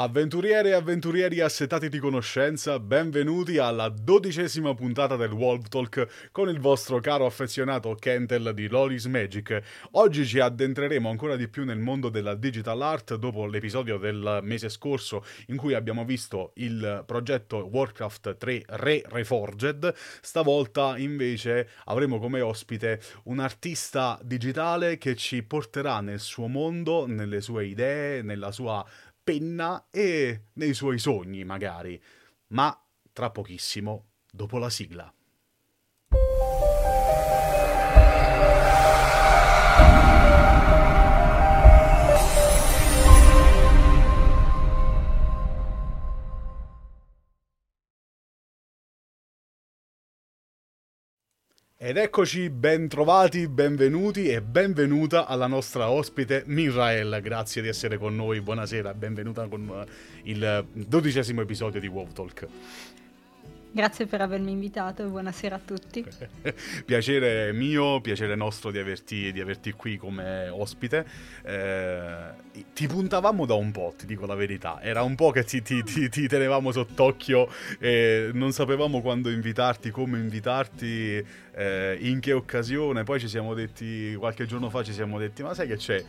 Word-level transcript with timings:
Avventuriere 0.00 0.68
e 0.68 0.72
avventurieri 0.74 1.40
assetati 1.40 1.88
di 1.88 1.98
conoscenza, 1.98 2.78
benvenuti 2.78 3.58
alla 3.58 3.88
dodicesima 3.88 4.72
puntata 4.72 5.16
del 5.16 5.32
Wolf 5.32 5.66
Talk 5.66 6.28
con 6.30 6.48
il 6.48 6.60
vostro 6.60 7.00
caro 7.00 7.26
affezionato 7.26 7.96
Kentel 7.96 8.52
di 8.54 8.68
Lolis 8.68 9.06
Magic. 9.06 9.60
Oggi 9.92 10.24
ci 10.24 10.38
addentreremo 10.38 11.10
ancora 11.10 11.34
di 11.34 11.48
più 11.48 11.64
nel 11.64 11.80
mondo 11.80 12.10
della 12.10 12.36
digital 12.36 12.80
art 12.80 13.16
dopo 13.16 13.46
l'episodio 13.46 13.98
del 13.98 14.38
mese 14.42 14.68
scorso 14.68 15.24
in 15.48 15.56
cui 15.56 15.74
abbiamo 15.74 16.04
visto 16.04 16.52
il 16.54 17.02
progetto 17.04 17.68
Warcraft 17.68 18.36
3 18.36 18.62
Re 18.68 19.02
Reforged. 19.04 19.92
Stavolta 20.20 20.96
invece 20.96 21.70
avremo 21.86 22.20
come 22.20 22.40
ospite 22.40 23.00
un 23.24 23.40
artista 23.40 24.16
digitale 24.22 24.96
che 24.96 25.16
ci 25.16 25.42
porterà 25.42 26.00
nel 26.00 26.20
suo 26.20 26.46
mondo, 26.46 27.04
nelle 27.08 27.40
sue 27.40 27.66
idee, 27.66 28.22
nella 28.22 28.52
sua 28.52 28.86
penna 29.28 29.88
e 29.90 30.44
nei 30.54 30.72
suoi 30.72 30.98
sogni, 30.98 31.44
magari. 31.44 32.02
Ma 32.48 32.74
tra 33.12 33.30
pochissimo, 33.30 34.12
dopo 34.32 34.56
la 34.56 34.70
sigla. 34.70 35.12
Ed 51.80 51.96
eccoci 51.96 52.50
ben 52.50 52.88
trovati, 52.88 53.46
benvenuti 53.46 54.26
e 54.26 54.42
benvenuta 54.42 55.28
alla 55.28 55.46
nostra 55.46 55.88
ospite 55.88 56.42
Mirael. 56.46 57.20
Grazie 57.22 57.62
di 57.62 57.68
essere 57.68 57.98
con 57.98 58.16
noi, 58.16 58.40
buonasera, 58.40 58.94
benvenuta 58.94 59.46
con 59.46 59.86
eh, 59.86 59.86
il 60.24 60.66
dodicesimo 60.72 61.40
episodio 61.40 61.78
di 61.78 61.86
WoW 61.86 62.08
Talk. 62.12 62.48
Grazie 63.70 64.06
per 64.06 64.22
avermi 64.22 64.50
invitato 64.50 65.04
e 65.04 65.08
buonasera 65.08 65.56
a 65.56 65.60
tutti. 65.62 66.02
piacere 66.86 67.52
mio, 67.52 68.00
piacere 68.00 68.34
nostro 68.34 68.70
di 68.70 68.78
averti, 68.78 69.30
di 69.30 69.40
averti 69.40 69.72
qui 69.72 69.98
come 69.98 70.48
ospite. 70.48 71.06
Eh, 71.44 72.62
ti 72.72 72.86
puntavamo 72.86 73.44
da 73.44 73.54
un 73.54 73.70
po', 73.70 73.92
ti 73.96 74.06
dico 74.06 74.24
la 74.24 74.34
verità. 74.34 74.80
Era 74.80 75.02
un 75.02 75.14
po' 75.14 75.30
che 75.32 75.44
ti, 75.44 75.60
ti, 75.60 75.82
ti, 75.82 76.08
ti 76.08 76.26
tenevamo 76.26 76.72
sott'occhio 76.72 77.46
e 77.78 78.30
non 78.32 78.52
sapevamo 78.52 79.02
quando 79.02 79.28
invitarti, 79.28 79.90
come 79.90 80.18
invitarti, 80.18 81.22
eh, 81.52 81.98
in 82.00 82.20
che 82.20 82.32
occasione. 82.32 83.04
Poi 83.04 83.20
ci 83.20 83.28
siamo 83.28 83.52
detti, 83.52 84.14
qualche 84.14 84.46
giorno 84.46 84.70
fa 84.70 84.82
ci 84.82 84.94
siamo 84.94 85.18
detti, 85.18 85.42
ma 85.42 85.52
sai 85.52 85.66
che 85.66 85.76
c'è? 85.76 86.02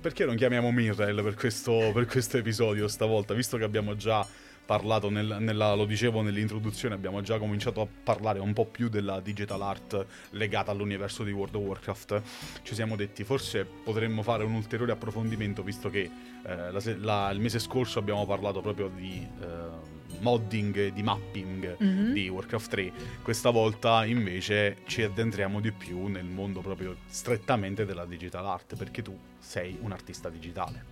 Perché 0.00 0.24
non 0.24 0.34
chiamiamo 0.34 0.72
Mirrell 0.72 1.22
per 1.22 1.34
questo, 1.34 1.90
per 1.92 2.06
questo 2.06 2.38
episodio 2.38 2.88
stavolta, 2.88 3.34
visto 3.34 3.58
che 3.58 3.64
abbiamo 3.64 3.96
già 3.96 4.26
parlato, 4.72 5.10
nel, 5.10 5.36
nella, 5.40 5.74
lo 5.74 5.84
dicevo 5.84 6.22
nell'introduzione, 6.22 6.94
abbiamo 6.94 7.20
già 7.20 7.38
cominciato 7.38 7.82
a 7.82 7.86
parlare 8.02 8.38
un 8.38 8.54
po' 8.54 8.64
più 8.64 8.88
della 8.88 9.20
digital 9.20 9.60
art 9.60 10.06
legata 10.30 10.70
all'universo 10.70 11.24
di 11.24 11.30
World 11.30 11.54
of 11.56 11.62
Warcraft. 11.62 12.22
Ci 12.62 12.74
siamo 12.74 12.96
detti 12.96 13.22
forse 13.22 13.66
potremmo 13.66 14.22
fare 14.22 14.44
un 14.44 14.54
ulteriore 14.54 14.92
approfondimento 14.92 15.62
visto 15.62 15.90
che 15.90 16.10
eh, 16.46 16.70
la, 16.70 16.80
la, 17.00 17.30
il 17.32 17.40
mese 17.40 17.58
scorso 17.58 17.98
abbiamo 17.98 18.24
parlato 18.24 18.62
proprio 18.62 18.88
di... 18.88 19.28
Eh, 19.40 20.00
modding, 20.20 20.92
di 20.92 21.02
mapping 21.02 21.82
mm-hmm. 21.82 22.12
di 22.12 22.28
Warcraft 22.28 22.70
3. 22.70 22.92
Questa 23.22 23.50
volta 23.50 24.04
invece 24.04 24.76
ci 24.86 25.02
addentriamo 25.02 25.58
di 25.58 25.72
più 25.72 26.06
nel 26.06 26.26
mondo 26.26 26.60
proprio 26.60 26.96
strettamente 27.08 27.84
della 27.84 28.04
digital 28.04 28.46
art, 28.46 28.76
perché 28.76 29.02
tu 29.02 29.18
sei 29.38 29.76
un 29.80 29.90
artista 29.90 30.28
digitale. 30.28 30.91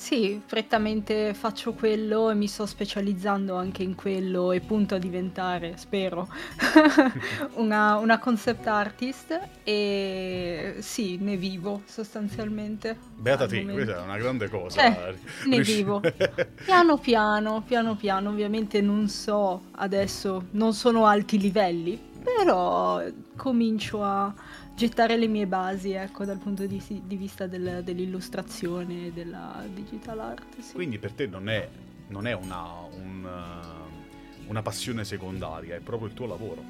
Sì, 0.00 0.40
prettamente 0.44 1.34
faccio 1.34 1.74
quello 1.74 2.30
e 2.30 2.34
mi 2.34 2.48
sto 2.48 2.64
specializzando 2.64 3.54
anche 3.54 3.82
in 3.82 3.94
quello 3.94 4.50
e 4.50 4.60
punto 4.60 4.94
a 4.94 4.98
diventare, 4.98 5.76
spero, 5.76 6.26
una, 7.56 7.96
una 7.96 8.18
concept 8.18 8.66
artist 8.66 9.38
e 9.62 10.76
sì, 10.78 11.18
ne 11.18 11.36
vivo 11.36 11.82
sostanzialmente. 11.84 12.96
Beata 13.14 13.46
te, 13.46 13.62
questa 13.66 13.98
è 13.98 14.02
una 14.02 14.16
grande 14.16 14.48
cosa. 14.48 15.06
Eh, 15.08 15.18
ne 15.44 15.60
vivo. 15.60 16.00
Piano 16.64 16.96
piano, 16.96 17.60
piano 17.60 17.94
piano, 17.94 18.30
ovviamente 18.30 18.80
non 18.80 19.06
so 19.06 19.64
adesso, 19.72 20.46
non 20.52 20.72
sono 20.72 21.04
alti 21.04 21.38
livelli, 21.38 22.00
però 22.22 23.02
comincio 23.36 24.02
a 24.02 24.32
gettare 24.80 25.18
le 25.18 25.26
mie 25.26 25.46
basi, 25.46 25.92
ecco, 25.92 26.24
dal 26.24 26.38
punto 26.38 26.64
di, 26.64 26.82
di 27.04 27.16
vista 27.16 27.46
del, 27.46 27.82
dell'illustrazione 27.84 29.08
e 29.08 29.12
della 29.12 29.62
digital 29.74 30.20
art. 30.20 30.58
Sì. 30.58 30.72
Quindi 30.72 30.98
per 30.98 31.12
te 31.12 31.26
non 31.26 31.50
è, 31.50 31.68
non 32.08 32.26
è 32.26 32.32
una, 32.32 32.64
un, 32.90 33.28
una 34.46 34.62
passione 34.62 35.04
secondaria, 35.04 35.76
è 35.76 35.80
proprio 35.80 36.08
il 36.08 36.14
tuo 36.14 36.26
lavoro. 36.26 36.64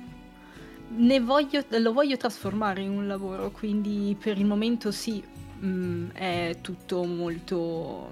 Voglio, 1.20 1.64
lo 1.68 1.92
voglio 1.92 2.16
trasformare 2.16 2.82
in 2.82 2.90
un 2.90 3.06
lavoro, 3.06 3.52
quindi 3.52 4.16
per 4.20 4.38
il 4.38 4.44
momento 4.44 4.90
sì, 4.90 5.22
mh, 5.60 5.66
mm, 5.68 6.10
è 6.10 6.56
tutto 6.60 7.04
molto... 7.04 8.10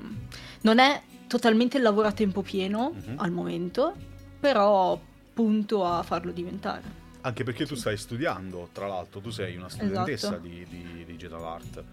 non 0.61 0.79
è 0.79 1.03
totalmente 1.27 1.77
il 1.77 1.83
lavoro 1.83 2.07
a 2.07 2.13
tempo 2.13 2.43
pieno 2.43 2.93
uh-huh. 2.95 3.15
al 3.17 3.33
momento, 3.33 3.95
però 4.39 4.97
punto 5.35 5.85
a 5.85 6.05
farlo 6.05 6.31
diventare. 6.31 7.07
Anche 7.29 7.45
perché 7.45 7.67
tu 7.67 7.75
stai 7.75 7.99
studiando, 7.99 8.71
tra 8.73 8.87
l'altro, 8.87 9.21
tu 9.21 9.29
sei 9.29 9.55
una 9.55 9.69
studentessa 9.69 10.29
esatto. 10.29 10.41
di, 10.41 10.67
di 10.67 11.05
digital 11.05 11.45
art. 11.45 11.85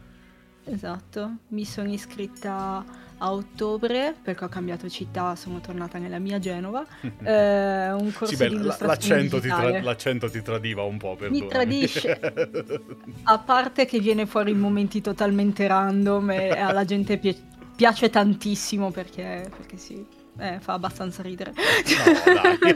Esatto, 0.63 1.31
mi 1.50 1.66
sono 1.66 1.91
iscritta 1.91 2.84
a 3.18 3.31
ottobre 3.34 4.16
perché 4.19 4.46
ho 4.46 4.47
cambiato 4.47 4.90
città, 4.90 5.35
sono 5.35 5.59
tornata 5.59 5.97
nella 5.97 6.19
mia 6.19 6.40
Genova. 6.40 6.85
Eh, 7.25 7.91
un 7.91 8.12
corso 8.13 8.35
sì, 8.35 8.38
beh, 8.38 8.50
di 8.50 8.62
l'accento 8.62 9.40
ti, 9.40 9.47
tra- 9.47 9.81
l'accento 9.81 10.29
ti, 10.29 10.41
tradiva 10.41 10.84
un 10.84 10.97
po', 10.97 11.16
perdonami. 11.16 11.41
Mi 11.41 11.47
tradisce. 11.50 12.19
a 13.23 13.40
parte 13.40 13.85
che 13.85 14.00
viene 14.00 14.25
fuori 14.25 14.52
in 14.52 14.59
momenti 14.59 15.02
totalmente 15.02 15.67
random 15.67 16.31
e 16.31 16.50
alla 16.50 16.85
gente 16.85 17.17
pi- 17.17 17.38
piace 17.75 18.09
tantissimo 18.09 18.91
perché, 18.91 19.50
perché 19.56 19.78
sì. 19.78 20.06
Eh, 20.38 20.59
fa 20.59 20.73
abbastanza 20.73 21.22
ridere. 21.22 21.53
No, 21.53 22.34
dai. 22.34 22.75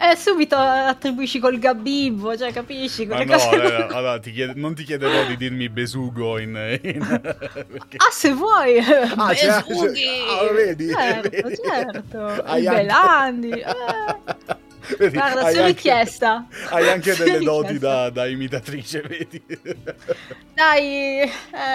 eh, 0.12 0.16
subito 0.16 0.56
attribuisci 0.56 1.38
col 1.38 1.58
gabibbo, 1.58 2.36
cioè 2.36 2.50
capisci? 2.50 3.04
Ma 3.04 3.22
no, 3.22 3.32
cose... 3.32 3.62
eh, 3.62 3.86
allora, 3.90 4.18
ti 4.18 4.32
chied- 4.32 4.56
non 4.56 4.74
ti 4.74 4.84
chiederò 4.84 5.26
di 5.26 5.36
dirmi 5.36 5.68
besugo 5.68 6.38
in... 6.38 6.78
in... 6.82 7.20
Perché... 7.20 7.96
Ah, 7.98 8.10
se 8.10 8.32
vuoi! 8.32 8.78
Ah, 8.78 9.28
Besughi! 9.34 10.06
Ah, 10.28 10.52
vedi? 10.52 10.88
Certo, 10.88 11.50
certo. 11.62 12.42
Belandi. 12.42 13.50
Eh. 13.50 14.62
Vedi, 14.98 15.16
Guarda, 15.16 15.50
su 15.50 15.62
richiesta. 15.64 16.46
Hai 16.68 16.88
anche 16.88 17.14
delle 17.14 17.38
doti 17.38 17.78
da, 17.78 18.10
da, 18.10 18.26
imitatrice, 18.26 19.00
vedi? 19.00 19.42
Dai, 20.54 21.20
eh, 21.20 21.30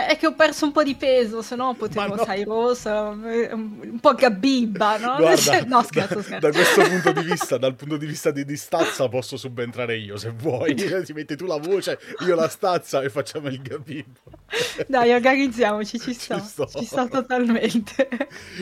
è 0.07 0.17
che 0.17 0.27
ho 0.27 0.35
perso 0.35 0.65
un 0.65 0.71
po' 0.71 0.83
di 0.83 0.95
peso, 0.95 1.41
se 1.41 1.55
no 1.55 1.73
potevo, 1.73 2.15
no. 2.15 2.23
sai, 2.23 2.43
rosa, 2.43 3.09
un 3.09 3.99
po' 3.99 4.13
gabibba, 4.13 4.97
no? 4.97 5.15
Guarda, 5.17 5.63
no, 5.65 5.83
scherzo, 5.83 6.15
da, 6.15 6.21
scherzo. 6.21 6.39
Da 6.39 6.51
questo 6.51 6.81
punto 6.81 7.11
di 7.11 7.21
vista, 7.23 7.57
dal 7.57 7.75
punto 7.75 7.97
di 7.97 8.05
vista 8.05 8.31
di, 8.31 8.45
di 8.45 8.57
stazza, 8.57 9.07
posso 9.09 9.37
subentrare 9.37 9.97
io, 9.97 10.17
se 10.17 10.31
vuoi. 10.35 10.75
Ti 10.75 11.13
metti 11.13 11.35
tu 11.35 11.45
la 11.45 11.57
voce, 11.57 11.99
io 12.25 12.35
la 12.35 12.47
stazza 12.47 13.01
e 13.01 13.09
facciamo 13.09 13.47
il 13.49 13.61
gabibbo. 13.61 14.19
Dai, 14.87 15.11
organizziamoci, 15.11 15.99
ci 15.99 16.13
sto. 16.13 16.39
Ci 16.39 16.45
sto, 16.45 16.67
ci 16.67 16.85
sto 16.85 17.07
totalmente. 17.07 18.07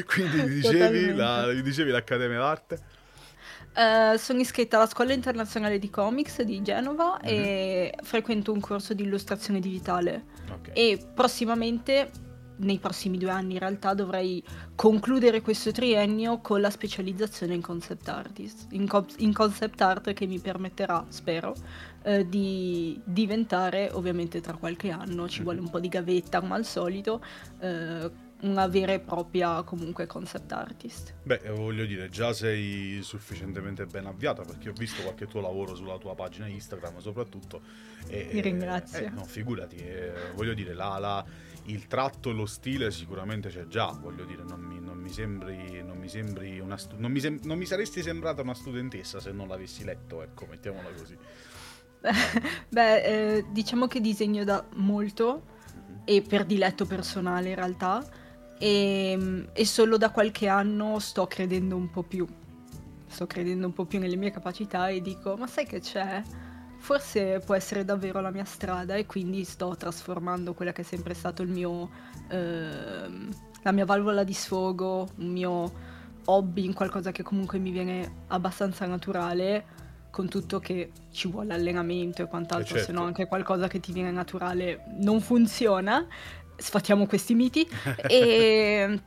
Quindi 0.06 0.44
dicevi, 0.48 1.14
la, 1.14 1.52
dicevi 1.52 1.92
l'Accademia 1.92 2.40
d'Arte? 2.40 2.96
Uh, 3.78 4.18
sono 4.18 4.40
iscritta 4.40 4.78
alla 4.78 4.88
Scuola 4.88 5.14
Internazionale 5.14 5.78
di 5.78 5.92
Comics 5.92 6.42
di 6.42 6.64
Genova 6.64 7.20
mm-hmm. 7.24 7.44
e 7.44 7.94
frequento 8.02 8.52
un 8.52 8.60
corso 8.60 8.96
di 8.96 9.04
illustrazione 9.04 9.60
digitale. 9.60 10.26
Okay. 10.52 10.74
E 10.74 11.08
prossimamente, 11.14 12.10
nei 12.56 12.80
prossimi 12.80 13.20
due 13.20 13.30
anni 13.30 13.54
in 13.54 13.60
realtà, 13.60 13.94
dovrei 13.94 14.44
concludere 14.74 15.42
questo 15.42 15.72
triennio 15.72 16.40
con 16.40 16.60
la 16.60 16.72
specializzazione 16.72 17.54
in 17.54 17.62
concept 17.62 18.08
artist, 18.10 18.66
in, 18.72 18.88
co- 18.88 19.06
in 19.18 19.32
concept 19.32 19.80
art 19.80 20.12
che 20.14 20.26
mi 20.26 20.40
permetterà, 20.40 21.06
spero, 21.10 21.54
uh, 22.06 22.24
di 22.28 23.00
diventare, 23.04 23.92
ovviamente 23.94 24.42
tra 24.42 24.54
qualche 24.54 24.90
anno, 24.90 25.28
ci 25.28 25.36
mm-hmm. 25.36 25.44
vuole 25.44 25.60
un 25.60 25.70
po' 25.70 25.80
di 25.80 25.88
gavetta 25.88 26.40
come 26.40 26.56
al 26.56 26.66
solito, 26.66 27.24
uh, 27.60 28.26
una 28.42 28.68
vera 28.68 28.94
e 28.94 29.00
propria 29.00 29.64
comunque 29.64 30.06
concept 30.06 30.52
artist. 30.52 31.14
Beh, 31.24 31.40
voglio 31.56 31.86
dire, 31.86 32.10
già 32.10 32.34
sei 32.34 33.00
sufficientemente 33.02 33.86
ben 33.86 34.06
avviata 34.06 34.44
perché 34.44 34.70
ho 34.70 34.74
visto 34.74 35.02
qualche 35.02 35.26
tuo 35.26 35.42
lavoro 35.42 35.74
sulla 35.76 35.98
tua 35.98 36.14
pagina 36.14 36.48
Instagram 36.48 37.00
soprattutto. 37.00 37.62
E, 38.08 38.28
Ti 38.30 38.42
ringrazio. 38.42 39.06
Eh, 39.06 39.10
no, 39.10 39.24
figurati, 39.24 39.78
eh, 39.78 40.32
voglio 40.36 40.54
dire, 40.54 40.74
la, 40.74 40.98
la, 41.00 41.26
il 41.66 41.88
tratto 41.88 42.30
e 42.30 42.34
lo 42.34 42.46
stile 42.46 42.92
sicuramente 42.92 43.50
c'è 43.50 43.66
già, 43.68 43.88
voglio 43.88 44.24
dire, 44.24 44.44
non 44.44 44.60
mi, 44.60 44.80
non 44.80 44.98
mi 45.00 45.10
sembri, 45.10 45.84
non 45.84 45.98
mi 45.98 46.08
sembri 46.08 46.60
una 46.60 46.78
stu- 46.78 46.98
non, 46.98 47.12
mi 47.12 47.20
sem- 47.20 47.40
non 47.44 47.58
mi 47.58 47.66
saresti 47.66 48.04
sembrata 48.04 48.44
una 48.44 48.54
studentessa 48.54 49.20
se 49.20 49.32
non 49.32 49.48
l'avessi 49.48 49.84
letto, 49.84 50.22
ecco, 50.22 50.46
mettiamola 50.46 50.90
così. 50.92 51.18
Beh, 52.70 53.04
eh, 53.04 53.46
diciamo 53.50 53.88
che 53.88 54.00
disegno 54.00 54.44
da 54.44 54.64
molto 54.76 55.42
mm-hmm. 55.42 56.02
e 56.06 56.22
per 56.22 56.46
diletto 56.46 56.86
personale 56.86 57.50
in 57.50 57.56
realtà 57.56 58.17
e, 58.58 59.48
e 59.54 59.66
solo 59.66 59.98
da 59.98 60.10
qualche 60.12 60.48
anno 60.48 61.00
sto 61.00 61.28
credendo 61.28 61.76
un 61.76 61.90
po' 61.90 62.04
più. 62.04 62.28
Sto 63.08 63.26
credendo 63.26 63.68
un 63.68 63.74
po' 63.74 63.86
più 63.86 64.00
nelle 64.00 64.16
mie 64.16 64.32
capacità 64.32 64.90
e 64.90 65.02
dico, 65.02 65.38
ma 65.38 65.48
sai 65.48 65.66
che 65.66 65.80
c'è? 65.80 66.22
Forse 66.80 67.42
può 67.46 67.56
essere 67.56 67.86
davvero 67.86 68.22
la 68.22 68.32
mia 68.32 68.46
strada 68.46 68.96
e 68.96 69.06
quindi 69.06 69.44
sto 69.44 69.76
trasformando 69.76 70.54
quella 70.54 70.72
che 70.72 70.82
è 70.82 70.86
sempre 70.86 71.14
stato 71.14 71.42
il 71.42 71.50
mio... 71.50 71.90
Eh, 72.30 73.46
la 73.64 73.72
mia 73.74 73.86
valvola 73.86 74.24
di 74.24 74.34
sfogo, 74.34 75.10
un 75.18 75.28
mio 75.28 75.72
hobby 76.26 76.66
in 76.66 76.74
qualcosa 76.74 77.12
che 77.12 77.24
comunque 77.24 77.60
mi 77.60 77.72
viene 77.72 78.24
abbastanza 78.28 78.86
naturale 78.86 79.66
con 80.10 80.30
tutto 80.30 80.60
che 80.60 80.92
ci 81.12 81.28
vuole 81.28 81.54
allenamento 81.54 82.22
e 82.22 82.28
quant'altro, 82.28 82.76
eh 82.76 82.80
certo. 82.80 82.86
se 82.86 82.92
no 82.92 83.04
anche 83.04 83.28
qualcosa 83.28 83.68
che 83.68 83.80
ti 83.80 83.92
viene 83.92 84.12
naturale 84.12 84.86
non 85.00 85.22
funziona, 85.22 86.08
sfatiamo 86.58 87.06
questi 87.06 87.34
miti 87.34 87.68
e, 88.08 89.00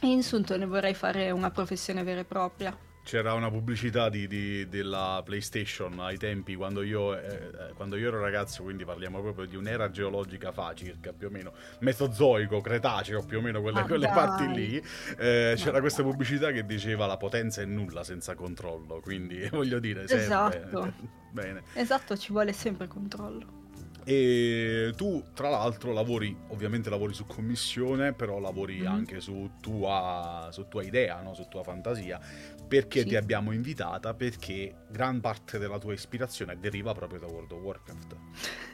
e 0.00 0.06
insulto 0.06 0.56
ne 0.56 0.66
vorrei 0.66 0.94
fare 0.94 1.30
una 1.30 1.50
professione 1.50 2.02
vera 2.02 2.20
e 2.20 2.24
propria. 2.24 2.76
C'era 3.04 3.34
una 3.34 3.50
pubblicità 3.50 4.08
di, 4.08 4.28
di, 4.28 4.68
della 4.68 5.22
PlayStation 5.24 5.98
ai 5.98 6.18
tempi 6.18 6.54
quando 6.54 6.82
io, 6.82 7.18
eh, 7.18 7.34
eh, 7.34 7.72
quando 7.74 7.96
io, 7.96 8.06
ero 8.06 8.20
ragazzo, 8.20 8.62
quindi 8.62 8.84
parliamo 8.84 9.20
proprio 9.20 9.44
di 9.44 9.56
un'era 9.56 9.90
geologica 9.90 10.52
fa 10.52 10.72
circa 10.72 11.12
più 11.12 11.26
o 11.26 11.30
meno, 11.30 11.52
mesozoico, 11.80 12.60
cretaceo 12.60 13.24
più 13.24 13.38
o 13.38 13.40
meno 13.40 13.60
quelle, 13.60 13.80
ah, 13.80 13.86
quelle 13.86 14.06
parti 14.06 14.46
lì. 14.46 14.82
Eh, 15.18 15.54
c'era 15.56 15.80
questa 15.80 16.04
pubblicità 16.04 16.52
che 16.52 16.64
diceva 16.64 17.06
la 17.06 17.16
potenza 17.16 17.60
è 17.60 17.64
nulla 17.64 18.04
senza 18.04 18.36
controllo, 18.36 19.00
quindi 19.00 19.48
voglio 19.50 19.80
dire, 19.80 20.06
sempre, 20.06 20.24
esatto. 20.24 20.92
Bene. 21.32 21.62
Esatto, 21.72 22.16
ci 22.16 22.30
vuole 22.30 22.52
sempre 22.52 22.86
controllo. 22.86 23.61
E 24.04 24.92
tu, 24.96 25.22
tra 25.32 25.48
l'altro, 25.48 25.92
lavori, 25.92 26.36
ovviamente 26.48 26.90
lavori 26.90 27.14
su 27.14 27.26
commissione, 27.26 28.12
però 28.12 28.38
lavori 28.38 28.78
mm-hmm. 28.78 28.92
anche 28.92 29.20
su 29.20 29.52
tua, 29.60 30.48
su 30.50 30.66
tua 30.68 30.82
idea, 30.82 31.20
no? 31.22 31.34
su 31.34 31.46
tua 31.48 31.62
fantasia. 31.62 32.20
Perché 32.66 33.02
sì. 33.02 33.08
ti 33.08 33.16
abbiamo 33.16 33.52
invitata? 33.52 34.14
Perché 34.14 34.84
gran 34.90 35.20
parte 35.20 35.58
della 35.58 35.78
tua 35.78 35.92
ispirazione 35.92 36.58
deriva 36.58 36.92
proprio 36.92 37.20
da 37.20 37.26
World 37.26 37.52
of 37.52 37.60
Warcraft. 37.60 38.16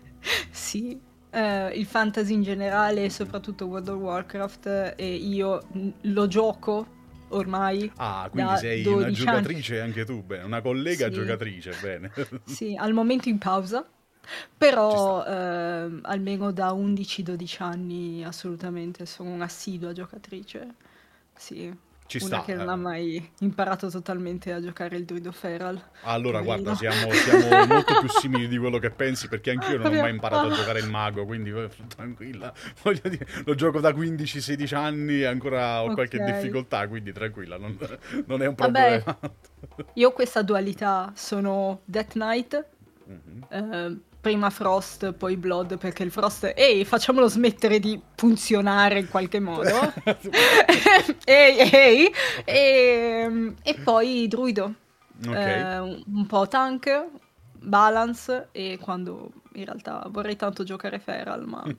sì, 0.51 1.01
Uh, 1.31 1.69
il 1.75 1.85
fantasy 1.85 2.33
in 2.33 2.43
generale 2.43 3.05
e 3.05 3.11
soprattutto 3.11 3.67
World 3.67 3.89
of 3.89 3.99
Warcraft 4.01 4.95
e 4.97 5.15
io 5.15 5.63
lo 6.01 6.27
gioco 6.27 6.87
ormai 7.29 7.93
ah 7.97 8.29
quindi 8.31 8.57
sei 8.57 8.87
una 8.87 9.11
giocatrice 9.11 9.75
anni. 9.75 9.89
anche 9.89 10.07
tu 10.07 10.23
bene 10.23 10.45
una 10.45 10.63
collega 10.63 11.09
sì. 11.09 11.13
giocatrice 11.13 11.75
bene 11.83 12.11
sì 12.47 12.75
al 12.75 12.95
momento 12.95 13.29
in 13.29 13.37
pausa 13.37 13.87
però 14.57 15.25
eh, 15.25 16.01
almeno 16.03 16.51
da 16.53 16.73
11-12 16.73 17.63
anni 17.63 18.25
assolutamente 18.25 19.07
sono 19.07 19.31
un'assidua 19.31 19.93
giocatrice. 19.93 20.75
Sì. 21.37 21.87
Ci 22.09 22.17
una 22.23 22.37
sta, 22.37 22.45
che 22.45 22.55
non 22.55 22.71
ha 22.71 22.73
eh. 22.73 22.77
mai 22.77 23.31
imparato 23.41 23.91
totalmente 23.91 24.51
a 24.51 24.63
giocare 24.63 24.97
il 24.97 25.05
druido 25.05 25.31
feral. 25.31 25.79
Allora, 26.05 26.41
guarda, 26.41 26.75
siamo, 26.75 27.13
siamo 27.13 27.67
molto 27.69 28.01
più 28.01 28.09
simili 28.09 28.49
di 28.49 28.57
quello 28.57 28.79
che 28.79 28.89
pensi, 28.89 29.29
perché 29.29 29.51
anch'io 29.51 29.77
non 29.77 29.95
ho 29.95 30.01
mai 30.01 30.13
imparato 30.13 30.47
a 30.47 30.55
giocare 30.55 30.81
il 30.81 30.89
mago, 30.89 31.27
quindi 31.27 31.51
eh, 31.51 31.69
tranquilla. 31.87 32.51
Voglio 32.83 33.11
dire, 33.11 33.27
lo 33.45 33.55
gioco 33.55 33.81
da 33.81 33.91
15-16 33.91 34.75
anni 34.75 35.21
e 35.21 35.27
ancora 35.27 35.83
ho 35.83 35.91
okay. 35.91 35.95
qualche 35.95 36.25
difficoltà, 36.25 36.89
quindi 36.89 37.13
tranquilla, 37.13 37.59
non, 37.59 37.77
non 38.25 38.41
è 38.41 38.47
un 38.47 38.55
problema. 38.55 39.05
Vabbè, 39.05 39.31
io 39.93 40.11
questa 40.13 40.41
dualità, 40.41 41.13
sono 41.15 41.83
Death 41.85 42.13
Knight, 42.13 42.67
mm-hmm. 43.07 43.43
eh, 43.51 43.99
prima 44.21 44.51
Frost, 44.51 45.13
poi 45.13 45.37
Blood, 45.37 45.79
perché 45.79 46.03
il 46.03 46.11
Frost, 46.11 46.53
ehi, 46.55 46.85
facciamolo 46.85 47.29
smettere 47.29 47.79
di 47.79 48.01
funzionare 48.15 49.01
in 49.01 49.09
qualche 49.09 49.41
modo. 49.41 49.69
ehi, 51.25 51.71
ehi. 51.73 52.13
E, 52.45 53.55
e, 53.63 53.75
poi 53.83 54.27
Druido. 54.29 54.75
Okay. 55.27 55.61
Eh, 55.61 56.03
un 56.07 56.27
po' 56.27 56.47
tank, 56.47 57.07
balance 57.61 58.49
e 58.53 58.79
quando 58.81 59.33
in 59.55 59.65
realtà 59.65 60.07
vorrei 60.11 60.37
tanto 60.37 60.63
giocare 60.63 60.99
Feral, 60.99 61.47
ma... 61.47 61.65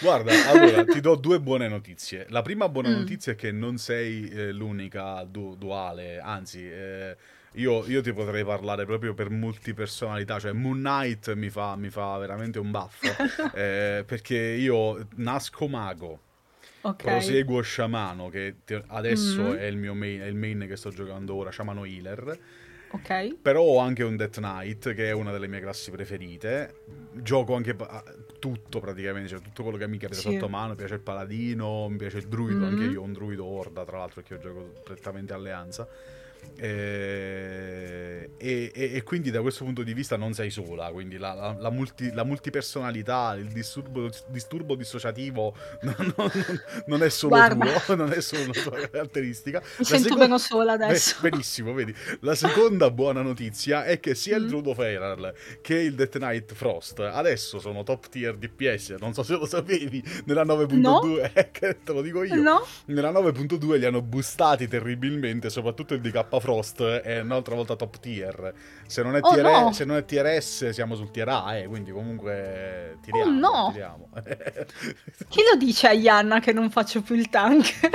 Guarda, 0.00 0.32
allora 0.48 0.84
ti 0.86 1.00
do 1.00 1.14
due 1.14 1.40
buone 1.40 1.68
notizie. 1.68 2.26
La 2.30 2.42
prima 2.42 2.68
buona 2.68 2.88
mm. 2.88 2.94
notizia 2.94 3.32
è 3.32 3.36
che 3.36 3.52
non 3.52 3.78
sei 3.78 4.28
eh, 4.28 4.52
l'unica 4.52 5.24
du- 5.24 5.56
duale, 5.56 6.18
anzi... 6.18 6.68
Eh, 6.68 7.16
io, 7.56 7.84
io, 7.86 8.02
ti 8.02 8.12
potrei 8.12 8.44
parlare 8.44 8.84
proprio 8.84 9.14
per 9.14 9.30
multipersonalità, 9.30 10.38
cioè 10.38 10.52
Moon 10.52 10.78
Knight 10.78 11.34
mi 11.34 11.50
fa, 11.50 11.76
mi 11.76 11.90
fa 11.90 12.16
veramente 12.18 12.58
un 12.58 12.70
baffo, 12.70 13.06
eh, 13.54 14.04
perché 14.06 14.36
io 14.36 15.06
nasco 15.16 15.66
mago, 15.68 16.20
okay. 16.80 17.12
proseguo 17.12 17.60
sciamano, 17.60 18.28
che 18.28 18.56
adesso 18.88 19.42
mm-hmm. 19.42 19.56
è, 19.56 19.64
il 19.64 19.76
mio 19.76 19.94
main, 19.94 20.20
è 20.20 20.26
il 20.26 20.36
main 20.36 20.64
che 20.68 20.76
sto 20.76 20.90
giocando 20.90 21.34
ora, 21.34 21.50
sciamano 21.50 21.84
healer, 21.84 22.38
Ok. 22.90 23.36
Però 23.42 23.62
ho 23.62 23.78
anche 23.78 24.02
un 24.02 24.16
Death 24.16 24.36
Knight, 24.36 24.94
che 24.94 25.08
è 25.08 25.12
una 25.12 25.32
delle 25.32 25.48
mie 25.48 25.60
classi 25.60 25.90
preferite. 25.90 26.82
Gioco 27.12 27.54
anche 27.54 27.76
tutto 28.38 28.80
praticamente, 28.80 29.28
cioè 29.28 29.40
tutto 29.40 29.62
quello 29.62 29.76
che 29.76 29.88
mi 29.88 29.98
capita 29.98 30.20
sì. 30.20 30.32
sotto 30.32 30.48
mano. 30.48 30.70
Mi 30.70 30.76
piace 30.76 30.94
il 30.94 31.00
paladino, 31.00 31.88
mi 31.88 31.96
piace 31.96 32.18
il 32.18 32.28
druido, 32.28 32.64
mm-hmm. 32.64 32.72
anche 32.72 32.84
io 32.84 33.00
ho 33.00 33.04
un 33.04 33.12
druido 33.12 33.44
Horda, 33.44 33.84
tra 33.84 33.98
l'altro, 33.98 34.22
perché 34.22 34.34
io 34.34 34.40
gioco 34.40 34.72
prettamente 34.84 35.32
alleanza. 35.32 35.86
Eh, 36.58 38.30
e, 38.38 38.70
e, 38.74 38.94
e, 38.94 39.02
quindi 39.02 39.30
da 39.30 39.40
questo 39.40 39.64
punto 39.64 39.82
di 39.82 39.92
vista 39.92 40.16
non 40.16 40.32
sei 40.32 40.50
sola, 40.50 40.90
quindi 40.90 41.18
la, 41.18 41.34
la, 41.34 41.56
la, 41.58 41.70
multi, 41.70 42.12
la 42.12 42.24
multipersonalità, 42.24 43.34
il 43.34 43.48
disturbo, 43.48 44.10
disturbo 44.28 44.74
dissociativo 44.74 45.54
non, 45.82 46.14
non, 46.16 46.30
non, 46.86 47.02
è 47.02 47.08
solo 47.10 47.36
tuo, 47.48 47.94
non 47.96 48.12
è 48.12 48.20
solo 48.20 48.44
una 48.44 48.52
tua 48.52 48.88
caratteristica. 48.88 49.62
Mi 49.78 49.84
sento 49.84 50.02
seconda... 50.04 50.24
meno 50.24 50.38
sola 50.38 50.72
adesso. 50.72 51.16
Benissimo, 51.22 51.72
vedi. 51.72 51.94
La 52.20 52.34
seconda 52.34 52.90
buona 52.90 53.22
notizia 53.22 53.84
è 53.84 54.00
che 54.00 54.14
sia 54.14 54.38
mm. 54.38 54.42
il 54.42 54.48
Druido 54.48 54.74
Feral 54.74 55.34
che 55.60 55.74
il 55.74 55.94
Death 55.94 56.16
Knight 56.16 56.54
Frost 56.54 57.00
adesso 57.00 57.58
sono 57.58 57.82
top 57.82 58.08
tier 58.08 58.36
DPS, 58.36 58.96
non 58.98 59.12
so 59.12 59.22
se 59.22 59.34
lo 59.34 59.46
sapevi, 59.46 60.02
nella 60.24 60.44
9.2, 60.44 60.76
no. 60.78 61.00
te 61.60 61.92
lo 61.92 62.02
dico 62.02 62.22
io. 62.22 62.34
No. 62.34 62.64
Nella 62.86 63.10
9.2 63.10 63.78
li 63.78 63.84
hanno 63.84 64.02
boostati 64.02 64.68
terribilmente, 64.68 65.50
soprattutto 65.50 65.94
il 65.94 66.00
DK 66.00 66.25
Frost 66.38 66.82
è 66.82 67.20
un'altra 67.20 67.54
volta 67.54 67.76
top 67.76 67.98
tier. 67.98 68.52
Se 68.86 69.02
non 69.02 69.16
è, 69.16 69.20
oh, 69.22 69.32
tier, 69.32 69.44
no. 69.44 69.72
se 69.72 69.84
non 69.84 69.96
è 69.96 70.04
tier 70.04 70.40
S 70.40 70.70
siamo 70.70 70.94
sul 70.94 71.10
tier 71.10 71.28
A, 71.28 71.56
eh, 71.56 71.66
quindi 71.66 71.90
comunque 71.90 72.98
tiriamo. 73.02 73.30
Oh 73.30 73.34
no! 73.34 73.70
Tiriamo. 73.72 74.08
Chi 75.28 75.40
lo 75.50 75.56
dice 75.58 75.88
a 75.88 75.92
Yanna 75.92 76.40
che 76.40 76.52
non 76.52 76.70
faccio 76.70 77.02
più 77.02 77.14
il 77.14 77.28
tank? 77.28 77.90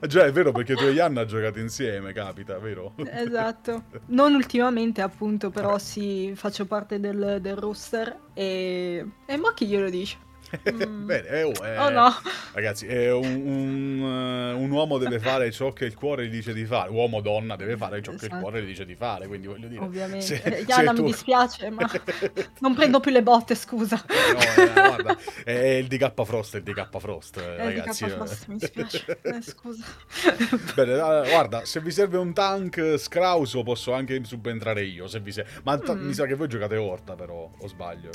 Già, 0.06 0.24
è 0.24 0.32
vero 0.32 0.52
perché 0.52 0.74
tu 0.74 0.84
e 0.84 0.90
Yanna 0.90 1.24
giocate 1.24 1.60
insieme, 1.60 2.12
capita, 2.12 2.58
vero? 2.58 2.94
Esatto. 3.10 3.84
Non 4.06 4.34
ultimamente, 4.34 5.02
appunto, 5.02 5.50
però 5.50 5.78
sì, 5.78 6.32
faccio 6.34 6.66
parte 6.66 7.00
del, 7.00 7.38
del 7.40 7.56
roster 7.56 8.18
e... 8.32 9.06
E 9.26 9.36
ma 9.36 9.52
chi 9.54 9.66
glielo 9.66 9.90
dice? 9.90 10.16
Mm. 10.64 11.06
Bene, 11.06 11.28
eh, 11.28 11.42
oh, 11.42 11.52
eh, 11.64 11.78
oh 11.78 11.90
no. 11.90 12.12
Ragazzi, 12.52 12.86
un, 12.86 13.42
un, 13.44 14.00
uh, 14.00 14.60
un, 14.60 14.70
uomo 14.70 14.98
deve 14.98 15.18
fare 15.18 15.50
ciò 15.50 15.72
che 15.72 15.84
il 15.84 15.94
cuore 15.94 16.26
gli 16.26 16.30
dice 16.30 16.52
di 16.52 16.64
fare. 16.64 16.90
Uomo 16.90 17.18
o 17.18 17.20
donna 17.20 17.56
deve 17.56 17.76
fare 17.76 18.02
ciò 18.02 18.12
esatto. 18.12 18.16
che 18.16 18.24
il 18.26 18.30
esatto. 18.30 18.40
cuore 18.40 18.62
gli 18.62 18.66
dice 18.66 18.84
di 18.84 18.94
fare. 18.94 19.26
Quindi 19.26 19.46
voglio 19.46 19.68
dire. 19.68 19.82
Ovviamente. 19.82 20.24
Se, 20.24 20.64
Yana, 20.66 20.92
mi 20.92 20.98
tu... 20.98 21.04
dispiace, 21.04 21.70
ma 21.70 21.88
non 22.60 22.74
prendo 22.74 23.00
più 23.00 23.10
le 23.10 23.22
botte, 23.22 23.54
scusa. 23.54 24.02
No, 24.06 24.62
eh, 24.62 24.72
guarda, 24.72 25.16
è 25.44 25.52
il 25.52 25.86
DK 25.86 26.24
Frost, 26.24 26.54
è 26.54 26.58
il 26.58 26.62
DK 26.64 26.98
Frost, 26.98 27.36
ragazzi. 27.36 28.08
Frost, 28.08 28.46
mi 28.46 28.56
dispiace. 28.56 29.18
Eh, 29.22 29.42
scusa. 29.42 29.84
Bene, 30.74 30.96
guarda, 31.28 31.64
se 31.64 31.80
vi 31.80 31.90
serve 31.90 32.18
un 32.18 32.32
tank 32.32 32.96
scrauso 32.98 33.62
posso 33.62 33.92
anche 33.92 34.22
subentrare 34.24 34.84
io, 34.84 35.06
se 35.06 35.20
vi 35.20 35.32
serve. 35.32 35.50
Ma 35.62 35.78
t- 35.78 35.92
mm. 35.92 36.06
mi 36.06 36.12
sa 36.14 36.26
che 36.26 36.34
voi 36.34 36.48
giocate 36.48 36.76
Horta 36.76 37.14
però, 37.14 37.50
o 37.56 37.68
sbaglio? 37.68 38.10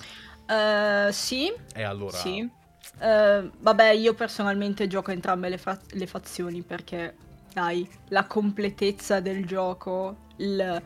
Uh, 0.50 1.12
sì. 1.12 1.54
E 1.76 1.84
allora? 1.84 2.18
Sì. 2.18 2.29
Uh, 2.38 3.52
vabbè, 3.60 3.92
io 3.92 4.14
personalmente 4.14 4.88
gioco 4.88 5.12
entrambe 5.12 5.50
le, 5.50 5.58
fa- 5.58 5.80
le, 5.92 6.08
fazioni 6.08 6.62
perché, 6.62 7.16
dai, 7.54 7.88
la 8.10 8.26
completezza 8.26 9.20
del 9.20 9.46
gioco, 9.46 10.28
il, 10.38 10.82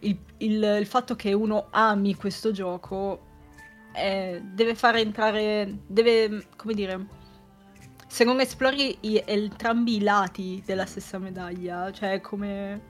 il, 0.00 0.18
il, 0.38 0.76
il 0.80 0.86
fatto 0.86 1.16
che 1.16 1.32
uno 1.32 1.66
ami 1.70 2.14
questo 2.14 2.50
gioco 2.52 3.26
eh, 3.92 4.40
deve 4.42 4.74
fare 4.74 5.00
entrare, 5.00 5.78
deve, 5.86 6.46
come 6.56 6.74
dire, 6.74 7.06
se 8.06 8.24
non 8.24 8.40
esplori 8.40 8.96
i, 9.00 9.22
entrambi 9.24 9.96
i 9.96 10.02
lati 10.02 10.62
della 10.64 10.86
stessa 10.86 11.18
medaglia, 11.18 11.92
cioè 11.92 12.20
come... 12.20 12.80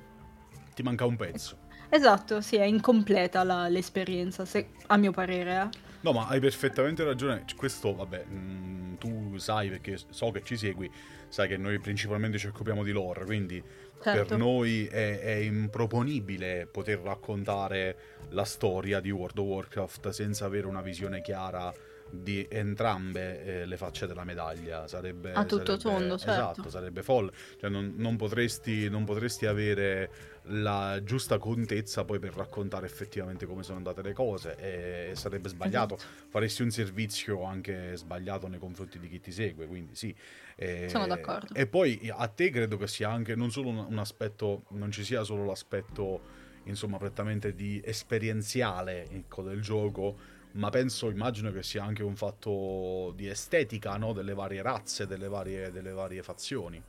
Ti 0.74 0.82
manca 0.82 1.04
un 1.04 1.16
pezzo. 1.16 1.56
Esatto, 1.88 2.40
sì, 2.40 2.56
è 2.56 2.64
incompleta 2.64 3.42
la, 3.42 3.68
l'esperienza, 3.68 4.44
se, 4.44 4.70
a 4.86 4.96
mio 4.96 5.10
parere. 5.10 5.62
Eh. 5.62 5.89
No, 6.02 6.12
ma 6.12 6.26
hai 6.28 6.40
perfettamente 6.40 7.04
ragione. 7.04 7.44
Questo, 7.56 7.94
vabbè, 7.94 8.24
mh, 8.24 8.34
mm, 8.34 8.94
tu 8.94 9.36
sai 9.38 9.68
perché 9.68 9.98
so 10.10 10.30
che 10.30 10.42
ci 10.42 10.56
segui, 10.56 10.90
sai 11.28 11.48
che 11.48 11.56
noi 11.56 11.78
principalmente 11.78 12.38
ci 12.38 12.46
occupiamo 12.46 12.82
di 12.82 12.92
lore, 12.92 13.24
quindi 13.24 13.62
certo. 14.02 14.24
per 14.24 14.38
noi 14.38 14.86
è, 14.86 15.20
è, 15.20 15.34
improponibile 15.34 16.66
poter 16.66 17.00
raccontare 17.00 17.96
la 18.30 18.44
storia 18.44 19.00
di 19.00 19.10
World 19.10 19.38
of 19.38 19.46
Warcraft 19.46 20.08
senza 20.10 20.46
avere 20.46 20.66
una 20.66 20.82
visione 20.82 21.20
chiara 21.20 21.72
di 22.10 22.44
entrambe 22.50 23.44
eh, 23.44 23.66
le 23.66 23.76
facce 23.76 24.06
della 24.06 24.24
medaglia. 24.24 24.88
Sarebbe, 24.88 25.32
a 25.32 25.44
tutto 25.44 25.78
sarebbe, 25.78 25.82
tondo, 25.82 26.18
certo. 26.18 26.32
Esatto, 26.32 26.70
sarebbe 26.70 27.02
folle. 27.02 27.30
Cioè, 27.58 27.70
non, 27.70 27.94
non, 27.96 28.16
potresti, 28.16 28.88
non 28.88 29.04
potresti 29.04 29.46
avere 29.46 30.10
la 30.44 31.00
giusta 31.04 31.38
contezza 31.38 32.04
poi 32.04 32.18
per 32.18 32.34
raccontare 32.34 32.86
effettivamente 32.86 33.46
come 33.46 33.62
sono 33.62 33.76
andate 33.76 34.02
le 34.02 34.12
cose 34.12 34.56
e 34.56 35.14
sarebbe 35.14 35.48
sbagliato. 35.48 35.94
Esatto. 35.94 36.28
Faresti 36.28 36.62
un 36.62 36.70
servizio 36.70 37.42
anche 37.44 37.96
sbagliato 37.96 38.48
nei 38.48 38.58
confronti 38.58 38.98
di 38.98 39.08
chi 39.08 39.20
ti 39.20 39.32
segue, 39.32 39.66
quindi 39.66 39.94
sì. 39.94 40.14
E, 40.56 40.88
Sono 40.88 41.06
d'accordo. 41.06 41.54
E 41.54 41.66
poi 41.66 42.10
a 42.12 42.26
te 42.28 42.50
credo 42.50 42.76
che 42.76 42.86
sia 42.86 43.10
anche 43.10 43.34
non 43.34 43.50
solo 43.50 43.68
un, 43.68 43.86
un 43.88 43.98
aspetto, 43.98 44.64
non 44.70 44.90
ci 44.90 45.04
sia 45.04 45.22
solo 45.22 45.44
l'aspetto 45.44 46.38
insomma 46.64 46.98
prettamente 46.98 47.54
di 47.54 47.80
esperienziale 47.84 49.08
ecco, 49.10 49.42
del 49.42 49.60
gioco, 49.60 50.16
ma 50.52 50.68
penso, 50.70 51.08
immagino 51.08 51.52
che 51.52 51.62
sia 51.62 51.84
anche 51.84 52.02
un 52.02 52.16
fatto 52.16 53.12
di 53.14 53.28
estetica 53.28 53.96
no? 53.96 54.12
delle 54.12 54.34
varie 54.34 54.62
razze, 54.62 55.06
delle 55.06 55.28
varie, 55.28 55.70
delle 55.70 55.92
varie 55.92 56.22
fazioni. 56.22 56.82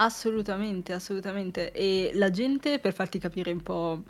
Assolutamente, 0.00 0.92
assolutamente. 0.92 1.72
E 1.72 2.12
la 2.14 2.30
gente, 2.30 2.78
per 2.78 2.92
farti 2.92 3.18
capire 3.18 3.50
un 3.50 3.62
po' 3.62 4.04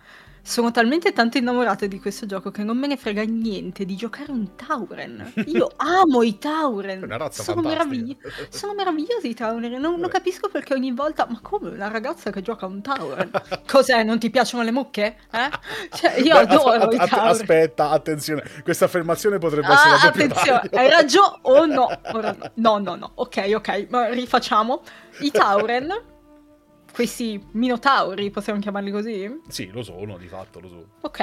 Sono 0.48 0.70
talmente 0.70 1.12
tanto 1.12 1.36
innamorata 1.36 1.84
di 1.84 2.00
questo 2.00 2.24
gioco 2.24 2.50
che 2.50 2.64
non 2.64 2.78
me 2.78 2.86
ne 2.86 2.96
frega 2.96 3.22
niente 3.22 3.84
di 3.84 3.94
giocare 3.96 4.32
un 4.32 4.56
Tauren. 4.56 5.34
Io 5.44 5.70
amo 5.76 6.22
i 6.22 6.38
Tauren. 6.38 7.02
Una 7.02 7.18
razza 7.18 7.42
sono, 7.42 7.60
meravigli- 7.60 8.16
sono 8.48 8.72
meravigliosi 8.72 9.28
i 9.28 9.34
Tauren. 9.34 9.72
Non, 9.72 10.00
non, 10.00 10.08
capisco 10.08 10.48
perché 10.48 10.72
ogni 10.72 10.90
volta. 10.92 11.26
Ma 11.28 11.38
come 11.42 11.68
una 11.68 11.88
ragazza 11.88 12.30
che 12.30 12.40
gioca 12.40 12.64
un 12.64 12.80
Tauren? 12.80 13.30
Cos'è? 13.66 14.02
Non 14.04 14.18
ti 14.18 14.30
piacciono 14.30 14.62
le 14.62 14.70
mucche? 14.70 15.18
Eh? 15.30 15.50
Cioè, 15.94 16.18
io 16.20 16.32
Beh, 16.32 16.40
adoro 16.40 16.70
as- 16.70 16.94
i 16.94 16.96
Tauren. 16.96 17.28
Aspetta, 17.28 17.90
attenzione. 17.90 18.42
Questa 18.62 18.86
affermazione 18.86 19.36
potrebbe 19.36 19.70
essere 19.70 19.90
ah, 19.90 20.06
attenzione, 20.06 20.70
hai 20.72 20.88
ragione 20.88 21.38
o 21.42 21.52
oh, 21.58 21.66
no? 21.66 21.88
no? 22.54 22.78
No, 22.78 22.96
no, 22.96 23.10
Ok, 23.16 23.52
ok. 23.54 23.86
Ma 23.90 24.08
rifacciamo. 24.08 24.80
I 25.18 25.30
Tauren 25.30 26.16
questi 26.98 27.40
minotauri, 27.52 28.28
possiamo 28.32 28.58
chiamarli 28.58 28.90
così? 28.90 29.40
Sì, 29.46 29.70
lo 29.70 29.84
sono, 29.84 30.18
di 30.18 30.26
fatto 30.26 30.58
lo 30.58 30.66
sono. 30.66 30.84
Ok, 31.02 31.20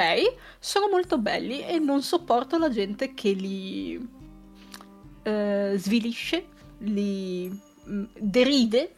sono 0.58 0.88
molto 0.88 1.17
belli 1.17 1.67
e 1.67 1.79
non 1.79 2.01
sopporto 2.01 2.58
la 2.58 2.70
gente 2.70 3.13
che 3.13 3.34
li 3.34 4.10
eh, 5.24 5.74
svilisce, 5.75 6.46
li 6.77 7.50
mh, 7.50 7.94
mm, 7.94 8.03
deride 8.17 8.96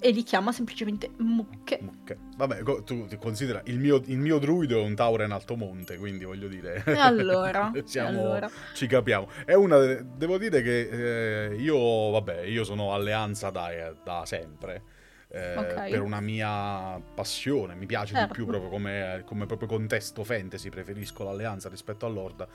e 0.00 0.10
li 0.10 0.22
chiama 0.22 0.52
semplicemente 0.52 1.12
mucche. 1.16 1.78
Mucche. 1.80 2.18
Vabbè, 2.36 2.62
tu 2.84 3.08
considera, 3.18 3.62
il 3.64 3.78
mio, 3.78 4.02
il 4.04 4.18
mio 4.18 4.38
druido 4.38 4.80
è 4.80 4.82
un 4.82 4.94
Tauren 4.94 5.32
altomonte, 5.32 5.96
quindi 5.96 6.26
voglio 6.26 6.48
dire... 6.48 6.82
E 6.84 6.92
allora? 6.92 7.72
Siamo, 7.86 8.20
allora. 8.20 8.50
Ci 8.74 8.86
capiamo. 8.86 9.30
È 9.46 9.54
una... 9.54 9.78
Devo 9.78 10.36
dire 10.36 10.60
che 10.60 11.52
eh, 11.52 11.54
io, 11.54 12.10
vabbè, 12.10 12.42
io 12.42 12.64
sono 12.64 12.92
alleanza 12.92 13.48
da, 13.48 13.94
da 14.04 14.26
sempre 14.26 15.00
eh, 15.32 15.56
okay. 15.56 15.90
per 15.90 16.02
una 16.02 16.20
mia 16.20 17.00
passione, 17.14 17.74
mi 17.74 17.86
piace 17.86 18.14
certo. 18.14 18.28
di 18.28 18.32
più 18.34 18.46
proprio 18.46 18.68
come, 18.68 19.22
come, 19.24 19.46
proprio 19.46 19.66
contesto 19.66 20.24
fantasy, 20.24 20.68
preferisco 20.68 21.24
l'alleanza 21.24 21.68
rispetto 21.68 22.04
all'Orda 22.04 22.46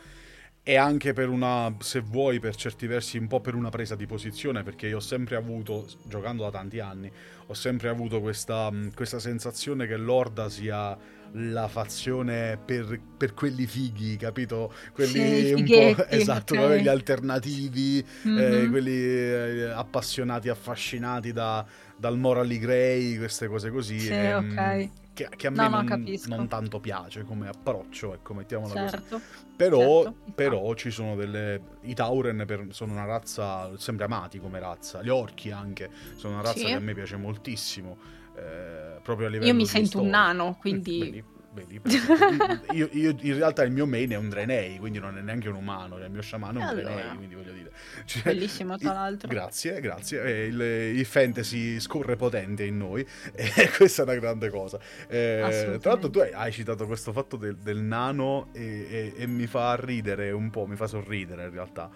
e 0.70 0.76
anche 0.76 1.14
per 1.14 1.30
una, 1.30 1.74
se 1.80 2.02
vuoi, 2.02 2.42
per 2.42 2.54
certi 2.54 2.88
versi 2.88 3.18
un 3.18 3.28
po' 3.28 3.40
per 3.40 3.56
una 3.56 3.70
presa 3.70 3.96
di 3.96 4.06
posizione, 4.06 4.64
perché 4.64 4.88
io 4.88 4.98
ho 4.98 5.00
sempre 5.00 5.38
avuto, 5.38 5.88
giocando 6.04 6.44
da 6.44 6.52
tanti 6.52 6.82
anni, 6.82 7.10
ho 7.46 7.54
sempre 7.54 7.88
avuto 7.88 8.20
questa, 8.20 8.70
questa 8.94 9.18
sensazione 9.18 9.88
che 9.88 9.96
l'Orda 9.96 10.50
sia 10.50 10.98
la 11.32 11.70
fazione 11.70 12.58
per, 12.58 13.00
per 13.16 13.34
quelli 13.34 13.66
fighi, 13.66 14.18
capito? 14.18 14.74
Quelli 14.92 15.46
sì, 15.46 15.54
un 15.54 15.64
po' 15.64 16.04
esatto, 16.12 16.56
okay. 16.56 16.82
gli 16.82 16.90
alternativi, 16.90 18.06
mm-hmm. 18.28 18.66
eh, 18.66 18.70
quelli 18.70 18.92
eh, 18.92 19.70
appassionati, 19.74 20.50
affascinati 20.50 21.32
da, 21.32 21.66
dal 21.96 22.18
Morally 22.18 22.58
Grey, 22.58 23.18
queste 23.18 23.48
cose 23.48 23.72
così. 23.72 24.02
Sì, 24.02 24.12
ehm, 24.12 24.52
ok. 24.52 24.90
Che, 25.18 25.30
che, 25.36 25.48
a 25.48 25.50
me 25.50 25.68
no, 25.68 25.82
non, 25.82 26.18
non, 26.28 26.48
tanto 26.48 26.80
piace 26.80 27.24
come 27.24 27.48
approccio, 27.48 28.14
ecco, 28.14 28.36
mettiamola 28.36 28.88
certo, 28.88 29.16
così. 29.16 29.24
Però, 29.56 30.04
certo, 30.04 30.32
però 30.36 30.74
ci 30.76 30.92
sono 30.92 31.16
delle... 31.16 31.60
I 31.82 31.96
Tauren 31.96 32.44
per, 32.46 32.68
sono 32.70 32.92
una 32.92 33.06
razza 33.06 33.76
sempre 33.80 34.06
amati 34.06 34.40
come 34.40 34.60
razza, 34.60 35.02
gli 35.02 35.10
orchi 35.10 35.50
anche, 35.50 35.90
sono 36.18 36.34
una 36.34 36.44
razza 36.44 36.60
sì. 36.60 36.66
che 36.66 36.74
a 36.74 36.80
me 36.80 36.94
piace 36.94 37.18
moltissimo. 37.18 37.98
Eh, 38.36 39.00
proprio 39.02 39.26
a 39.26 39.30
livello 39.32 39.50
Io 39.50 39.58
mi 39.58 39.66
sento 39.66 39.88
storia. 39.88 40.06
un 40.06 40.14
nano, 40.14 40.58
quindi... 40.60 41.24
Vedi? 41.58 41.80
Vedi, 41.82 42.78
io, 42.78 42.88
io, 42.92 43.16
in 43.20 43.34
realtà 43.36 43.64
il 43.64 43.72
mio 43.72 43.88
main 43.88 44.12
è 44.12 44.16
un 44.16 44.30
Drenei, 44.30 44.78
quindi 44.78 45.00
non 45.00 45.18
è 45.18 45.22
neanche 45.22 45.50
un 45.50 45.56
umano, 45.56 45.98
il 45.98 46.12
mio 46.12 46.22
sciamano 46.22 46.60
è 46.60 46.62
un 46.62 46.68
allora. 46.68 46.94
Drenei, 46.94 47.16
quindi 47.16 47.36
voglio 47.36 47.52
dire. 47.52 47.72
Cioè, 48.06 48.22
Bellissimo, 48.22 48.78
tra 48.78 48.94
l'altro. 48.94 49.28
Grazie, 49.28 49.82
grazie. 49.82 50.46
Il, 50.46 50.62
il, 50.62 51.06
fantasy 51.06 51.80
scorre 51.80 52.16
potente 52.16 52.64
in 52.64 52.78
noi 52.78 53.02
e 53.34 53.72
questa 53.76 54.04
è 54.04 54.06
una 54.06 54.16
grande 54.16 54.50
cosa. 54.50 54.80
Eh, 55.08 55.78
tra 55.82 55.92
l'altro 55.92 56.10
tu 56.12 56.20
hai, 56.20 56.32
hai, 56.32 56.52
citato 56.52 56.86
questo 56.86 57.12
fatto 57.12 57.38
del, 57.38 57.56
del 57.58 57.80
nano 57.80 58.50
e, 58.54 58.88
e, 58.90 59.14
e, 59.18 59.28
mi 59.28 59.48
fa 59.48 59.76
ridere 59.76 60.32
un 60.32 60.52
po', 60.52 60.68
mi 60.68 60.76
fa 60.76 60.86
sorridere 60.86 61.46
in 61.46 61.52
realtà, 61.52 61.90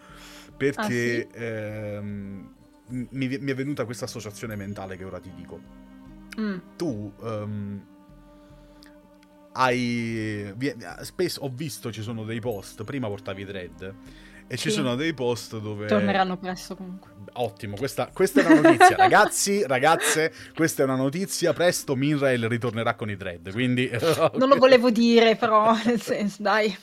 perché 0.58 0.82
ah, 0.82 0.86
sì? 0.88 1.27
ehm, 1.34 2.53
mi, 2.88 3.38
mi, 3.38 3.51
è 3.51 3.56
venuta 3.56 3.86
questa 3.86 4.06
associazione 4.06 4.56
mentale 4.56 4.98
che 4.98 5.03
ora 5.03 5.20
ti 5.20 5.32
dico. 5.36 5.60
Mm. 6.39 6.58
Tu... 6.75 7.13
Um, 7.20 7.86
hai 9.53 10.53
spesso 11.01 11.41
ho 11.41 11.51
visto 11.53 11.91
ci 11.91 12.01
sono 12.01 12.24
dei 12.24 12.39
post 12.39 12.84
prima 12.84 13.08
portavi 13.08 13.46
thread 13.46 13.96
e 14.51 14.58
sì. 14.58 14.63
ci 14.63 14.72
sono 14.72 14.96
dei 14.96 15.13
post 15.13 15.58
dove 15.60 15.88
torneranno 15.88 16.36
presto 16.36 16.75
comunque. 16.75 17.10
Ottimo 17.34 17.77
questa, 17.77 18.10
questa 18.12 18.41
è 18.41 18.46
una 18.46 18.60
notizia. 18.60 18.98
Ragazzi 19.00 19.65
ragazze 19.65 20.34
questa 20.53 20.81
è 20.81 20.86
una 20.86 20.98
notizia. 20.98 21.53
Presto 21.53 21.96
Minrail 21.96 22.50
ritornerà 22.50 22.96
con 22.96 23.10
i 23.10 23.15
thread 23.15 23.50
quindi 23.53 23.89
non 24.36 24.50
lo 24.50 24.58
volevo 24.58 24.91
dire 24.91 25.38
però 25.38 25.74
nel 25.86 26.01
senso 26.01 26.43
dai. 26.43 26.77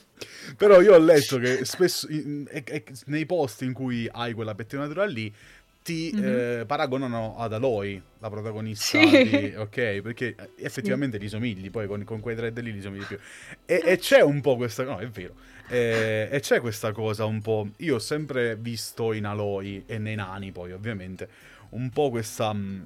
Però 0.57 0.81
io 0.81 0.95
ho 0.95 0.99
letto 0.99 1.39
che 1.39 1.67
spesso 1.67 2.09
nei 3.05 3.27
post 3.27 3.63
in 3.63 3.75
cui 3.75 4.09
hai 4.11 4.33
quella 4.33 4.55
pettinatura 4.55 5.05
lì 5.05 5.33
ti 5.89 6.13
mm-hmm. 6.15 6.61
eh, 6.61 6.65
paragonano 6.67 7.39
ad 7.39 7.55
Aloy, 7.55 8.01
la 8.19 8.29
protagonista 8.29 9.01
sì. 9.01 9.09
di... 9.09 9.55
Ok, 9.57 10.01
perché 10.03 10.35
eh, 10.39 10.51
effettivamente 10.59 11.19
sì. 11.19 11.25
gli 11.25 11.29
somigli, 11.31 11.71
poi 11.71 11.87
con, 11.87 12.05
con 12.05 12.21
quei 12.21 12.37
thread 12.37 12.61
lì 12.61 12.73
gli 12.73 12.83
somigli 12.83 13.05
più. 13.05 13.19
E, 13.65 13.81
e, 13.83 13.97
c'è 13.97 14.21
un 14.21 14.43
po' 14.43 14.57
questa... 14.57 14.85
No, 14.85 14.99
è 14.99 15.09
vero. 15.09 15.35
E, 15.67 16.29
e, 16.31 16.41
c'è 16.41 16.61
questa 16.61 16.93
cosa 16.93 17.25
un 17.25 17.41
po'... 17.41 17.71
Io 17.79 17.95
ho 17.95 17.99
sempre 17.99 18.57
visto 18.57 19.15
in 19.15 19.25
Aloy, 19.25 19.85
e 19.87 19.97
nei 19.97 20.15
nani 20.15 20.53
poi 20.53 20.73
ovviamente, 20.73 21.29
un 21.71 21.89
po' 21.89 22.11
questa... 22.11 22.53
Mm, 22.53 22.85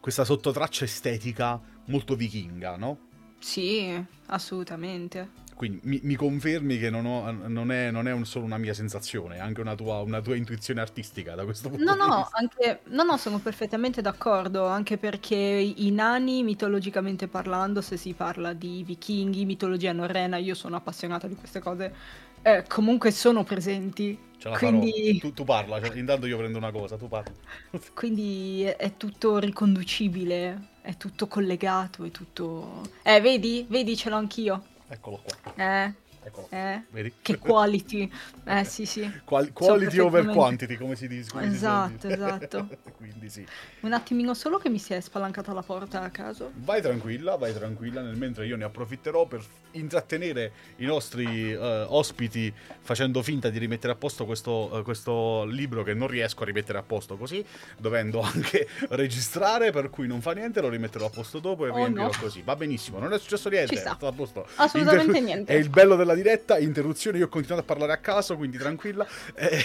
questa 0.00 0.24
sottotraccia 0.24 0.84
estetica 0.84 1.60
molto 1.86 2.14
vichinga, 2.16 2.76
no? 2.76 2.98
Sì, 3.38 4.02
assolutamente. 4.26 5.28
Quindi 5.58 5.80
mi, 5.82 5.98
mi 6.04 6.14
confermi 6.14 6.78
che 6.78 6.88
non, 6.88 7.04
ho, 7.04 7.32
non, 7.48 7.72
è, 7.72 7.90
non 7.90 8.06
è 8.06 8.12
un, 8.12 8.24
solo 8.24 8.44
una 8.44 8.58
mia 8.58 8.72
sensazione, 8.74 9.38
è 9.38 9.38
anche 9.40 9.60
una 9.60 9.74
tua, 9.74 9.98
una 10.02 10.20
tua, 10.20 10.36
intuizione 10.36 10.80
artistica 10.80 11.34
da 11.34 11.42
questo 11.42 11.68
punto 11.68 11.82
no, 11.82 11.94
di 11.94 11.98
no, 11.98 12.16
vista. 12.18 12.38
Anche, 12.38 12.80
no, 12.90 13.02
no, 13.02 13.16
sono 13.16 13.38
perfettamente 13.38 14.00
d'accordo, 14.00 14.66
anche 14.66 14.98
perché 14.98 15.34
i 15.34 15.90
nani, 15.90 16.44
mitologicamente 16.44 17.26
parlando, 17.26 17.80
se 17.80 17.96
si 17.96 18.12
parla 18.12 18.52
di 18.52 18.84
vichinghi, 18.84 19.44
mitologia 19.44 19.90
norrena, 19.90 20.36
io 20.36 20.54
sono 20.54 20.76
appassionata 20.76 21.26
di 21.26 21.34
queste 21.34 21.58
cose, 21.58 21.92
eh, 22.42 22.64
comunque 22.68 23.10
sono 23.10 23.42
presenti. 23.42 24.16
Ce 24.38 24.48
la 24.48 24.58
quindi... 24.58 25.18
Tu, 25.18 25.32
tu, 25.32 25.42
parla, 25.42 25.82
cioè, 25.82 25.98
intanto 25.98 26.26
io 26.26 26.38
prendo 26.38 26.58
una 26.58 26.70
cosa, 26.70 26.96
tu 26.96 27.08
parla. 27.08 27.34
quindi 27.94 28.62
è 28.62 28.96
tutto 28.96 29.38
riconducibile, 29.38 30.68
è 30.82 30.96
tutto 30.96 31.26
collegato, 31.26 32.04
è 32.04 32.12
tutto... 32.12 32.88
Eh, 33.02 33.20
vedi? 33.20 33.66
Vedi, 33.68 33.96
ce 33.96 34.08
l'ho 34.08 34.16
anch'io. 34.16 34.62
Eccolo 34.88 35.20
qua. 35.22 35.54
Eh. 36.50 36.56
Eh, 36.58 36.82
Vedi? 36.90 37.12
Che 37.22 37.38
quality. 37.38 38.10
Eh 38.44 38.64
sì, 38.64 38.86
sì. 38.86 39.10
Qual- 39.24 39.52
quality 39.52 39.98
over 39.98 40.26
quantity, 40.26 40.76
come 40.76 40.96
si 40.96 41.08
dice. 41.08 41.30
Come 41.30 41.46
esatto, 41.46 42.08
si 42.08 42.12
esatto. 42.12 42.68
Quindi 42.96 43.28
sì. 43.28 43.46
Un 43.80 43.92
attimino 43.92 44.34
solo 44.34 44.58
che 44.58 44.68
mi 44.68 44.78
si 44.78 44.94
è 44.94 45.00
spalancata 45.00 45.52
la 45.52 45.62
porta 45.62 46.02
a 46.02 46.10
caso. 46.10 46.52
Vai 46.56 46.82
tranquilla, 46.82 47.36
vai 47.36 47.52
tranquilla, 47.52 48.02
nel 48.02 48.16
mentre 48.16 48.46
io 48.46 48.56
ne 48.56 48.64
approfitterò 48.64 49.26
per 49.26 49.42
intrattenere 49.72 50.52
i 50.76 50.84
nostri 50.84 51.52
uh, 51.52 51.86
ospiti 51.88 52.52
facendo 52.80 53.22
finta 53.22 53.50
di 53.50 53.58
rimettere 53.58 53.92
a 53.92 53.96
posto 53.96 54.24
questo, 54.24 54.70
uh, 54.72 54.82
questo, 54.82 55.44
libro 55.44 55.82
che 55.82 55.94
non 55.94 56.08
riesco 56.08 56.42
a 56.42 56.46
rimettere 56.46 56.78
a 56.78 56.82
posto 56.82 57.16
così, 57.16 57.44
dovendo 57.76 58.20
anche 58.20 58.66
registrare, 58.90 59.70
per 59.70 59.90
cui 59.90 60.06
non 60.06 60.20
fa 60.20 60.32
niente, 60.32 60.60
lo 60.60 60.68
rimetterò 60.68 61.06
a 61.06 61.10
posto 61.10 61.38
dopo 61.38 61.66
e 61.66 61.70
oh, 61.70 61.76
riempirò 61.76 62.06
no. 62.06 62.12
così. 62.18 62.42
Va 62.42 62.56
benissimo, 62.56 62.98
non 62.98 63.12
è 63.12 63.18
successo 63.18 63.48
niente, 63.48 63.74
Ci 63.74 63.80
sta. 63.80 63.96
a 64.00 64.12
posto. 64.12 64.46
Assolutamente 64.56 65.18
Inter- 65.18 65.22
niente. 65.22 65.52
È 65.52 65.56
il 65.56 65.68
bello 65.68 65.96
della 65.96 66.14
diretta, 66.22 66.58
interruzione, 66.58 67.18
io 67.18 67.26
ho 67.26 67.28
continuato 67.28 67.62
a 67.62 67.66
parlare 67.66 67.92
a 67.92 67.98
caso, 67.98 68.36
quindi 68.36 68.58
tranquilla. 68.58 69.06
Eh, 69.34 69.64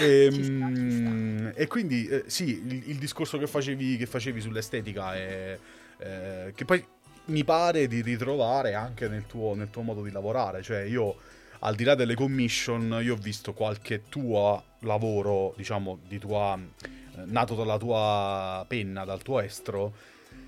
e, 0.00 0.24
ehm, 0.26 1.52
e, 1.54 1.66
quindi 1.66 2.06
eh, 2.06 2.24
sì, 2.26 2.62
il, 2.64 2.90
il, 2.90 2.96
discorso 2.96 3.38
che 3.38 3.46
facevi, 3.46 3.96
che 3.96 4.06
facevi 4.06 4.40
sull'estetica 4.40 5.14
è... 5.14 5.58
Eh, 5.98 6.52
che 6.54 6.64
poi 6.64 6.84
mi 7.26 7.44
pare 7.44 7.86
di 7.86 8.00
ritrovare 8.02 8.74
anche 8.74 9.08
nel 9.08 9.26
tuo, 9.26 9.54
nel 9.54 9.70
tuo 9.70 9.82
modo 9.82 10.02
di 10.02 10.10
lavorare. 10.10 10.62
Cioè, 10.62 10.80
io 10.80 11.16
al 11.60 11.74
di 11.74 11.84
là 11.84 11.94
delle 11.94 12.14
commission, 12.14 13.00
io 13.02 13.14
ho 13.14 13.18
visto 13.18 13.52
qualche 13.52 14.08
tuo 14.08 14.62
lavoro, 14.80 15.54
diciamo, 15.56 15.98
di 16.06 16.18
tua, 16.18 16.58
eh, 16.58 16.88
nato 17.26 17.54
dalla 17.54 17.78
tua 17.78 18.64
penna, 18.66 19.04
dal 19.04 19.22
tuo 19.22 19.40
estro, 19.40 19.92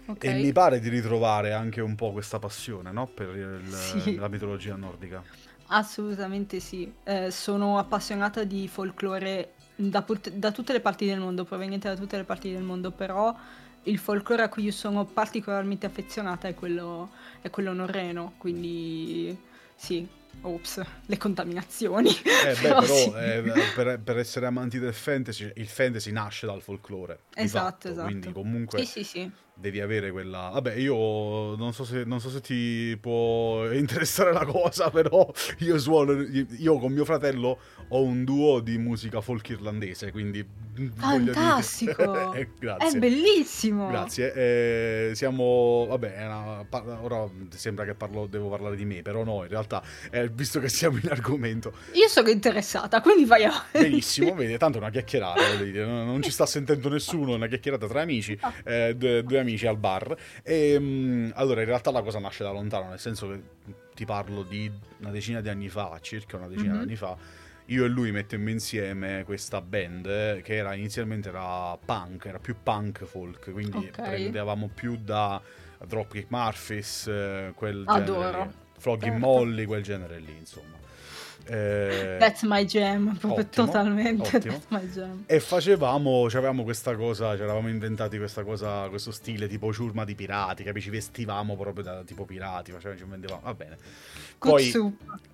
okay. 0.06 0.38
e 0.38 0.42
mi 0.42 0.52
pare 0.52 0.80
di 0.80 0.88
ritrovare 0.88 1.52
anche 1.52 1.80
un 1.80 1.94
po' 1.94 2.12
questa 2.12 2.38
passione, 2.38 2.92
no? 2.92 3.06
Per 3.06 3.28
il, 3.36 3.72
sì. 3.72 4.16
la 4.16 4.28
mitologia 4.28 4.76
nordica. 4.76 5.22
Assolutamente 5.68 6.60
sì, 6.60 6.92
eh, 7.04 7.30
sono 7.30 7.78
appassionata 7.78 8.44
di 8.44 8.68
folklore 8.68 9.54
da, 9.74 10.02
put- 10.02 10.30
da 10.30 10.52
tutte 10.52 10.72
le 10.72 10.80
parti 10.80 11.06
del 11.06 11.18
mondo, 11.18 11.44
proveniente 11.44 11.88
da 11.88 11.96
tutte 11.96 12.16
le 12.16 12.24
parti 12.24 12.52
del 12.52 12.62
mondo, 12.62 12.90
però 12.90 13.34
il 13.84 13.98
folklore 13.98 14.42
a 14.42 14.48
cui 14.48 14.64
io 14.64 14.72
sono 14.72 15.04
particolarmente 15.04 15.86
affezionata 15.86 16.48
è 16.48 16.54
quello, 16.54 17.10
è 17.40 17.50
quello 17.50 17.72
norreno, 17.72 18.34
quindi 18.38 19.36
sì, 19.74 20.06
Ops, 20.42 20.82
le 21.06 21.16
contaminazioni. 21.16 22.10
Eh, 22.10 22.54
beh, 22.54 22.60
però, 22.60 22.80
però 22.80 22.94
sì. 22.94 23.12
eh, 23.16 23.42
per, 23.74 24.00
per, 24.00 24.18
essere 24.18 24.46
amanti 24.46 24.78
del 24.78 24.92
fantasy, 24.92 25.50
il 25.54 25.68
fantasy 25.68 26.10
nasce 26.12 26.46
dal 26.46 26.60
folklore. 26.60 27.20
Esatto, 27.34 27.64
fatto, 27.64 27.88
esatto. 27.88 28.06
Quindi 28.06 28.32
comunque 28.32 28.78
sì, 28.80 28.86
sì, 28.86 29.04
sì 29.04 29.32
devi 29.54 29.80
avere 29.80 30.10
quella. 30.10 30.50
Vabbè, 30.52 30.74
io 30.74 31.54
non 31.56 31.72
so, 31.72 31.84
se, 31.84 32.04
non 32.04 32.20
so 32.20 32.28
se 32.28 32.40
ti 32.40 32.96
può 33.00 33.70
interessare 33.72 34.32
la 34.32 34.44
cosa, 34.44 34.90
però 34.90 35.30
io 35.58 35.78
suono. 35.78 36.12
Io 36.58 36.78
con 36.78 36.92
mio 36.92 37.04
fratello 37.04 37.58
ho 37.88 38.02
un 38.02 38.24
duo 38.24 38.60
di 38.60 38.76
musica 38.78 39.20
folk 39.20 39.48
irlandese, 39.50 40.10
quindi. 40.10 40.62
Fantastico! 40.96 42.32
eh, 42.34 42.48
grazie. 42.58 42.96
È 42.96 42.98
bellissimo! 42.98 43.88
Grazie. 43.88 44.32
Eh, 44.34 45.14
siamo. 45.14 45.86
Vabbè, 45.88 46.26
una... 46.26 46.66
ora 47.00 47.28
sembra 47.50 47.84
che 47.84 47.94
parlo, 47.94 48.26
devo 48.26 48.48
parlare 48.48 48.74
di 48.74 48.84
me, 48.84 49.02
però 49.02 49.22
no, 49.22 49.44
in 49.44 49.48
realtà, 49.48 49.82
eh, 50.10 50.28
visto 50.28 50.58
che 50.58 50.68
siamo 50.68 50.98
in 51.00 51.08
argomento. 51.08 51.72
Io 51.92 52.08
sono 52.08 52.28
interessata, 52.28 53.00
quindi 53.00 53.24
vai 53.24 53.44
a. 53.44 53.64
Benissimo, 53.70 54.34
vedi, 54.34 54.58
tanto 54.58 54.78
è 54.78 54.80
una 54.80 54.90
chiacchierata, 54.90 55.40
non 55.84 56.20
ci 56.22 56.30
sta 56.30 56.44
sentendo 56.44 56.88
nessuno, 56.88 57.32
è 57.32 57.36
una 57.36 57.46
chiacchierata 57.46 57.86
tra 57.86 58.00
amici, 58.00 58.36
ah. 58.40 58.52
eh, 58.64 58.96
due, 58.96 59.22
due 59.22 59.38
amici 59.44 59.66
al 59.66 59.76
bar. 59.76 60.16
E, 60.42 60.76
um, 60.76 61.32
allora, 61.34 61.60
in 61.60 61.66
realtà 61.66 61.90
la 61.90 62.02
cosa 62.02 62.18
nasce 62.18 62.42
da 62.42 62.50
lontano, 62.50 62.88
nel 62.88 62.98
senso 62.98 63.28
che 63.28 63.42
ti 63.94 64.04
parlo 64.04 64.42
di 64.42 64.70
una 64.98 65.10
decina 65.10 65.40
di 65.40 65.48
anni 65.48 65.68
fa, 65.68 65.98
circa 66.00 66.36
una 66.36 66.48
decina 66.48 66.72
mm-hmm. 66.72 66.78
di 66.78 66.82
anni 66.82 66.96
fa. 66.96 67.16
Io 67.68 67.84
e 67.84 67.88
lui 67.88 68.12
mettemmo 68.12 68.50
insieme 68.50 69.22
questa 69.24 69.62
band 69.62 70.04
eh, 70.06 70.40
che 70.44 70.56
era 70.56 70.74
inizialmente 70.74 71.30
era 71.30 71.76
punk, 71.78 72.26
era 72.26 72.38
più 72.38 72.56
punk 72.62 73.04
folk, 73.04 73.52
quindi 73.52 73.86
okay. 73.88 74.16
prendevamo 74.16 74.68
più 74.74 74.98
da 75.02 75.40
Dropkick 75.86 76.26
Murphys, 76.28 77.06
eh, 77.06 77.52
quel 77.54 77.84
Adoro. 77.86 78.20
genere, 78.20 78.52
Flogging 78.76 79.12
certo. 79.12 79.26
Molly, 79.26 79.64
quel 79.64 79.82
genere 79.82 80.18
lì, 80.18 80.36
insomma. 80.36 80.83
Eh, 81.46 82.16
that's 82.18 82.42
my 82.42 82.64
jam, 82.64 83.16
proprio 83.18 83.42
ottimo, 83.42 83.66
totalmente 83.66 84.36
ottimo. 84.36 84.60
jam. 84.92 85.24
E 85.26 85.40
facevamo, 85.40 86.24
avevamo 86.24 86.62
questa 86.62 86.96
cosa, 86.96 87.36
ci 87.36 87.42
eravamo 87.42 87.68
inventati 87.68 88.16
questa 88.16 88.42
cosa, 88.44 88.88
questo 88.88 89.12
stile 89.12 89.46
tipo 89.46 89.72
ciurma 89.72 90.04
di 90.04 90.14
pirati, 90.14 90.62
capisci? 90.62 90.88
Vestivamo 90.88 91.54
proprio 91.56 91.84
da 91.84 92.02
tipo 92.02 92.24
pirati, 92.24 92.72
facevamo, 92.72 92.98
ci 92.98 93.04
vendevamo, 93.06 93.40
va 93.42 93.54
bene. 93.54 93.76
Poi, 94.38 94.72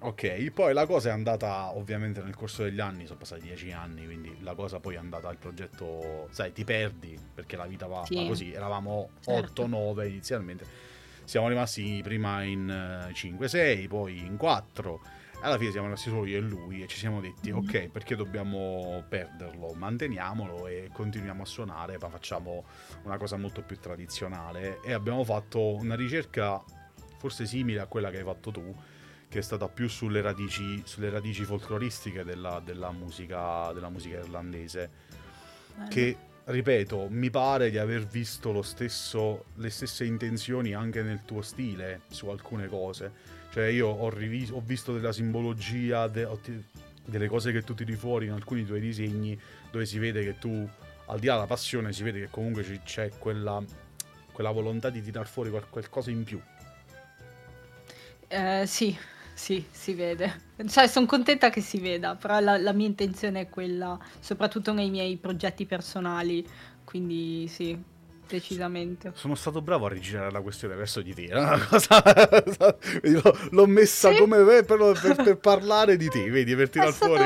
ok, 0.00 0.50
poi 0.50 0.72
la 0.72 0.86
cosa 0.86 1.10
è 1.10 1.12
andata 1.12 1.76
ovviamente 1.76 2.20
nel 2.22 2.34
corso 2.34 2.64
degli 2.64 2.80
anni, 2.80 3.06
sono 3.06 3.18
passati 3.18 3.42
dieci 3.42 3.70
anni, 3.70 4.04
quindi 4.04 4.36
la 4.40 4.54
cosa 4.54 4.80
poi 4.80 4.94
è 4.94 4.98
andata 4.98 5.30
il 5.30 5.36
progetto, 5.36 6.28
sai, 6.30 6.52
ti 6.52 6.64
perdi 6.64 7.16
perché 7.34 7.56
la 7.56 7.66
vita 7.66 7.86
va, 7.86 8.04
sì. 8.04 8.16
va 8.16 8.26
così, 8.26 8.52
eravamo 8.52 9.10
certo. 9.20 9.66
8-9 9.66 10.08
inizialmente, 10.08 10.64
siamo 11.24 11.48
rimasti 11.48 12.00
prima 12.02 12.42
in 12.42 13.10
5-6, 13.12 13.54
eh, 13.54 13.86
poi 13.88 14.18
in 14.18 14.36
4 14.36 15.00
alla 15.42 15.58
fine 15.58 15.70
siamo 15.70 15.86
rimasti 15.86 16.08
solo 16.10 16.26
io 16.26 16.38
e 16.38 16.40
lui 16.40 16.82
e 16.82 16.86
ci 16.86 16.98
siamo 16.98 17.20
detti 17.20 17.52
mm-hmm. 17.52 17.62
ok 17.66 17.88
perché 17.88 18.16
dobbiamo 18.16 19.04
perderlo 19.08 19.72
manteniamolo 19.74 20.66
e 20.66 20.90
continuiamo 20.92 21.42
a 21.42 21.46
suonare 21.46 21.98
ma 21.98 22.08
facciamo 22.08 22.64
una 23.04 23.16
cosa 23.16 23.36
molto 23.36 23.62
più 23.62 23.78
tradizionale 23.78 24.80
e 24.82 24.92
abbiamo 24.92 25.24
fatto 25.24 25.74
una 25.76 25.94
ricerca 25.94 26.62
forse 27.18 27.46
simile 27.46 27.80
a 27.80 27.86
quella 27.86 28.10
che 28.10 28.18
hai 28.18 28.24
fatto 28.24 28.50
tu 28.50 28.74
che 29.28 29.38
è 29.38 29.42
stata 29.42 29.68
più 29.68 29.88
sulle 29.88 30.20
radici, 30.20 30.82
sulle 30.84 31.08
radici 31.08 31.44
folcloristiche 31.44 32.24
della, 32.24 32.60
della, 32.64 32.90
musica, 32.90 33.72
della 33.72 33.88
musica 33.88 34.18
irlandese 34.18 34.90
eh. 35.84 35.88
che 35.88 36.16
ripeto, 36.44 37.06
mi 37.10 37.30
pare 37.30 37.70
di 37.70 37.78
aver 37.78 38.06
visto 38.06 38.60
stesso, 38.62 39.44
le 39.56 39.70
stesse 39.70 40.04
intenzioni 40.04 40.74
anche 40.74 41.02
nel 41.02 41.22
tuo 41.24 41.42
stile 41.42 42.02
su 42.08 42.28
alcune 42.28 42.66
cose. 42.66 43.38
Cioè 43.50 43.66
io 43.66 43.88
ho, 43.88 44.08
riviso, 44.10 44.54
ho 44.54 44.62
visto 44.64 44.92
della 44.92 45.12
simbologia, 45.12 46.06
de, 46.06 46.26
delle 47.04 47.26
cose 47.26 47.52
che 47.52 47.62
tu 47.62 47.74
tiri 47.74 47.96
fuori 47.96 48.26
in 48.26 48.32
alcuni 48.32 48.64
tuoi 48.64 48.80
disegni, 48.80 49.38
dove 49.70 49.86
si 49.86 49.98
vede 49.98 50.22
che 50.22 50.38
tu, 50.38 50.68
al 51.06 51.18
di 51.18 51.26
là 51.26 51.34
della 51.34 51.46
passione, 51.46 51.92
si 51.92 52.02
vede 52.02 52.20
che 52.20 52.28
comunque 52.30 52.80
c'è 52.84 53.10
quella, 53.18 53.62
quella 54.32 54.50
volontà 54.50 54.88
di 54.90 55.02
tirar 55.02 55.26
fuori 55.26 55.50
qualcosa 55.50 56.10
in 56.10 56.22
più. 56.22 56.40
Eh, 58.28 58.64
sì, 58.66 58.96
sì, 59.34 59.64
si 59.68 59.94
vede. 59.94 60.42
Cioè, 60.68 60.86
sono 60.86 61.06
contenta 61.06 61.50
che 61.50 61.60
si 61.60 61.80
veda, 61.80 62.14
però 62.14 62.38
la, 62.38 62.56
la, 62.56 62.72
mia 62.72 62.86
intenzione 62.86 63.40
è 63.40 63.48
quella, 63.48 63.98
soprattutto 64.20 64.72
nei 64.72 64.90
miei 64.90 65.16
progetti 65.16 65.66
personali. 65.66 66.46
Quindi 66.84 67.48
sì, 67.48 67.76
decisamente. 68.30 69.12
Sono 69.14 69.34
stato 69.34 69.60
bravo 69.60 69.86
a 69.86 69.88
rigirare 69.88 70.30
la 70.30 70.40
questione 70.40 70.74
verso 70.74 71.02
di 71.02 71.12
te. 71.14 71.28
Cosa... 71.68 72.02
L'ho 73.50 73.66
messa 73.66 74.12
sì. 74.12 74.18
come 74.18 74.38
me 74.38 74.62
per, 74.62 74.78
per, 75.00 75.16
per, 75.16 75.38
parlare 75.38 75.96
di 75.96 76.08
te, 76.08 76.30
vedi, 76.30 76.54
per 76.54 76.70
tirare 76.70 76.92
fuori. 76.92 77.22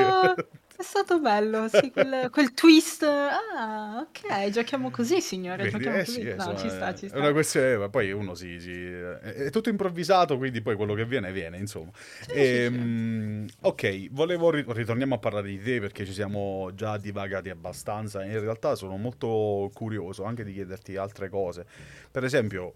È 0.76 0.82
stato 0.82 1.20
bello, 1.20 1.68
sì, 1.68 1.92
quel, 1.92 2.30
quel, 2.30 2.52
twist. 2.52 3.04
Ah, 3.04 4.04
ok, 4.08 4.48
giochiamo 4.50 4.90
così, 4.90 5.20
signore. 5.20 5.68
Giochiamo 5.68 5.98
eh, 5.98 6.04
così. 6.04 6.20
Sì, 6.20 6.22
no, 6.24 6.32
insomma, 6.32 6.56
ci 6.56 6.68
sta, 6.68 6.94
ci 6.94 7.06
sta. 7.06 7.16
È 7.16 7.20
una 7.20 7.30
questione, 7.30 7.76
ma 7.76 7.88
poi 7.88 8.10
uno 8.10 8.34
si, 8.34 8.58
si, 8.58 8.72
È 8.72 9.50
tutto 9.50 9.68
improvvisato, 9.68 10.37
quindi 10.37 10.62
poi 10.62 10.74
quello 10.74 10.94
che 10.94 11.04
viene, 11.04 11.30
viene, 11.30 11.58
insomma. 11.58 11.90
Sì, 11.94 12.32
e, 12.32 12.68
sì, 12.68 12.74
ehm, 12.74 13.46
ok, 13.60 14.08
volevo. 14.10 14.50
Ritorniamo 14.50 15.14
a 15.14 15.18
parlare 15.18 15.48
di 15.48 15.62
te 15.62 15.78
perché 15.78 16.04
ci 16.04 16.12
siamo 16.12 16.70
già 16.74 16.96
divagati 16.96 17.50
abbastanza. 17.50 18.24
In 18.24 18.40
realtà 18.40 18.74
sono 18.74 18.96
molto 18.96 19.70
curioso 19.72 20.24
anche 20.24 20.42
di 20.42 20.52
chiederti 20.52 20.96
altre 20.96 21.28
cose. 21.28 21.64
Per 22.10 22.24
esempio, 22.24 22.74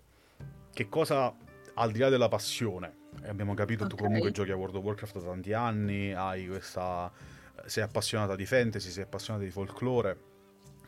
che 0.73 0.89
cosa 0.89 1.35
al 1.75 1.91
di 1.91 1.99
là 1.99 2.09
della 2.09 2.29
passione, 2.29 2.93
abbiamo 3.27 3.55
capito 3.55 3.85
okay. 3.85 3.97
tu 3.97 4.05
comunque 4.05 4.31
giochi 4.31 4.53
a 4.53 4.57
World 4.57 4.77
of 4.77 4.85
Warcraft 4.85 5.19
da 5.19 5.25
tanti 5.31 5.53
anni, 5.53 6.13
hai 6.13 6.47
questa 6.47 7.11
sei 7.67 7.83
appassionata 7.83 8.37
di 8.37 8.47
fantasy, 8.47 8.91
sei 8.91 9.05
appassionata 9.05 9.45
di 9.45 9.51
folklore, 9.51 10.19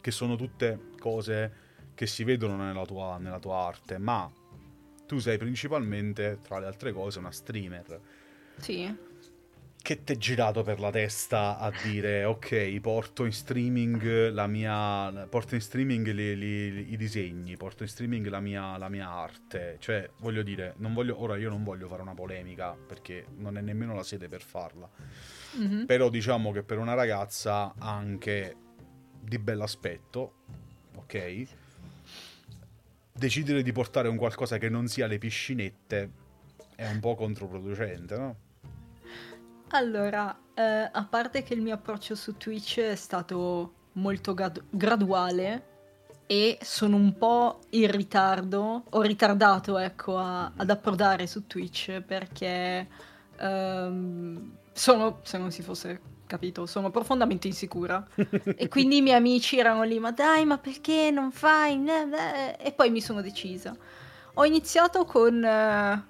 che 0.00 0.11
sono 0.11 0.37
tutte 0.37 0.90
cose 0.98 1.68
che 1.94 2.06
si 2.06 2.24
vedono 2.24 2.56
nella 2.56 2.85
tua, 2.87 3.18
nella 3.18 3.38
tua 3.38 3.66
arte, 3.66 3.98
ma 3.98 4.30
tu 5.06 5.18
sei 5.18 5.37
principalmente, 5.38 6.38
tra 6.42 6.59
le 6.59 6.66
altre 6.66 6.92
cose, 6.92 7.18
una 7.18 7.33
streamer. 7.33 8.00
Sì. 8.56 9.09
Che 9.83 10.04
ti 10.04 10.12
è 10.12 10.16
girato 10.16 10.62
per 10.62 10.78
la 10.78 10.90
testa 10.90 11.59
a 11.59 11.72
dire 11.83 12.24
ok, 12.24 12.78
porto 12.80 13.24
in 13.24 13.33
streaming 13.33 14.28
la 14.30 14.46
mia. 14.46 15.26
porto 15.28 15.54
in 15.54 15.61
streaming 15.61 16.06
li, 16.11 16.37
li, 16.37 16.92
i 16.92 16.96
disegni, 16.96 17.56
porto 17.56 17.83
in 17.83 17.88
streaming 17.88 18.28
la 18.28 18.40
mia, 18.40 18.76
la 18.76 18.88
mia 18.88 19.09
arte. 19.09 19.76
Cioè, 19.80 20.11
voglio 20.18 20.42
dire, 20.42 20.74
non 20.76 20.94
voglio, 20.94 21.20
ora 21.20 21.37
io 21.37 21.48
non 21.48 21.64
voglio 21.64 21.88
fare 21.88 22.02
una 22.02 22.14
polemica 22.14 22.74
perché 22.74 23.26
non 23.37 23.56
è 23.59 23.61
nemmeno 23.61 23.94
la 23.94 24.02
sede 24.02 24.28
per 24.28 24.42
farla 24.42 24.88
Mm-hmm. 25.59 25.85
Però 25.85 26.09
diciamo 26.09 26.53
che 26.53 26.63
per 26.63 26.79
una 26.79 26.95
ragazza 26.95 27.75
anche 27.79 28.57
di 29.21 29.39
bell'aspetto, 29.39 30.33
ok? 30.97 31.47
Decidere 33.13 33.63
di 33.63 33.73
portare 33.73 34.09
un 34.09 34.17
qualcosa 34.17 34.59
che 34.59 34.69
non 34.69 34.87
sia 34.89 35.07
le 35.07 35.19
piscinette 35.19 36.11
è 36.77 36.89
un 36.89 37.01
po' 37.01 37.15
controproducente, 37.15 38.17
no? 38.17 38.37
Allora, 39.73 40.37
eh, 40.55 40.89
a 40.91 41.05
parte 41.05 41.43
che 41.43 41.55
il 41.55 41.61
mio 41.61 41.75
approccio 41.75 42.15
su 42.15 42.37
Twitch 42.37 42.81
è 42.81 42.97
stato 42.97 43.75
molto 43.93 44.35
grad- 44.35 44.65
graduale 44.71 45.69
e 46.27 46.59
sono 46.63 46.97
un 46.97 47.17
po' 47.19 47.61
in 47.71 47.91
ritardo, 47.91 48.85
ho 48.89 49.03
ritardato 49.03 49.79
ecco 49.79 50.17
a, 50.17 50.53
ad 50.57 50.71
approdare 50.71 51.27
su 51.27 51.47
Twitch 51.47 52.01
perché 52.01 52.87
um, 53.41 54.57
sono, 54.81 55.21
se 55.25 55.37
non 55.37 55.51
si 55.51 55.61
fosse 55.61 56.01
capito, 56.27 56.64
sono 56.64 56.90
profondamente 56.90 57.47
insicura. 57.47 58.03
e 58.57 58.69
quindi 58.69 58.97
i 58.97 59.03
miei 59.03 59.16
amici 59.16 59.59
erano 59.59 59.83
lì, 59.83 59.99
ma 59.99 60.11
dai, 60.11 60.47
ma 60.47 60.57
perché 60.57 61.11
non 61.11 61.31
fai? 61.33 61.85
E 62.59 62.73
poi 62.73 62.90
mi 62.90 63.03
sono 63.03 63.21
decisa. 63.21 63.77
Ho 64.35 64.45
iniziato 64.47 65.05
con 65.05 65.35
uh, 65.35 66.03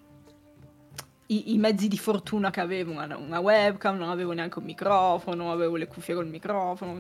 i, 1.27 1.55
i, 1.55 1.59
mezzi 1.59 1.89
di 1.89 1.99
fortuna 1.99 2.51
che 2.51 2.61
avevo, 2.61 2.93
una, 2.93 3.17
una, 3.17 3.41
webcam, 3.41 3.97
non 3.97 4.11
avevo 4.11 4.33
neanche 4.33 4.61
un 4.61 4.67
microfono, 4.67 5.51
avevo 5.51 5.75
le 5.75 5.89
cuffie 5.89 6.15
col 6.15 6.29
microfono, 6.29 6.93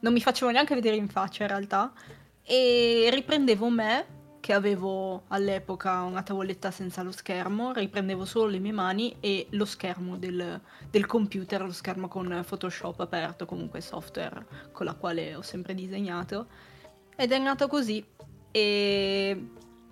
non 0.00 0.12
mi 0.12 0.20
facevo 0.20 0.50
neanche 0.50 0.74
vedere 0.74 0.96
in 0.96 1.08
faccia 1.08 1.44
in 1.44 1.48
realtà. 1.48 1.90
E 2.42 3.08
riprendevo 3.10 3.70
me 3.70 4.06
che 4.44 4.52
avevo 4.52 5.22
all'epoca 5.28 6.02
una 6.02 6.22
tavoletta 6.22 6.70
senza 6.70 7.00
lo 7.00 7.12
schermo, 7.12 7.72
riprendevo 7.72 8.26
solo 8.26 8.50
le 8.50 8.58
mie 8.58 8.72
mani 8.72 9.16
e 9.20 9.46
lo 9.52 9.64
schermo 9.64 10.18
del, 10.18 10.60
del 10.90 11.06
computer, 11.06 11.62
lo 11.62 11.72
schermo 11.72 12.08
con 12.08 12.44
Photoshop 12.46 13.00
aperto, 13.00 13.46
comunque 13.46 13.80
software 13.80 14.44
con 14.70 14.84
la 14.84 14.92
quale 14.92 15.34
ho 15.34 15.40
sempre 15.40 15.72
disegnato. 15.72 16.46
Ed 17.16 17.32
è 17.32 17.38
nato 17.38 17.68
così 17.68 18.04
e 18.50 19.48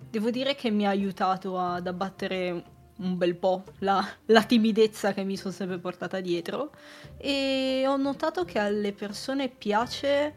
devo 0.07 0.29
dire 0.29 0.53
che 0.53 0.69
mi 0.69 0.85
ha 0.85 0.89
aiutato 0.89 1.57
ad 1.57 1.87
abbattere 1.87 2.63
un 2.97 3.17
bel 3.17 3.35
po' 3.35 3.63
la, 3.79 4.07
la, 4.25 4.43
timidezza 4.43 5.13
che 5.13 5.23
mi 5.23 5.35
sono 5.35 5.51
sempre 5.51 5.79
portata 5.79 6.19
dietro 6.19 6.73
e 7.17 7.85
ho 7.87 7.97
notato 7.97 8.45
che 8.45 8.59
alle 8.59 8.93
persone 8.93 9.49
piace 9.49 10.35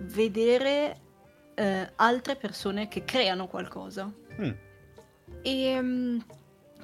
vedere 0.00 1.03
eh, 1.54 1.92
altre 1.96 2.36
persone 2.36 2.88
che 2.88 3.04
creano 3.04 3.46
qualcosa 3.46 4.12
mm. 4.40 4.50
e 5.42 5.78
um, 5.78 6.24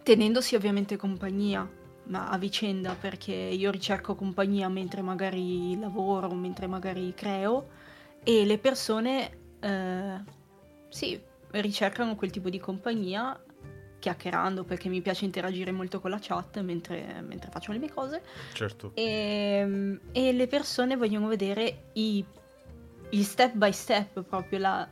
tenendosi 0.02 0.54
ovviamente 0.54 0.96
compagnia 0.96 1.68
ma 2.04 2.28
a 2.28 2.38
vicenda 2.38 2.94
perché 2.98 3.32
io 3.32 3.70
ricerco 3.70 4.14
compagnia 4.14 4.68
mentre 4.68 5.02
magari 5.02 5.78
lavoro 5.78 6.32
mentre 6.34 6.66
magari 6.66 7.12
creo 7.14 7.68
e 8.24 8.44
le 8.44 8.58
persone 8.58 9.38
eh, 9.60 10.20
sì 10.88 11.20
ricercano 11.52 12.16
quel 12.16 12.30
tipo 12.30 12.48
di 12.48 12.58
compagnia 12.58 13.38
chiacchierando 14.00 14.64
perché 14.64 14.88
mi 14.88 15.00
piace 15.00 15.24
interagire 15.24 15.70
molto 15.70 16.00
con 16.00 16.10
la 16.10 16.18
chat 16.20 16.60
mentre, 16.62 17.22
mentre 17.24 17.50
faccio 17.50 17.70
le 17.70 17.78
mie 17.78 17.90
cose. 17.90 18.22
Certo. 18.52 18.92
E, 18.94 19.04
ehm, 19.04 20.00
e 20.10 20.32
le 20.32 20.46
persone 20.48 20.96
vogliono 20.96 21.28
vedere 21.28 21.90
i, 21.92 22.24
il 23.10 23.24
step 23.24 23.54
by 23.54 23.72
step, 23.72 24.22
proprio 24.22 24.58
la, 24.58 24.88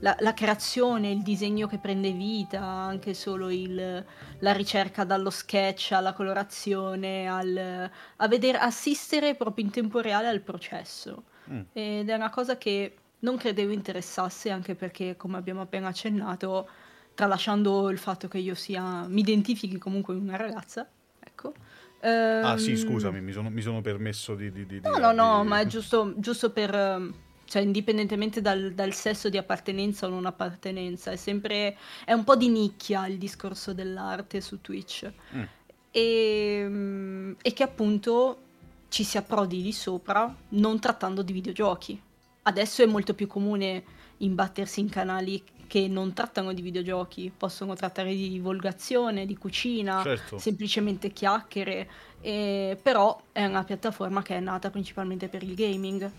la, 0.00 0.16
la, 0.20 0.34
creazione, 0.34 1.10
il 1.10 1.22
disegno 1.22 1.66
che 1.66 1.78
prende 1.78 2.12
vita, 2.12 2.62
anche 2.62 3.14
solo 3.14 3.50
il, 3.50 4.04
la 4.38 4.52
ricerca 4.52 5.04
dallo 5.04 5.30
sketch 5.30 5.92
alla 5.92 6.12
colorazione, 6.12 7.28
al, 7.28 7.90
a 8.16 8.28
vedere, 8.28 8.58
assistere 8.58 9.34
proprio 9.34 9.64
in 9.64 9.70
tempo 9.70 10.00
reale 10.00 10.28
al 10.28 10.40
processo. 10.40 11.24
Mm. 11.50 11.60
Ed 11.72 12.08
è 12.08 12.14
una 12.14 12.30
cosa 12.30 12.56
che 12.56 12.94
non 13.20 13.36
credevo 13.36 13.72
interessasse, 13.72 14.50
anche 14.50 14.74
perché, 14.74 15.16
come 15.16 15.36
abbiamo 15.36 15.62
appena 15.62 15.88
accennato, 15.88 16.68
tralasciando 17.14 17.90
il 17.90 17.98
fatto 17.98 18.28
che 18.28 18.38
io 18.38 18.54
sia, 18.54 19.06
mi 19.08 19.20
identifichi 19.20 19.78
comunque 19.78 20.14
una 20.14 20.36
ragazza, 20.36 20.88
ecco. 21.18 21.52
Ehm... 22.00 22.44
Ah 22.44 22.56
sì, 22.58 22.70
ehm, 22.70 22.76
scusami, 22.76 23.20
mi 23.20 23.32
sono, 23.32 23.50
mi 23.50 23.60
sono 23.60 23.80
permesso 23.80 24.36
di, 24.36 24.52
di, 24.52 24.66
di... 24.66 24.80
No, 24.80 24.98
no, 24.98 25.12
no, 25.12 25.42
ma 25.42 25.60
è 25.60 25.66
giusto, 25.66 26.14
giusto 26.16 26.50
per... 26.52 27.26
Cioè, 27.48 27.62
indipendentemente 27.62 28.42
dal, 28.42 28.72
dal, 28.74 28.92
sesso 28.92 29.30
di 29.30 29.38
appartenenza 29.38 30.06
o 30.06 30.10
non 30.10 30.26
appartenenza, 30.26 31.12
è 31.12 31.16
sempre... 31.16 31.78
è 32.04 32.12
un 32.12 32.22
po' 32.22 32.36
di 32.36 32.50
nicchia 32.50 33.06
il 33.06 33.16
discorso 33.16 33.72
dell'arte 33.72 34.42
su 34.42 34.60
Twitch. 34.60 35.10
Mm. 35.34 35.42
E, 35.90 36.60
ehm, 36.62 37.36
e 37.40 37.52
che 37.54 37.62
appunto 37.62 38.42
ci 38.88 39.02
si 39.02 39.16
approdi 39.16 39.62
lì 39.62 39.72
sopra 39.72 40.34
non 40.50 40.78
trattando 40.78 41.22
di 41.22 41.32
videogiochi. 41.32 41.98
Adesso 42.42 42.82
è 42.82 42.86
molto 42.86 43.14
più 43.14 43.26
comune 43.26 43.82
imbattersi 44.18 44.80
in 44.80 44.90
canali 44.90 45.42
che 45.66 45.88
non 45.88 46.12
trattano 46.12 46.52
di 46.52 46.60
videogiochi, 46.60 47.32
possono 47.34 47.74
trattare 47.74 48.14
di 48.14 48.28
divulgazione, 48.28 49.24
di 49.24 49.36
cucina, 49.36 50.02
certo. 50.02 50.38
semplicemente 50.38 51.12
chiacchiere, 51.12 51.88
eh, 52.20 52.78
però 52.82 53.18
è 53.32 53.44
una 53.44 53.64
piattaforma 53.64 54.20
che 54.22 54.36
è 54.36 54.40
nata 54.40 54.70
principalmente 54.70 55.28
per 55.28 55.42
il 55.42 55.54
gaming. 55.54 56.10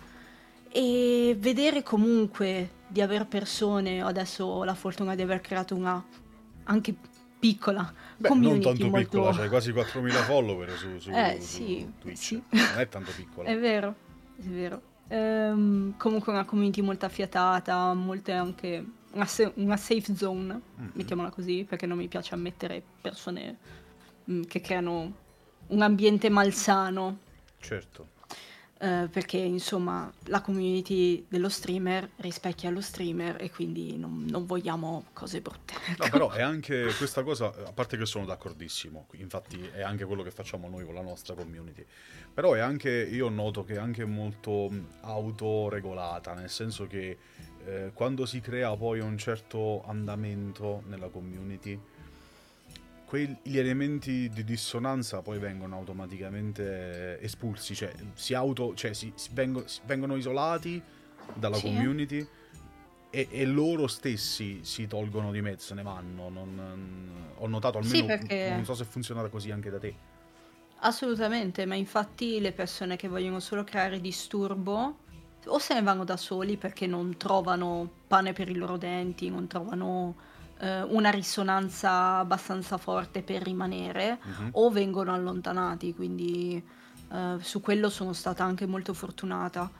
E 0.71 1.35
vedere 1.39 1.83
comunque 1.83 2.69
di 2.87 3.01
avere 3.01 3.25
persone, 3.25 4.01
adesso 4.01 4.45
ho 4.45 4.63
la 4.63 4.75
fortuna 4.75 5.15
di 5.15 5.21
aver 5.21 5.41
creato 5.41 5.75
una 5.75 6.03
anche 6.65 6.95
piccola 7.39 7.91
Beh, 8.17 8.29
non 8.29 8.59
tanto 8.59 8.87
molto... 8.87 9.09
piccola, 9.09 9.31
c'hai 9.31 9.47
quasi 9.47 9.71
4.000 9.71 10.09
follower 10.25 10.71
su, 10.77 10.99
su, 10.99 11.09
eh, 11.09 11.37
su 11.39 11.47
sì, 11.47 11.91
Twitch, 11.99 12.17
sì. 12.17 12.43
non 12.49 12.77
è 12.77 12.87
tanto 12.87 13.11
piccola. 13.15 13.47
è 13.49 13.57
vero, 13.57 13.95
è 14.37 14.43
vero. 14.43 14.81
Ehm, 15.07 15.95
comunque 15.97 16.31
una 16.33 16.45
community 16.45 16.81
molto 16.81 17.05
affiatata, 17.05 17.93
molte 17.93 18.33
anche 18.33 18.85
una, 19.13 19.25
se- 19.25 19.53
una 19.55 19.77
safe 19.77 20.15
zone, 20.15 20.61
mm-hmm. 20.79 20.89
mettiamola 20.93 21.29
così, 21.29 21.65
perché 21.67 21.85
non 21.85 21.97
mi 21.97 22.07
piace 22.07 22.33
ammettere 22.33 22.83
persone 23.01 23.57
mh, 24.25 24.33
mm, 24.33 24.41
che 24.43 24.61
creano 24.61 25.13
un 25.67 25.81
ambiente 25.81 26.29
malsano. 26.29 27.19
Certo. 27.59 28.17
Uh, 28.79 29.09
perché 29.09 29.35
insomma 29.35 30.09
la 30.27 30.39
community 30.39 31.25
dello 31.27 31.49
streamer 31.49 32.11
rispecchia 32.15 32.69
lo 32.69 32.79
streamer 32.79 33.35
e 33.37 33.51
quindi 33.51 33.97
non, 33.97 34.25
non 34.29 34.45
vogliamo 34.45 35.07
cose 35.11 35.41
brutte. 35.41 35.73
No, 35.97 36.07
però 36.09 36.29
è 36.31 36.41
anche 36.41 36.89
questa 36.95 37.21
cosa, 37.23 37.47
a 37.47 37.73
parte 37.73 37.97
che 37.97 38.05
sono 38.05 38.23
d'accordissimo, 38.23 39.07
infatti 39.17 39.59
è 39.73 39.81
anche 39.81 40.05
quello 40.05 40.23
che 40.23 40.31
facciamo 40.31 40.69
noi 40.69 40.85
con 40.85 40.93
la 40.93 41.01
nostra 41.01 41.33
community, 41.33 41.85
però 42.33 42.53
è 42.53 42.59
anche, 42.59 42.89
io 42.89 43.27
noto 43.27 43.65
che 43.65 43.73
è 43.73 43.77
anche 43.77 44.05
molto 44.05 44.71
autoregolata, 45.01 46.33
nel 46.33 46.49
senso 46.49 46.87
che 46.87 47.17
eh, 47.65 47.91
quando 47.93 48.25
si 48.25 48.39
crea 48.39 48.77
poi 48.77 49.01
un 49.01 49.17
certo 49.17 49.83
andamento 49.87 50.83
nella 50.87 51.09
community, 51.09 51.77
gli 53.17 53.57
elementi 53.57 54.29
di 54.29 54.43
dissonanza 54.43 55.21
poi 55.21 55.39
vengono 55.39 55.75
automaticamente 55.75 57.19
espulsi, 57.21 57.73
cioè, 57.73 57.91
si, 58.13 58.33
auto, 58.33 58.75
cioè 58.75 58.93
si, 58.93 59.11
si 59.15 59.29
vengono, 59.33 59.65
vengono, 59.85 60.15
isolati 60.15 60.81
dalla 61.33 61.55
sì. 61.55 61.63
community 61.63 62.27
e, 63.09 63.27
e, 63.31 63.45
loro 63.45 63.87
stessi 63.87 64.59
si 64.63 64.85
tolgono 64.85 65.31
di 65.31 65.41
mezzo, 65.41 65.73
ne 65.73 65.81
vanno. 65.81 66.29
Non, 66.29 67.33
ho 67.37 67.47
notato 67.47 67.79
almeno, 67.79 67.95
sì, 67.95 68.05
perché... 68.05 68.51
non 68.51 68.65
so 68.65 68.75
se 68.75 68.83
funziona 68.83 69.27
così 69.27 69.49
anche 69.49 69.69
da 69.71 69.79
te. 69.79 69.95
Assolutamente, 70.81 71.65
ma 71.65 71.75
infatti 71.75 72.39
le 72.39 72.51
persone 72.51 72.95
che 72.95 73.07
vogliono 73.07 73.39
solo 73.39 73.63
creare 73.63 73.99
disturbo 73.99 74.97
o 75.45 75.57
se 75.57 75.73
ne 75.73 75.81
vanno 75.81 76.03
da 76.03 76.17
soli 76.17 76.57
perché 76.57 76.85
non 76.85 77.17
trovano 77.17 77.89
pane 78.07 78.33
per 78.33 78.49
i 78.49 78.55
loro 78.55 78.77
denti, 78.77 79.29
non 79.29 79.47
trovano 79.47 80.15
eh, 80.59 80.83
una 80.83 81.09
risonanza 81.09 82.17
abbastanza 82.17 82.77
forte 82.77 83.21
per 83.21 83.41
rimanere, 83.41 84.19
uh-huh. 84.21 84.49
o 84.51 84.69
vengono 84.69 85.13
allontanati, 85.13 85.93
quindi 85.93 86.63
eh, 87.11 87.35
su 87.39 87.61
quello 87.61 87.89
sono 87.89 88.13
stata 88.13 88.43
anche 88.43 88.65
molto 88.65 88.93
fortunata, 88.93 89.71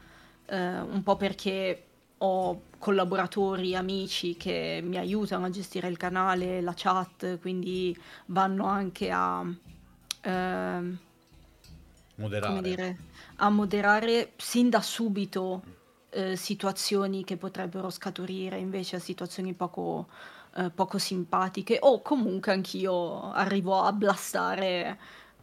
eh, 0.46 0.80
un 0.80 1.04
po' 1.04 1.16
perché 1.16 1.84
ho 2.18 2.62
collaboratori, 2.78 3.76
amici 3.76 4.36
che 4.36 4.82
mi 4.84 4.98
aiutano 4.98 5.46
a 5.46 5.50
gestire 5.50 5.88
il 5.88 5.98
canale, 5.98 6.62
la 6.62 6.74
chat, 6.76 7.40
quindi 7.40 7.98
vanno 8.28 8.66
anche 8.66 9.12
a... 9.12 9.46
Eh, 10.22 10.98
moderare. 12.16 12.62
Dire, 12.62 12.98
a 13.38 13.50
moderare 13.50 14.34
sin 14.38 14.70
da 14.70 14.82
subito 14.82 15.64
eh, 16.10 16.36
situazioni 16.36 17.24
che 17.24 17.38
potrebbero 17.38 17.90
scaturire 17.90 18.58
invece 18.58 18.98
a 18.98 19.00
situazioni 19.00 19.54
poco, 19.54 20.08
eh, 20.56 20.70
poco 20.72 20.98
simpatiche 20.98 21.78
o 21.82 22.02
comunque 22.02 22.52
anch'io 22.52 23.32
arrivo 23.32 23.82
a 23.82 23.94
blastare 23.94 24.98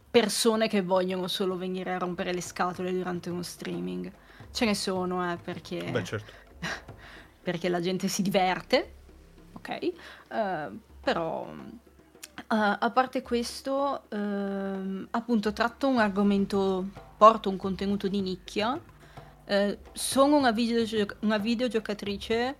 persone 0.09 0.67
che 0.67 0.81
vogliono 0.81 1.27
solo 1.27 1.57
venire 1.57 1.93
a 1.93 1.97
rompere 1.97 2.33
le 2.33 2.41
scatole 2.41 2.91
durante 2.91 3.29
uno 3.29 3.43
streaming. 3.43 4.11
Ce 4.51 4.65
ne 4.65 4.75
sono, 4.75 5.31
eh, 5.31 5.37
perché... 5.37 5.91
Beh, 5.91 6.03
certo. 6.03 6.31
perché 7.41 7.69
la 7.69 7.79
gente 7.79 8.07
si 8.07 8.21
diverte, 8.21 8.93
ok? 9.53 9.79
Uh, 10.29 10.79
però 11.01 11.47
Uh, 12.49 12.77
a 12.79 12.91
parte 12.91 13.23
questo, 13.23 14.03
uh, 14.09 15.07
appunto, 15.09 15.51
tratto 15.51 15.87
un 15.87 15.97
argomento, 15.97 16.87
porto 17.17 17.49
un 17.49 17.57
contenuto 17.57 18.07
di 18.07 18.21
nicchia. 18.21 18.79
Sono 19.91 20.37
una, 20.37 20.51
videogio- 20.51 21.17
una 21.21 21.39
videogiocatrice 21.39 22.57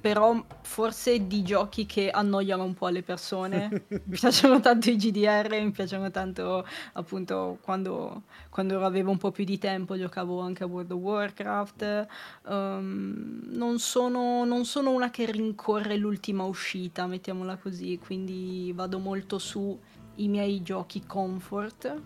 però 0.00 0.44
forse 0.62 1.26
di 1.26 1.42
giochi 1.42 1.86
che 1.86 2.10
annoiano 2.10 2.64
un 2.64 2.74
po' 2.74 2.88
le 2.88 3.02
persone. 3.02 3.86
mi 3.88 4.18
piacciono 4.18 4.60
tanto 4.60 4.90
i 4.90 4.96
GDR, 4.96 5.50
mi 5.62 5.70
piacciono 5.70 6.10
tanto 6.10 6.66
appunto 6.92 7.58
quando, 7.62 8.22
quando 8.48 8.84
avevo 8.84 9.10
un 9.10 9.18
po' 9.18 9.30
più 9.30 9.44
di 9.44 9.58
tempo 9.58 9.96
giocavo 9.96 10.40
anche 10.40 10.62
a 10.62 10.66
World 10.66 10.92
of 10.92 11.00
Warcraft. 11.00 12.06
Um, 12.44 13.40
non, 13.46 13.78
sono, 13.78 14.44
non 14.44 14.64
sono 14.64 14.90
una 14.90 15.10
che 15.10 15.30
rincorre 15.30 15.96
l'ultima 15.96 16.44
uscita, 16.44 17.06
mettiamola 17.06 17.56
così, 17.56 17.98
quindi 17.98 18.72
vado 18.74 18.98
molto 18.98 19.38
su 19.38 19.78
i 20.16 20.28
miei 20.28 20.62
giochi 20.62 21.04
comfort. 21.06 22.00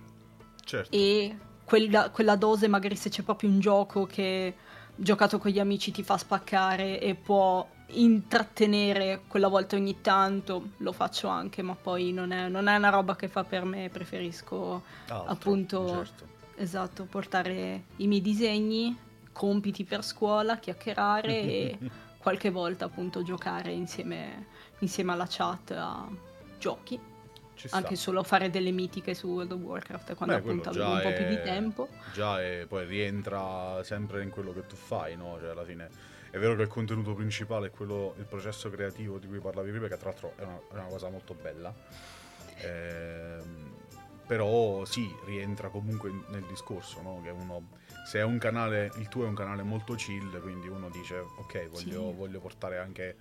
Certo. 0.64 0.96
E 0.96 1.36
quella, 1.64 2.10
quella 2.10 2.36
dose 2.36 2.68
magari 2.68 2.96
se 2.96 3.10
c'è 3.10 3.22
proprio 3.22 3.50
un 3.50 3.60
gioco 3.60 4.06
che 4.06 4.54
giocato 4.94 5.38
con 5.38 5.50
gli 5.50 5.58
amici 5.58 5.90
ti 5.90 6.02
fa 6.02 6.16
spaccare 6.16 7.00
e 7.00 7.14
può 7.14 7.66
intrattenere 7.92 9.22
quella 9.26 9.48
volta 9.48 9.76
ogni 9.76 10.00
tanto, 10.00 10.70
lo 10.78 10.92
faccio 10.92 11.28
anche, 11.28 11.62
ma 11.62 11.74
poi 11.74 12.12
non 12.12 12.32
è, 12.32 12.48
non 12.48 12.68
è 12.68 12.76
una 12.76 12.90
roba 12.90 13.16
che 13.16 13.28
fa 13.28 13.44
per 13.44 13.64
me, 13.64 13.88
preferisco 13.90 14.82
Altro, 15.08 15.30
appunto 15.30 15.88
certo. 15.88 16.26
esatto, 16.56 17.04
portare 17.04 17.84
i 17.96 18.06
miei 18.06 18.20
disegni, 18.20 18.96
compiti 19.32 19.84
per 19.84 20.04
scuola, 20.04 20.58
chiacchierare 20.58 21.40
e 21.40 21.78
qualche 22.18 22.50
volta 22.50 22.84
appunto 22.84 23.22
giocare 23.22 23.72
insieme, 23.72 24.46
insieme 24.78 25.12
alla 25.12 25.26
chat 25.28 25.72
a 25.72 26.08
giochi. 26.58 27.10
Anche 27.70 27.94
solo 27.94 28.24
fare 28.24 28.50
delle 28.50 28.72
mitiche 28.72 29.14
su 29.14 29.28
World 29.28 29.52
of 29.52 29.60
Warcraft 29.60 30.16
quando 30.16 30.34
Beh, 30.34 30.40
appunto 30.40 30.70
avevo 30.70 30.90
un 30.94 31.00
po' 31.00 31.08
è... 31.10 31.16
più 31.16 31.26
di 31.28 31.42
tempo. 31.42 31.88
Già, 32.12 32.42
e 32.42 32.66
poi 32.66 32.86
rientra 32.86 33.80
sempre 33.84 34.24
in 34.24 34.30
quello 34.30 34.52
che 34.52 34.66
tu 34.66 34.74
fai, 34.74 35.16
no? 35.16 35.38
Cioè, 35.38 35.50
alla 35.50 35.64
fine 35.64 35.88
è 36.32 36.38
vero 36.38 36.56
che 36.56 36.62
il 36.62 36.68
contenuto 36.68 37.12
principale 37.12 37.66
è 37.66 37.70
quello, 37.70 38.14
il 38.16 38.24
processo 38.24 38.70
creativo 38.70 39.18
di 39.18 39.26
cui 39.26 39.38
parlavi 39.38 39.70
prima, 39.70 39.86
che 39.86 39.98
tra 39.98 40.08
l'altro 40.08 40.32
è 40.36 40.42
una, 40.42 40.58
è 40.70 40.72
una 40.72 40.86
cosa 40.86 41.10
molto 41.10 41.34
bella. 41.34 41.74
Ehm, 42.56 43.76
però 44.26 44.82
sì, 44.86 45.14
rientra 45.26 45.68
comunque 45.68 46.10
nel 46.28 46.44
discorso, 46.48 47.02
no? 47.02 47.20
Che 47.22 47.28
uno, 47.28 47.68
se 48.06 48.20
è 48.20 48.22
un 48.22 48.38
canale, 48.38 48.90
il 48.96 49.08
tuo 49.08 49.24
è 49.24 49.28
un 49.28 49.34
canale 49.34 49.62
molto 49.62 49.92
chill, 49.92 50.40
quindi 50.40 50.68
uno 50.68 50.88
dice, 50.88 51.18
ok, 51.18 51.68
voglio, 51.68 52.10
sì. 52.10 52.16
voglio 52.16 52.40
portare 52.40 52.78
anche 52.78 53.16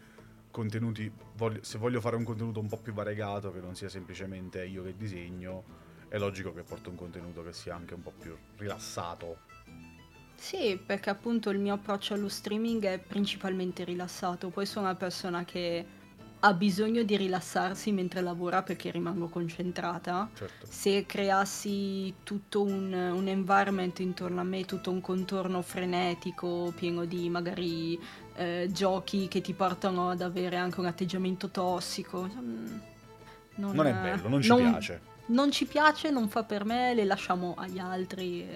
contenuti, 0.49 1.11
voglio, 1.35 1.61
se 1.63 1.77
voglio 1.77 1.99
fare 1.99 2.15
un 2.15 2.23
contenuto 2.23 2.61
un 2.61 2.67
po' 2.67 2.77
più 2.77 2.93
variegato, 2.93 3.51
che 3.51 3.59
non 3.59 3.75
sia 3.75 3.89
semplicemente 3.89 4.63
io 4.63 4.83
che 4.83 4.95
disegno, 4.95 5.65
è 6.07 6.17
logico 6.17 6.53
che 6.53 6.63
porto 6.63 6.89
un 6.89 6.95
contenuto 6.95 7.43
che 7.43 7.51
sia 7.51 7.75
anche 7.75 7.93
un 7.93 8.03
po' 8.03 8.13
più 8.17 8.37
rilassato. 8.55 9.50
Sì, 10.41 10.75
perché 10.83 11.11
appunto 11.11 11.51
il 11.51 11.59
mio 11.59 11.75
approccio 11.75 12.15
allo 12.15 12.27
streaming 12.27 12.83
è 12.83 12.97
principalmente 12.97 13.83
rilassato, 13.83 14.49
poi 14.49 14.65
sono 14.65 14.85
una 14.85 14.95
persona 14.95 15.45
che 15.45 15.85
ha 16.39 16.53
bisogno 16.53 17.03
di 17.03 17.15
rilassarsi 17.15 17.91
mentre 17.91 18.21
lavora 18.21 18.63
perché 18.63 18.89
rimango 18.89 19.27
concentrata. 19.27 20.27
Certo. 20.33 20.65
Se 20.67 21.05
creassi 21.05 22.15
tutto 22.23 22.63
un, 22.63 22.91
un, 22.91 23.27
environment 23.27 23.99
intorno 23.99 24.41
a 24.41 24.43
me, 24.43 24.65
tutto 24.65 24.89
un 24.89 24.99
contorno 24.99 25.61
frenetico, 25.61 26.73
pieno 26.75 27.05
di 27.05 27.29
magari 27.29 27.99
eh, 28.33 28.67
giochi 28.71 29.27
che 29.27 29.41
ti 29.41 29.53
portano 29.53 30.09
ad 30.09 30.21
avere 30.21 30.55
anche 30.55 30.79
un 30.79 30.87
atteggiamento 30.87 31.49
tossico, 31.49 32.23
mm, 32.23 32.77
non, 33.57 33.75
non 33.75 33.85
è 33.85 33.93
bello, 33.93 34.27
non 34.27 34.41
ci 34.41 34.49
non, 34.49 34.57
piace 34.71 35.10
non 35.31 35.51
ci 35.51 35.65
piace, 35.65 36.09
non 36.09 36.29
fa 36.29 36.43
per 36.43 36.63
me, 36.65 36.93
le 36.93 37.05
lasciamo 37.05 37.55
agli 37.57 37.79
altri. 37.79 38.47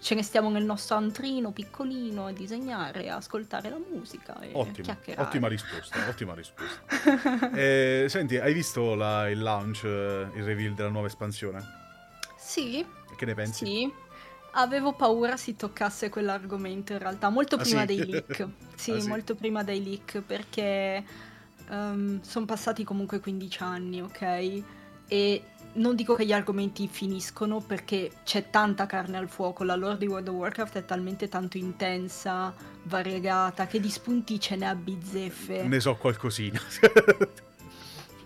Ce 0.00 0.14
ne 0.14 0.22
stiamo 0.22 0.50
nel 0.50 0.64
nostro 0.64 0.96
antrino 0.96 1.52
piccolino 1.52 2.26
a 2.26 2.32
disegnare, 2.32 3.08
a 3.08 3.16
ascoltare 3.16 3.68
la 3.68 3.78
musica 3.78 4.40
e 4.40 4.50
Ottimo, 4.52 4.96
Ottima 5.16 5.48
risposta, 5.48 6.08
ottima 6.08 6.34
risposta. 6.34 7.50
eh, 7.54 8.06
senti, 8.08 8.36
hai 8.38 8.52
visto 8.52 8.94
la, 8.94 9.28
il 9.28 9.42
launch, 9.42 9.84
il 9.84 10.44
reveal 10.44 10.74
della 10.74 10.90
nuova 10.90 11.06
espansione? 11.06 11.60
Sì. 12.38 12.84
Che 13.16 13.24
ne 13.24 13.34
pensi? 13.34 13.64
Sì. 13.64 13.92
Avevo 14.54 14.92
paura 14.92 15.36
si 15.36 15.56
toccasse 15.56 16.10
quell'argomento 16.10 16.92
in 16.92 16.98
realtà, 16.98 17.30
molto 17.30 17.56
prima 17.56 17.82
ah, 17.82 17.86
sì? 17.86 17.96
dei 17.96 18.06
leak. 18.10 18.48
Sì, 18.74 18.90
ah, 18.92 19.00
sì, 19.00 19.08
molto 19.08 19.34
prima 19.34 19.62
dei 19.62 19.82
leak 19.82 20.20
perché 20.20 21.04
um, 21.68 21.74
ehm, 21.74 22.20
sono 22.20 22.44
passati 22.44 22.84
comunque 22.84 23.20
15 23.20 23.62
anni, 23.62 24.02
ok? 24.02 24.62
E 25.08 25.42
non 25.74 25.94
dico 25.94 26.14
che 26.14 26.26
gli 26.26 26.32
argomenti 26.32 26.86
finiscono 26.88 27.60
perché 27.60 28.10
c'è 28.24 28.50
tanta 28.50 28.86
carne 28.86 29.16
al 29.16 29.28
fuoco, 29.28 29.64
la 29.64 29.76
lore 29.76 29.96
di 29.96 30.06
World 30.06 30.28
of 30.28 30.34
Warcraft 30.34 30.78
è 30.78 30.84
talmente 30.84 31.28
tanto 31.28 31.56
intensa, 31.56 32.54
variegata, 32.84 33.66
che 33.66 33.80
di 33.80 33.88
spunti 33.88 34.38
ce 34.38 34.56
n'è 34.56 34.66
a 34.66 34.74
bizzeffe. 34.74 35.62
Ne 35.62 35.80
so 35.80 35.94
qualcosina. 35.96 36.60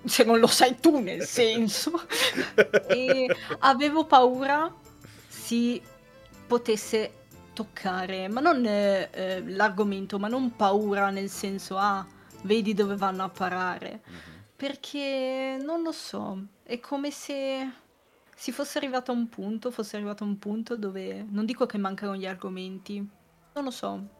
Se 0.04 0.22
non 0.24 0.38
lo 0.38 0.46
sai 0.46 0.78
tu, 0.78 1.00
nel 1.00 1.22
senso. 1.22 2.00
e 2.88 3.28
avevo 3.61 4.06
paura 4.06 4.72
si 5.28 5.80
potesse 6.46 7.12
toccare, 7.52 8.28
ma 8.28 8.40
non 8.40 8.64
eh, 8.66 9.09
eh, 9.12 9.42
l'argomento, 9.46 10.18
ma 10.18 10.28
non 10.28 10.54
paura 10.54 11.11
nel 11.11 11.30
senso, 11.30 11.76
ah, 11.76 12.06
vedi 12.42 12.74
dove 12.74 12.96
vanno 12.96 13.24
a 13.24 13.28
parare. 13.28 14.00
Mm-hmm. 14.09 14.20
Perché 14.56 15.59
non 15.61 15.82
lo 15.82 15.92
so, 15.92 16.38
è 16.66 16.81
come 16.81 17.12
se 17.12 17.70
si 18.35 18.50
fosse 18.52 18.79
arrivato 18.79 19.12
a 19.12 19.14
un 19.14 19.29
punto, 19.29 19.70
fosse 19.70 19.96
arrivato 19.96 20.24
a 20.24 20.26
un 20.26 20.38
punto 20.38 20.76
dove 20.76 21.24
non 21.31 21.46
dico 21.46 21.64
che 21.64 21.79
mancano 21.79 22.16
gli 22.16 22.26
argomenti, 22.26 22.96
non 23.55 23.64
lo 23.64 23.70
so. 23.70 24.14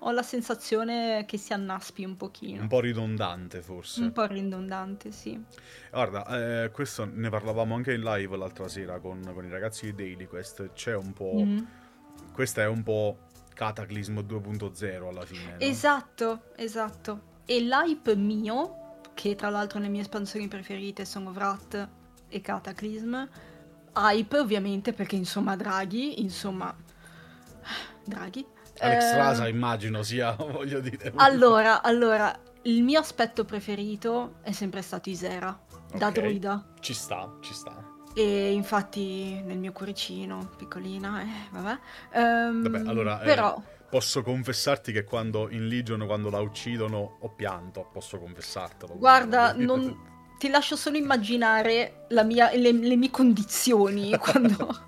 Ho 0.00 0.10
la 0.10 0.22
sensazione 0.22 1.24
che 1.26 1.38
si 1.38 1.54
annaspi 1.54 2.04
un 2.04 2.16
pochino. 2.16 2.60
Un 2.60 2.68
po' 2.68 2.80
ridondante 2.80 3.62
forse. 3.62 4.02
Un 4.02 4.12
po' 4.12 4.26
ridondante, 4.26 5.10
sì. 5.10 5.42
Guarda, 5.90 6.64
eh, 6.64 6.70
questo 6.70 7.08
ne 7.10 7.30
parlavamo 7.30 7.74
anche 7.74 7.94
in 7.94 8.02
live 8.02 8.36
l'altra 8.36 8.68
sera 8.68 8.98
con, 8.98 9.22
con 9.32 9.44
i 9.44 9.48
ragazzi 9.48 9.86
di 9.86 9.94
Daily 9.94 10.26
Quest. 10.26 10.72
C'è 10.74 10.94
un 10.94 11.12
po'... 11.12 11.32
Mm-hmm. 11.34 11.64
Questa 12.32 12.62
è 12.62 12.66
un 12.66 12.82
po' 12.82 13.18
Cataclysm 13.54 14.18
2.0 14.18 15.08
alla 15.08 15.24
fine. 15.24 15.52
No? 15.52 15.58
Esatto, 15.60 16.42
esatto. 16.56 17.34
E 17.46 17.60
l'hype 17.60 18.14
mio 18.16 18.85
che 19.16 19.34
tra 19.34 19.48
l'altro 19.48 19.80
le 19.80 19.88
mie 19.88 20.02
espansioni 20.02 20.46
preferite 20.46 21.06
sono 21.06 21.30
Wrath 21.30 21.88
e 22.28 22.40
Cataclysm. 22.42 23.26
Hype 23.96 24.38
ovviamente 24.38 24.92
perché 24.92 25.16
insomma 25.16 25.56
Draghi, 25.56 26.20
insomma... 26.20 26.72
Draghi. 28.04 28.46
Alex 28.78 29.04
eh... 29.04 29.16
Rasa 29.16 29.48
immagino 29.48 30.02
sia, 30.02 30.32
voglio 30.36 30.80
dire. 30.80 31.12
Allora, 31.16 31.82
allora, 31.82 32.30
il 32.62 32.82
mio 32.82 33.00
aspetto 33.00 33.46
preferito 33.46 34.34
è 34.42 34.52
sempre 34.52 34.82
stato 34.82 35.08
Isera, 35.08 35.58
okay. 35.86 35.98
da 35.98 36.10
druida. 36.10 36.64
Ci 36.78 36.92
sta, 36.92 37.38
ci 37.40 37.54
sta. 37.54 37.94
E 38.14 38.52
infatti 38.52 39.40
nel 39.42 39.58
mio 39.58 39.72
cuoricino, 39.72 40.50
piccolina, 40.58 41.22
eh, 41.22 41.48
vabbè. 41.52 41.78
Um, 42.20 42.62
vabbè, 42.62 42.86
allora... 42.86 43.16
Però... 43.16 43.56
Eh 43.56 43.74
Posso 43.96 44.20
confessarti 44.20 44.92
che 44.92 45.04
quando 45.04 45.48
in 45.48 45.68
Legion, 45.68 46.04
quando 46.04 46.28
la 46.28 46.38
uccidono, 46.40 47.16
ho 47.18 47.30
pianto. 47.30 47.88
Posso 47.90 48.18
confessartelo. 48.18 48.98
Guarda, 48.98 49.54
non... 49.56 50.34
ti 50.36 50.50
lascio 50.50 50.76
solo 50.76 50.98
immaginare 50.98 52.04
mia, 52.26 52.54
le, 52.54 52.72
le, 52.72 52.94
mie 52.94 53.10
condizioni 53.10 54.14
quando 54.20 54.80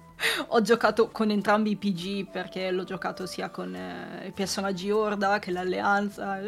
ho 0.48 0.60
giocato 0.60 1.08
con 1.08 1.30
entrambi 1.30 1.70
i 1.70 1.76
PG, 1.76 2.30
perché 2.30 2.70
l'ho 2.70 2.84
giocato 2.84 3.24
sia 3.24 3.48
con 3.48 3.74
eh, 3.74 4.26
i 4.26 4.32
personaggi 4.32 4.90
Horda 4.90 5.38
che 5.38 5.52
l'Alleanza. 5.52 6.38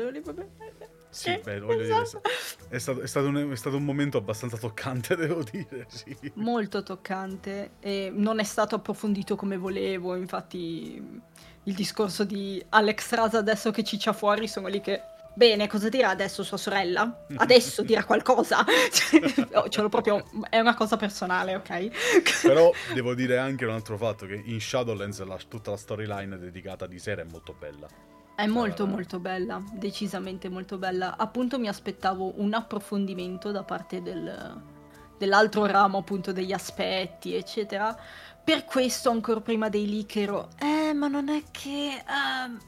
Sì, 1.09 1.31
eh, 1.31 1.41
beh, 1.43 1.61
voglio 1.61 1.81
esatto. 1.81 2.21
dire, 2.23 2.69
è 2.69 2.79
stato, 2.79 3.01
è, 3.01 3.07
stato 3.07 3.27
un, 3.27 3.51
è 3.51 3.57
stato, 3.57 3.77
un, 3.77 3.85
momento 3.85 4.19
abbastanza 4.19 4.57
toccante, 4.57 5.17
devo 5.19 5.43
dire. 5.43 5.87
Sì. 5.89 6.15
Molto 6.35 6.83
toccante 6.83 7.73
e 7.81 8.13
non 8.15 8.39
è 8.39 8.45
stato 8.45 8.77
approfondito 8.77 9.35
come 9.35 9.57
volevo, 9.57 10.15
infatti 10.15 11.21
il 11.65 11.75
discorso 11.75 12.25
di 12.25 12.65
Alex 12.71 13.13
Rasa 13.13 13.39
adesso 13.39 13.71
che 13.71 13.85
ciccia 13.85 14.13
fuori, 14.13 14.49
sono 14.49 14.69
lì 14.69 14.81
che... 14.81 15.03
Bene, 15.33 15.69
cosa 15.69 15.89
dirà 15.89 16.09
adesso 16.11 16.43
sua 16.43 16.57
sorella? 16.57 17.25
Adesso 17.37 17.83
dirà 17.83 18.05
qualcosa? 18.05 18.65
ce 18.91 19.81
l'ho 19.81 19.89
proprio... 19.89 20.25
È 20.49 20.59
una 20.59 20.75
cosa 20.75 20.97
personale, 20.97 21.55
ok? 21.55 22.43
Però 22.43 22.71
devo 22.93 23.15
dire 23.15 23.39
anche 23.39 23.65
un 23.65 23.71
altro 23.73 23.97
fatto, 23.97 24.27
che 24.27 24.43
in 24.45 24.61
Shadowlands 24.61 25.23
la, 25.23 25.39
tutta 25.49 25.71
la 25.71 25.77
storyline 25.77 26.37
dedicata 26.37 26.87
di 26.87 26.99
Sera 26.99 27.23
è 27.23 27.27
molto 27.31 27.55
bella. 27.57 27.87
È 28.35 28.47
molto 28.47 28.87
molto 28.87 29.21
bella, 29.21 29.63
decisamente 29.73 30.49
molto 30.49 30.79
bella. 30.79 31.17
Appunto 31.17 31.59
mi 31.59 31.69
aspettavo 31.69 32.41
un 32.41 32.53
approfondimento 32.53 33.53
da 33.53 33.63
parte 33.63 34.03
del, 34.03 34.63
dell'altro 35.17 35.65
ramo 35.67 35.99
appunto 35.99 36.33
degli 36.33 36.53
aspetti, 36.53 37.35
eccetera 37.35 37.97
per 38.51 38.65
questo 38.65 39.11
ancora 39.11 39.41
prima 39.41 39.69
dei 39.69 39.89
leak 39.89 40.17
ero, 40.17 40.49
eh 40.59 40.93
ma 40.93 41.07
non 41.07 41.29
è 41.29 41.41
che... 41.53 42.03
Uh, 42.05 42.59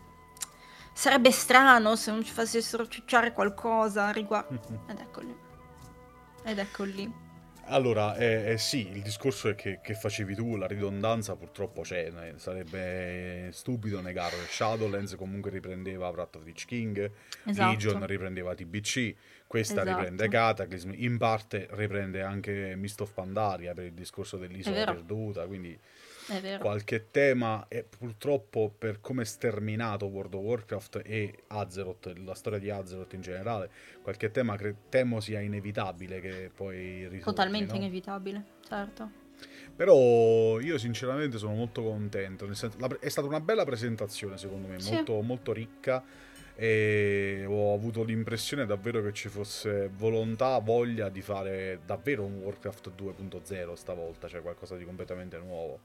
sarebbe 0.92 1.32
strano 1.32 1.96
se 1.96 2.12
non 2.12 2.22
ci 2.22 2.30
facessero 2.30 2.86
cicciare 2.86 3.32
qualcosa 3.32 4.12
riguardo... 4.12 4.60
Ed 4.88 5.00
ecco 5.00 5.20
lì. 5.22 5.36
Ed 6.44 6.58
ecco 6.58 6.84
lì. 6.84 7.12
Allora, 7.66 8.16
eh, 8.16 8.52
eh, 8.52 8.58
sì, 8.58 8.90
il 8.90 9.02
discorso 9.02 9.48
è 9.48 9.56
che, 9.56 9.80
che, 9.82 9.94
facevi 9.94 10.36
tu, 10.36 10.54
la 10.54 10.66
ridondanza 10.68 11.34
purtroppo 11.34 11.82
c'è, 11.82 12.12
sarebbe 12.36 13.50
stupido 13.50 14.00
negarlo. 14.00 14.38
Shadowlands 14.48 15.16
comunque 15.16 15.50
riprendeva 15.50 16.08
Wrath 16.10 16.36
of 16.36 16.44
the 16.44 16.52
King, 16.52 17.10
esatto. 17.44 17.70
Legion 17.70 18.06
riprendeva 18.06 18.54
TBC, 18.54 19.14
questa 19.52 19.82
esatto. 19.82 19.98
riprende 19.98 20.28
Cataclysm, 20.28 20.92
in 20.94 21.18
parte 21.18 21.68
riprende 21.72 22.22
anche 22.22 22.74
Mist 22.74 23.02
of 23.02 23.12
Pandaria 23.12 23.74
per 23.74 23.84
il 23.84 23.92
discorso 23.92 24.38
dell'isola 24.38 24.82
perduta, 24.82 25.46
quindi 25.46 25.78
qualche 26.58 27.10
tema 27.10 27.66
e 27.68 27.84
purtroppo 27.84 28.72
per 28.74 29.02
come 29.02 29.22
è 29.22 29.24
sterminato 29.26 30.06
World 30.06 30.32
of 30.32 30.42
Warcraft 30.42 31.02
e 31.04 31.42
Azeroth, 31.48 32.14
la 32.24 32.32
storia 32.32 32.58
di 32.58 32.70
Azeroth 32.70 33.12
in 33.12 33.20
generale, 33.20 33.70
qualche 34.00 34.30
tema 34.30 34.56
cre- 34.56 34.74
temo 34.88 35.20
sia 35.20 35.40
inevitabile 35.40 36.20
che 36.22 36.50
poi 36.54 37.00
risolvi, 37.00 37.20
Totalmente 37.20 37.72
no? 37.72 37.78
inevitabile, 37.78 38.44
certo. 38.66 39.10
Però 39.76 40.60
io 40.60 40.78
sinceramente 40.78 41.36
sono 41.36 41.52
molto 41.52 41.82
contento, 41.82 42.46
senso, 42.54 42.78
la, 42.78 42.88
è 42.98 43.08
stata 43.10 43.26
una 43.26 43.40
bella 43.40 43.66
presentazione 43.66 44.38
secondo 44.38 44.68
me, 44.68 44.80
sì. 44.80 44.94
molto, 44.94 45.20
molto 45.20 45.52
ricca 45.52 46.02
e 46.54 47.44
ho 47.46 47.74
avuto 47.74 48.02
l'impressione 48.02 48.66
davvero 48.66 49.02
che 49.02 49.12
ci 49.12 49.28
fosse 49.28 49.88
volontà, 49.88 50.58
voglia 50.58 51.08
di 51.08 51.22
fare 51.22 51.80
davvero 51.84 52.24
un 52.24 52.38
Warcraft 52.38 52.90
2.0 52.96 53.74
stavolta, 53.74 54.28
cioè 54.28 54.42
qualcosa 54.42 54.76
di 54.76 54.84
completamente 54.84 55.38
nuovo. 55.38 55.80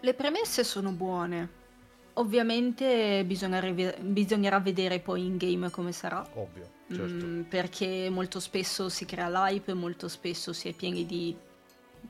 Le 0.00 0.14
premesse 0.14 0.64
sono 0.64 0.92
buone, 0.92 1.60
Ovviamente 2.14 3.24
bisogna 3.24 3.60
rive- 3.60 3.96
bisognerà 4.00 4.58
vedere 4.58 4.98
poi 4.98 5.24
in 5.24 5.36
game 5.36 5.70
come 5.70 5.92
sarà. 5.92 6.26
Ovvio, 6.34 6.70
certo. 6.88 7.24
Mm, 7.24 7.42
perché 7.42 8.08
molto 8.10 8.40
spesso 8.40 8.88
si 8.88 9.04
crea 9.04 9.28
l'hype, 9.28 9.74
molto 9.74 10.08
spesso 10.08 10.52
si 10.52 10.68
è 10.68 10.72
pieni 10.72 11.06
di 11.06 11.34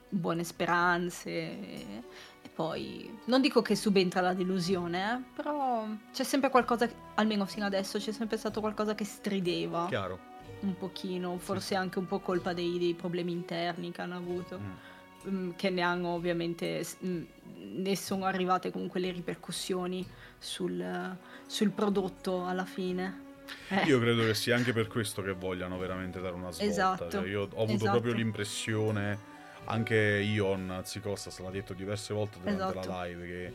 buone 0.09 0.45
speranze. 0.45 1.31
E 1.31 2.49
poi 2.55 3.19
non 3.27 3.41
dico 3.41 3.63
che 3.63 3.75
subentra 3.77 4.21
la 4.21 4.35
delusione, 4.35 5.13
eh, 5.13 5.23
però 5.35 5.87
c'è 6.13 6.25
sempre 6.25 6.51
qualcosa, 6.51 6.89
almeno 7.15 7.47
fino 7.47 7.67
adesso 7.67 7.99
c'è 7.99 8.13
sempre 8.13 8.37
stato 8.37 8.61
qualcosa 8.61 8.95
che 8.95 9.05
strideva. 9.05 9.87
Chiaro. 9.89 10.29
Un 10.61 10.77
pochino, 10.77 11.39
forse 11.39 11.69
sì. 11.69 11.75
anche 11.75 11.99
un 11.99 12.07
po' 12.07 12.21
colpa 12.21 12.53
dei, 12.53 12.79
dei 12.79 12.95
problemi 12.95 13.33
interni 13.33 13.93
che 13.93 14.03
hanno 14.03 14.17
avuto. 14.17 14.59
Mm. 14.59 14.71
Mm, 15.29 15.51
che 15.55 15.69
ne 15.69 15.83
hanno 15.83 16.09
ovviamente, 16.09 16.83
mm, 17.05 17.23
ne 17.57 17.97
sono 17.97 18.25
arrivate 18.25 18.71
comunque 18.71 19.01
le 19.01 19.11
ripercussioni 19.11 20.07
sul, 20.39 21.17
sul 21.47 21.71
prodotto 21.71 22.47
alla 22.47 22.65
fine. 22.65 23.29
Eh. 23.69 23.85
Io 23.85 23.99
credo 24.01 24.23
che 24.23 24.35
sia 24.35 24.57
anche 24.57 24.73
per 24.73 24.87
questo 24.87 25.23
che 25.23 25.33
vogliano 25.33 25.77
veramente 25.77 26.21
dare 26.21 26.35
una 26.35 26.51
svolta. 26.51 26.71
Esatto. 26.71 27.11
Cioè, 27.11 27.29
io 27.29 27.43
ho 27.43 27.63
avuto 27.63 27.73
esatto. 27.73 27.91
proprio 27.91 28.15
l'impressione, 28.15 29.19
anche 29.71 29.97
Ion 29.97 30.81
Zicosta 30.85 31.31
se 31.31 31.43
l'ha 31.43 31.51
detto 31.51 31.73
diverse 31.73 32.13
volte 32.13 32.39
durante 32.39 32.63
esatto. 32.63 32.89
la 32.89 33.05
live, 33.05 33.27
che 33.27 33.53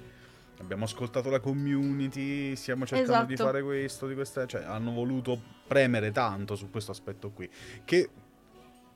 abbiamo 0.60 0.86
ascoltato 0.86 1.30
la 1.30 1.40
community, 1.40 2.56
stiamo 2.56 2.86
cercando 2.86 3.12
esatto. 3.12 3.28
di 3.28 3.36
fare 3.36 3.64
questo, 3.64 4.08
di 4.08 4.14
questa, 4.16 4.46
cioè 4.46 4.64
hanno 4.64 4.92
voluto 4.92 5.40
premere 5.68 6.12
tanto 6.12 6.56
su 6.56 6.70
questo 6.70 6.92
aspetto 6.92 7.32
qui, 7.32 7.50
che 7.84 8.10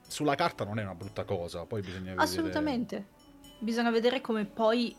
sulla 0.08 0.36
carta 0.36 0.64
non 0.64 0.80
è 0.80 0.84
una 0.84 0.96
brutta 0.96 1.24
cosa, 1.24 1.66
poi 1.66 1.82
bisogna 1.82 2.00
vedere... 2.00 2.22
Assolutamente. 2.22 3.06
Bisogna 3.60 3.92
vedere 3.92 4.22
come 4.22 4.46
poi 4.46 4.96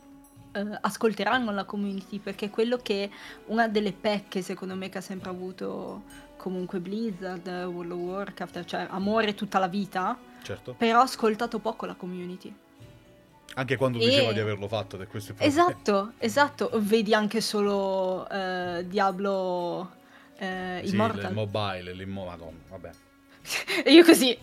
eh, 0.52 0.78
ascolteranno 0.80 1.50
la 1.50 1.64
community, 1.64 2.18
perché 2.18 2.50
quello 2.50 2.76
che 2.76 3.11
una 3.46 3.68
delle 3.68 3.92
pecche 3.92 4.42
secondo 4.42 4.74
me 4.74 4.88
che 4.88 4.98
ha 4.98 5.02
sempre 5.02 5.30
avuto 5.30 6.02
comunque 6.37 6.80
Blizzard, 6.80 7.46
World 7.46 7.92
of 7.92 7.98
Warcraft, 7.98 8.64
cioè 8.64 8.87
amore 8.90 9.35
tutta 9.35 9.59
la 9.59 9.68
vita, 9.68 10.18
certo. 10.42 10.74
però 10.74 11.00
ha 11.00 11.03
ascoltato 11.03 11.59
poco 11.59 11.87
la 11.87 11.94
community. 11.94 12.55
Anche 13.55 13.76
quando 13.76 13.98
e... 13.98 14.05
diceva 14.05 14.33
di 14.33 14.38
averlo 14.38 14.68
fatto, 14.68 14.96
ed 14.96 15.03
è 15.03 15.07
questo 15.07 15.33
il 15.33 15.37
problema. 15.38 15.62
Esatto, 15.62 16.12
esatto. 16.18 16.70
Vedi 16.74 17.14
anche 17.14 17.40
solo 17.40 18.29
eh, 18.29 18.85
Diablo 18.87 19.90
eh, 20.38 20.81
Immortal. 20.85 21.20
Sì, 21.20 21.26
il 21.26 21.33
mobile, 21.35 21.92
l'immo... 21.92 22.24
Madonna, 22.26 22.59
vabbè. 22.68 22.90
e 23.85 23.90
io 23.92 24.05
così, 24.05 24.38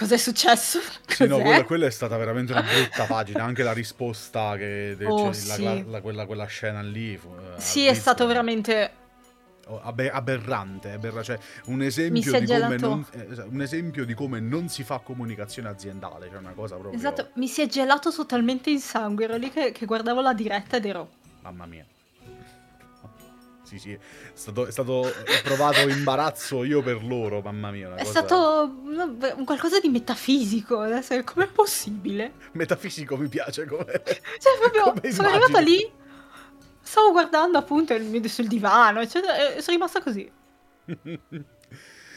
Cos'è 0.00 0.16
successo? 0.16 0.80
Sì, 1.06 1.26
no, 1.26 1.40
quella, 1.40 1.64
quella, 1.64 1.86
è 1.86 1.90
stata 1.90 2.16
veramente 2.16 2.52
una 2.52 2.62
brutta 2.62 3.04
pagina. 3.04 3.44
Anche 3.44 3.62
la 3.62 3.72
risposta, 3.72 4.56
che, 4.56 4.96
oh, 5.02 5.24
cioè, 5.24 5.32
sì. 5.34 5.62
la, 5.62 5.82
la, 5.86 6.00
quella, 6.00 6.24
quella, 6.24 6.46
scena 6.46 6.80
lì. 6.80 7.18
Fu, 7.18 7.34
eh, 7.34 7.60
sì, 7.60 7.84
è 7.84 7.92
stato 7.92 8.26
veramente. 8.26 8.92
Oh, 9.70 9.80
aberrante, 9.82 10.90
aberra, 10.90 11.22
cioè, 11.22 11.38
un, 11.66 11.80
esempio 11.80 12.40
di 12.40 12.46
come 12.46 12.76
non, 12.76 13.06
eh, 13.12 13.42
un 13.48 13.62
esempio 13.62 14.04
di 14.04 14.14
come 14.14 14.40
non 14.40 14.68
si 14.68 14.82
fa 14.82 14.98
comunicazione 14.98 15.68
aziendale, 15.68 16.28
cioè 16.28 16.38
una 16.38 16.54
cosa 16.54 16.74
proprio... 16.74 16.98
Esatto, 16.98 17.30
mi 17.34 17.46
si 17.46 17.62
è 17.62 17.68
gelato 17.68 18.10
totalmente 18.10 18.68
in 18.70 18.80
sangue, 18.80 19.24
ero 19.24 19.36
lì 19.36 19.48
che, 19.48 19.70
che 19.70 19.86
guardavo 19.86 20.20
la 20.20 20.34
diretta 20.34 20.78
ed 20.78 20.86
ero... 20.86 21.08
Mamma 21.42 21.66
mia. 21.66 21.86
Sì, 23.62 23.78
sì, 23.78 23.92
è 23.92 23.98
stato, 24.32 24.66
è 24.66 24.72
stato 24.72 25.08
provato 25.44 25.88
imbarazzo 25.88 26.64
io 26.64 26.82
per 26.82 27.04
loro, 27.04 27.40
mamma 27.40 27.70
mia. 27.70 27.94
È 27.94 28.02
cosa... 28.02 28.10
stato 28.10 28.80
un 28.82 29.44
qualcosa 29.44 29.78
di 29.78 29.88
metafisico, 29.88 30.80
adesso 30.80 31.22
com'è 31.22 31.46
possibile? 31.46 32.32
Metafisico 32.54 33.16
mi 33.16 33.28
piace 33.28 33.66
come... 33.66 34.02
Cioè, 34.02 34.58
proprio, 34.58 34.94
come 34.94 35.12
sono 35.12 35.28
arrivata 35.28 35.60
lì, 35.60 35.88
stavo 36.90 37.12
guardando 37.12 37.56
appunto 37.56 37.94
sul 38.26 38.48
divano, 38.48 39.06
cioè, 39.06 39.22
sono 39.60 39.76
rimasta 39.76 40.02
così. 40.02 40.28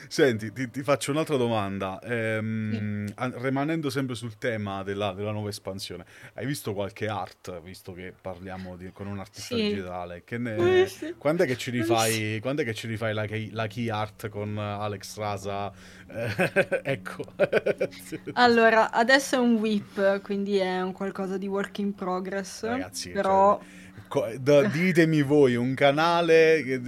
Senti, 0.07 0.51
ti, 0.51 0.69
ti, 0.69 0.83
faccio 0.83 1.11
un'altra 1.11 1.37
domanda. 1.37 1.99
Ehm, 2.03 3.07
sì. 3.07 3.13
Rimanendo 3.37 3.89
sempre 3.89 4.15
sul 4.15 4.37
tema 4.37 4.83
della, 4.83 5.13
della, 5.13 5.31
nuova 5.31 5.49
espansione, 5.49 6.05
hai 6.33 6.45
visto 6.45 6.73
qualche 6.73 7.07
art, 7.07 7.61
visto 7.61 7.93
che 7.93 8.13
parliamo 8.19 8.75
di, 8.75 8.91
con 8.91 9.07
un 9.07 9.19
artista 9.19 9.55
sì. 9.55 9.61
digitale? 9.61 10.23
Ne, 10.37 10.87
sì. 10.87 11.15
Quando 11.17 11.43
è 11.43 11.45
che 11.47 11.57
ci 11.57 11.71
rifai, 11.71 12.39
quando 12.41 12.61
è 12.61 12.65
che 12.65 12.73
ci 12.73 12.87
rifai 12.87 13.13
la, 13.13 13.25
la 13.51 13.67
key 13.67 13.89
art 13.89 14.29
con 14.29 14.57
Alex 14.57 15.17
Rasa? 15.17 15.71
Eh, 16.07 16.81
ecco. 16.83 17.23
allora, 18.33 18.91
adesso 18.91 19.35
è 19.35 19.39
un 19.39 19.55
whip, 19.55 20.21
quindi 20.21 20.57
è 20.57 20.81
un 20.81 20.91
qualcosa 20.91 21.37
di 21.37 21.47
work 21.47 21.77
in 21.77 21.93
progress. 21.93 22.63
Ragazzi, 22.63 23.09
però... 23.11 23.59
Cioè, 23.59 23.81
da, 24.39 24.63
ditemi 24.63 25.21
voi 25.21 25.55
un 25.55 25.73
canale 25.73 26.81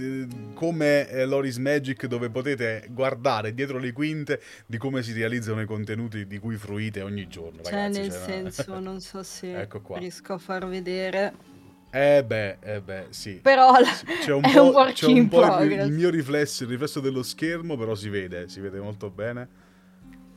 come 0.54 1.24
Loris 1.24 1.56
Magic 1.58 2.06
dove 2.06 2.30
potete 2.30 2.86
guardare 2.90 3.54
dietro 3.54 3.78
le 3.78 3.92
quinte 3.92 4.40
di 4.66 4.78
come 4.78 5.02
si 5.02 5.12
realizzano 5.12 5.60
i 5.60 5.66
contenuti 5.66 6.26
di 6.26 6.38
cui 6.38 6.56
fruite 6.56 7.02
ogni 7.02 7.26
giorno. 7.28 7.62
Cioè, 7.62 7.72
ragazzi, 7.72 8.00
nel 8.00 8.10
cioè, 8.10 8.20
senso, 8.20 8.78
non 8.78 9.00
so 9.00 9.22
se 9.22 9.60
ecco 9.60 9.82
riesco 9.96 10.34
a 10.34 10.38
far 10.38 10.66
vedere. 10.66 11.54
Eh 11.90 12.22
beh, 12.24 12.58
eh 12.60 12.80
beh, 12.80 13.06
sì. 13.10 13.34
Però 13.42 13.72
c'è 14.22 14.32
un 14.32 14.42
po', 14.42 14.78
un 14.78 14.92
c'è 14.92 15.06
un 15.06 15.28
po 15.28 15.62
il, 15.62 15.72
il 15.72 15.92
mio 15.92 16.10
riflesso, 16.10 16.64
il 16.64 16.70
riflesso 16.70 17.00
dello 17.00 17.22
schermo, 17.22 17.76
però 17.76 17.94
si 17.94 18.08
vede, 18.08 18.48
si 18.48 18.60
vede 18.60 18.80
molto 18.80 19.08
bene. 19.08 19.64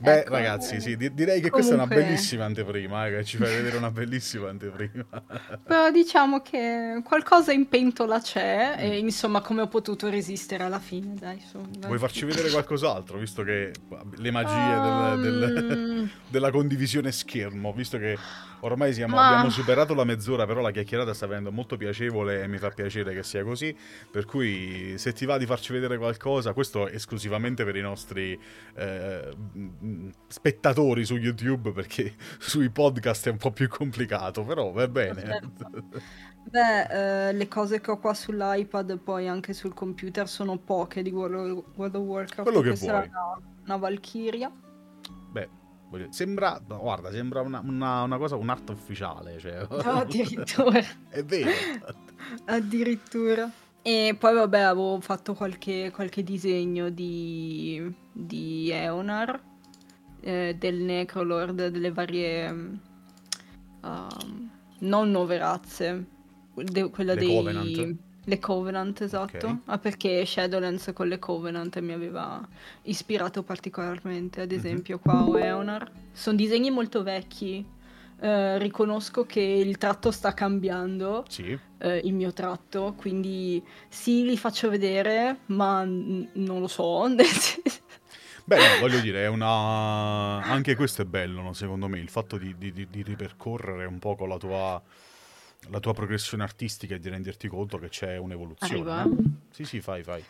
Beh, 0.02 0.20
ecco, 0.20 0.32
ragazzi, 0.32 0.80
sì, 0.80 0.96
di- 0.96 1.14
direi 1.14 1.42
che 1.42 1.50
comunque... 1.50 1.50
questa 1.50 1.74
è 1.74 1.76
una 1.76 1.88
bellissima 1.88 2.46
anteprima, 2.46 3.08
eh, 3.08 3.18
che 3.18 3.26
ci 3.26 3.36
fai 3.36 3.54
vedere 3.54 3.76
una 3.76 3.92
bellissima 3.92 4.48
anteprima. 4.48 5.06
Però 5.64 5.92
diciamo 5.92 6.40
che 6.42 7.02
qualcosa 7.04 7.52
in 7.52 7.68
pentola 7.68 8.22
c'è 8.22 8.76
mm. 8.78 8.80
e 8.80 8.98
insomma 8.98 9.42
come 9.42 9.62
ho 9.62 9.68
potuto 9.68 10.10
resistere 10.10 10.64
alla 10.64 10.80
fine, 10.80 11.16
dai. 11.16 11.36
Insomma. 11.36 11.86
Vuoi 11.86 12.00
farci 12.00 12.24
vedere 12.24 12.50
qualcos'altro, 12.50 13.18
visto 13.18 13.44
che 13.44 13.74
le 14.16 14.32
magie 14.32 14.54
um... 14.54 15.22
del, 15.22 15.40
del, 15.40 15.78
mm. 15.78 16.06
della 16.30 16.52
condivisione 16.52 17.12
schermo, 17.12 17.74
visto 17.74 17.98
che 17.98 18.18
Ormai 18.62 18.94
siamo, 18.94 19.16
Ma... 19.16 19.28
abbiamo 19.30 19.50
superato 19.50 19.94
la 19.94 20.04
mezz'ora, 20.04 20.46
però 20.46 20.62
la 20.62 20.72
chiacchierata 20.72 21.14
sta 21.14 21.28
venendo 21.28 21.52
molto 21.52 21.78
piacevole 21.78 22.44
e 22.44 22.48
mi 22.48 22.58
fa 22.58 22.70
piacere 22.70 23.14
che 23.14 23.24
sia 23.24 23.44
così. 23.44 23.76
Per 24.10 24.26
cui, 24.26 24.98
se 24.98 25.14
ti 25.14 25.26
va 25.26 25.38
di 25.38 25.46
farci 25.46 25.72
vedere 25.74 25.98
qualcosa, 25.98 26.54
questo 26.54 26.88
esclusivamente 26.88 27.64
per 27.64 27.76
i 27.76 27.82
nostri 27.82 28.40
eh, 28.76 29.32
spettatori 30.28 31.06
su 31.06 31.16
YouTube, 31.16 31.72
perché 31.72 32.16
sui 32.40 32.70
podcast 32.70 33.28
è 33.28 33.32
un 33.32 33.38
po' 33.38 33.52
più 33.52 33.68
complicato, 33.68 34.44
però 34.44 34.72
va 34.72 34.88
bene. 34.88 35.22
Certo. 35.22 35.72
Beh, 36.50 37.28
eh, 37.30 37.34
le 37.34 37.48
cose 37.48 37.80
che 37.80 37.92
ho 37.92 38.00
qua 38.00 38.14
sull'iPad, 38.14 38.98
poi 39.00 39.28
anche 39.28 39.54
sul 39.54 39.74
computer, 39.74 40.28
sono 40.28 40.58
poche 40.58 41.02
di 41.02 41.12
World 41.12 41.64
of 41.76 41.96
Warcraft. 41.96 42.42
Quello 42.42 42.62
che 42.62 42.72
vuoi. 42.72 43.08
Una, 43.08 43.40
una 43.66 43.78
Valkyria. 43.78 44.52
Sembra, 46.10 46.62
guarda, 46.66 47.12
sembra 47.12 47.42
una, 47.42 47.62
una, 47.64 48.04
una 48.04 48.18
cosa, 48.18 48.36
un'arte 48.36 48.72
ufficiale. 48.72 49.40
Cioè. 49.40 49.66
No, 49.70 49.78
addirittura. 50.00 50.84
È 51.10 51.24
vero. 51.24 51.52
addirittura. 52.46 53.50
E 53.82 54.16
poi 54.20 54.34
vabbè 54.34 54.60
avevo 54.60 55.00
fatto 55.00 55.34
qualche, 55.34 55.92
qualche 55.92 56.24
disegno 56.24 56.90
di, 56.90 57.92
di 58.12 58.70
Eonar, 58.72 59.42
eh, 60.22 60.56
del 60.58 60.82
Necrolord, 60.82 61.68
delle 61.68 61.92
varie... 61.92 62.78
Um, 63.82 64.52
non 64.80 65.10
nuove 65.10 65.38
razze, 65.38 66.06
de, 66.54 66.90
quella 66.90 67.14
Le 67.14 67.20
dei... 67.20 67.36
Covenant 67.36 68.08
le 68.30 68.40
Covenant, 68.40 69.02
esatto. 69.02 69.38
Okay. 69.38 69.58
Ah, 69.66 69.78
perché 69.78 70.26
Shadowlands 70.26 70.92
con 70.94 71.08
le 71.08 71.20
Covenant 71.20 71.78
mi 71.80 71.92
aveva 71.92 72.48
ispirato 72.84 73.44
particolarmente. 73.44 74.42
Ad 74.42 74.52
mhm. 74.52 74.58
esempio, 74.58 75.02
mm-hmm. 75.06 75.26
qua 75.26 75.28
ho 75.28 75.38
Eonar. 75.38 75.92
Sono 76.14 76.38
disegni 76.38 76.70
molto 76.70 77.04
vecchi. 77.04 77.66
Eh, 78.22 78.58
riconosco 78.58 79.26
che 79.26 79.42
il 79.42 79.78
tratto 79.78 80.12
sta 80.12 80.34
cambiando. 80.34 81.26
Sì. 81.28 81.58
Eh, 81.80 82.02
il 82.04 82.14
mio 82.14 82.32
tratto. 82.32 82.94
Quindi 82.96 83.62
sì, 83.90 84.24
li 84.24 84.38
faccio 84.38 84.70
vedere, 84.70 85.40
ma 85.48 85.84
n- 85.84 86.30
non 86.34 86.62
lo 86.62 86.68
so. 86.68 87.06
Beh, 88.46 88.58
no, 88.58 88.80
voglio 88.80 89.00
dire, 89.00 89.26
è 89.26 89.28
una... 89.28 90.42
anche 90.42 90.76
questo 90.76 91.04
è 91.04 91.06
bello, 91.06 91.42
no? 91.42 91.54
secondo 91.54 91.88
me, 91.88 92.00
il 92.00 92.10
fatto 92.10 92.36
di, 92.36 92.56
di, 92.58 92.74
di 92.74 93.04
ripercorrere 93.04 93.86
un 93.86 94.00
po' 94.00 94.16
con 94.16 94.28
la 94.28 94.38
tua 94.38 94.82
la 95.68 95.80
tua 95.80 95.94
progressione 95.94 96.44
artistica 96.44 96.96
e 96.96 97.00
di 97.00 97.10
renderti 97.10 97.48
conto 97.48 97.78
che 97.78 97.90
c'è 97.90 98.18
un'evoluzione. 98.18 98.74
Arriva. 98.74 99.08
Sì, 99.52 99.66
sì, 99.66 99.82
fai, 99.82 100.04
fai. 100.04 100.24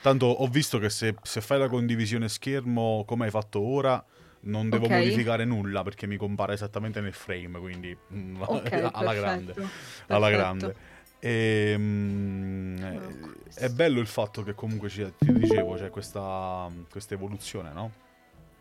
Tanto 0.00 0.26
ho 0.26 0.46
visto 0.46 0.78
che 0.78 0.88
se, 0.88 1.14
se 1.22 1.40
fai 1.40 1.58
la 1.58 1.68
condivisione 1.68 2.28
schermo 2.28 3.04
come 3.06 3.26
hai 3.26 3.30
fatto 3.30 3.60
ora, 3.60 4.02
non 4.42 4.70
devo 4.70 4.86
okay. 4.86 5.04
modificare 5.04 5.44
nulla 5.44 5.82
perché 5.82 6.06
mi 6.06 6.16
compare 6.16 6.54
esattamente 6.54 7.00
nel 7.00 7.12
frame, 7.12 7.58
quindi 7.58 7.96
mm, 8.14 8.40
okay, 8.40 8.80
alla 8.90 8.90
perfetto, 8.90 9.20
grande. 9.20 9.52
Perfetto. 9.52 10.14
Alla 10.14 10.30
grande. 10.30 10.74
E, 11.18 11.74
um, 11.76 13.34
è 13.54 13.68
bello 13.68 14.00
il 14.00 14.06
fatto 14.06 14.42
che 14.42 14.54
comunque 14.54 14.88
ci, 14.88 15.06
ti 15.18 15.32
dicevo 15.34 15.74
c'è 15.74 15.90
questa, 15.90 16.70
questa 16.90 17.12
evoluzione, 17.12 17.72
no? 17.72 17.92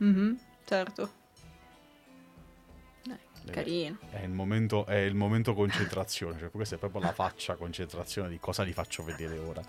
Mm-hmm, 0.03 0.33
certo. 0.65 1.18
Carino. 3.49 3.97
È 4.09 4.21
il, 4.23 4.29
momento, 4.29 4.85
è 4.85 4.97
il 4.97 5.15
momento 5.15 5.53
concentrazione, 5.53 6.37
cioè 6.39 6.49
questa 6.51 6.75
è 6.75 6.77
proprio 6.77 7.01
la 7.01 7.13
faccia 7.13 7.55
concentrazione 7.55 8.29
di 8.29 8.39
cosa 8.39 8.63
li 8.63 8.73
faccio 8.73 9.03
vedere 9.03 9.37
ora. 9.37 9.61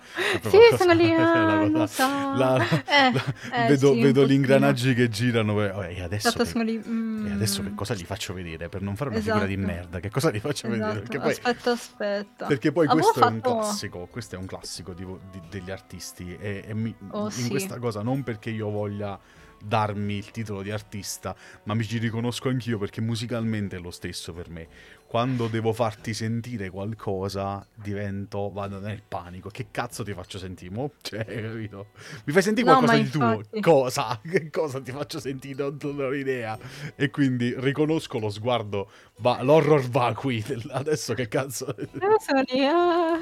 Sì, 0.43 0.59
sono 0.77 0.93
lì, 0.93 1.11
ah, 1.13 1.65
lo 1.65 1.87
so. 1.87 2.03
La, 2.03 2.57
eh, 2.59 3.13
la, 3.13 3.65
eh, 3.65 3.69
vedo, 3.69 3.93
sì, 3.93 4.01
vedo 4.01 4.27
gli 4.27 4.33
ingranaggi 4.33 4.95
che 4.95 5.09
girano 5.09 5.83
e 5.83 6.03
adesso, 6.03 6.33
che, 6.33 6.65
lì, 6.65 6.83
mm. 6.87 7.27
e 7.27 7.33
adesso, 7.33 7.63
che, 7.63 7.75
cosa 7.75 7.95
li 7.95 8.05
faccio 8.05 8.35
vedere 8.35 8.69
per 8.69 8.83
non 8.83 8.97
fare 8.97 9.11
una 9.11 9.19
esatto. 9.19 9.39
figura 9.39 9.55
di 9.55 9.61
esatto. 9.61 9.79
merda? 9.79 10.01
Che 10.01 10.11
cosa 10.11 10.31
li 10.31 10.41
faccio 10.41 10.67
esatto. 10.67 10.85
vedere? 10.85 11.01
Perché 11.01 11.19
poi, 11.19 11.31
aspetta, 11.31 11.71
aspetta. 11.73 12.47
Perché 12.47 12.73
poi 12.73 12.87
questo 12.87 13.13
fatto... 13.13 13.27
è 13.27 13.33
un 13.33 13.41
classico, 13.41 14.09
questo 14.11 14.35
è 14.35 14.39
un 14.39 14.47
classico 14.47 14.93
di, 14.93 15.07
di, 15.31 15.41
degli 15.49 15.71
artisti 15.71 16.37
e, 16.39 16.65
e 16.67 16.75
mi, 16.75 16.95
oh, 17.11 17.25
in 17.25 17.31
sì. 17.31 17.49
questa 17.49 17.79
cosa 17.79 18.03
non 18.03 18.23
perché 18.23 18.51
io 18.51 18.71
voglia 18.71 19.19
darmi 19.63 20.15
il 20.17 20.31
titolo 20.31 20.63
di 20.63 20.71
artista, 20.71 21.35
ma 21.65 21.75
mi 21.75 21.85
ci 21.85 21.99
riconosco 21.99 22.49
anch'io 22.49 22.79
perché 22.79 23.01
musicalmente 23.01 23.77
è 23.77 23.81
lo 23.81 23.91
stesso 23.91 24.33
per 24.33 24.49
me. 24.51 24.69
Quando 25.07 25.49
devo 25.49 25.73
farti 25.73 26.15
sentire 26.15 26.71
qualcosa, 26.71 27.67
divento, 27.75 28.49
vado 28.53 28.79
nel 28.79 29.03
panico. 29.03 29.49
Che 29.49 29.67
cazzo 29.73 30.05
ti 30.05 30.13
faccio 30.13 30.39
sentire? 30.39 30.73
Mo? 30.73 30.93
Cioè, 31.03 31.25
capito? 31.25 31.89
Mi 32.27 32.33
fai 32.33 32.43
sentire 32.43 32.69
qualcosa 32.69 32.97
no, 32.97 33.03
di 33.03 33.11
tuo? 33.11 33.61
Cosa? 33.61 34.21
Che 34.23 34.51
cosa 34.51 34.81
ti 34.81 34.93
faccio 34.93 35.19
sentire? 35.19 35.65
Non, 35.65 35.77
non 35.81 36.01
ho 36.01 36.13
idea. 36.13 36.57
E 36.95 37.11
quindi 37.11 37.53
riconosco 37.59 38.21
lo 38.21 38.31
sguardo, 38.31 38.89
va, 39.17 39.43
l'horror 39.43 39.89
vacui. 39.89 40.45
Adesso 40.71 41.15
che 41.15 41.27
cazzo? 41.27 41.77
Eh, 41.77 41.89
sono 42.21 42.43
lì, 42.47 42.65
ah. 42.65 43.19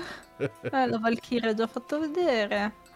la 0.86 0.98
Valkyria 0.98 1.54
già 1.54 1.66
fatto 1.66 1.98
vedere. 2.00 2.87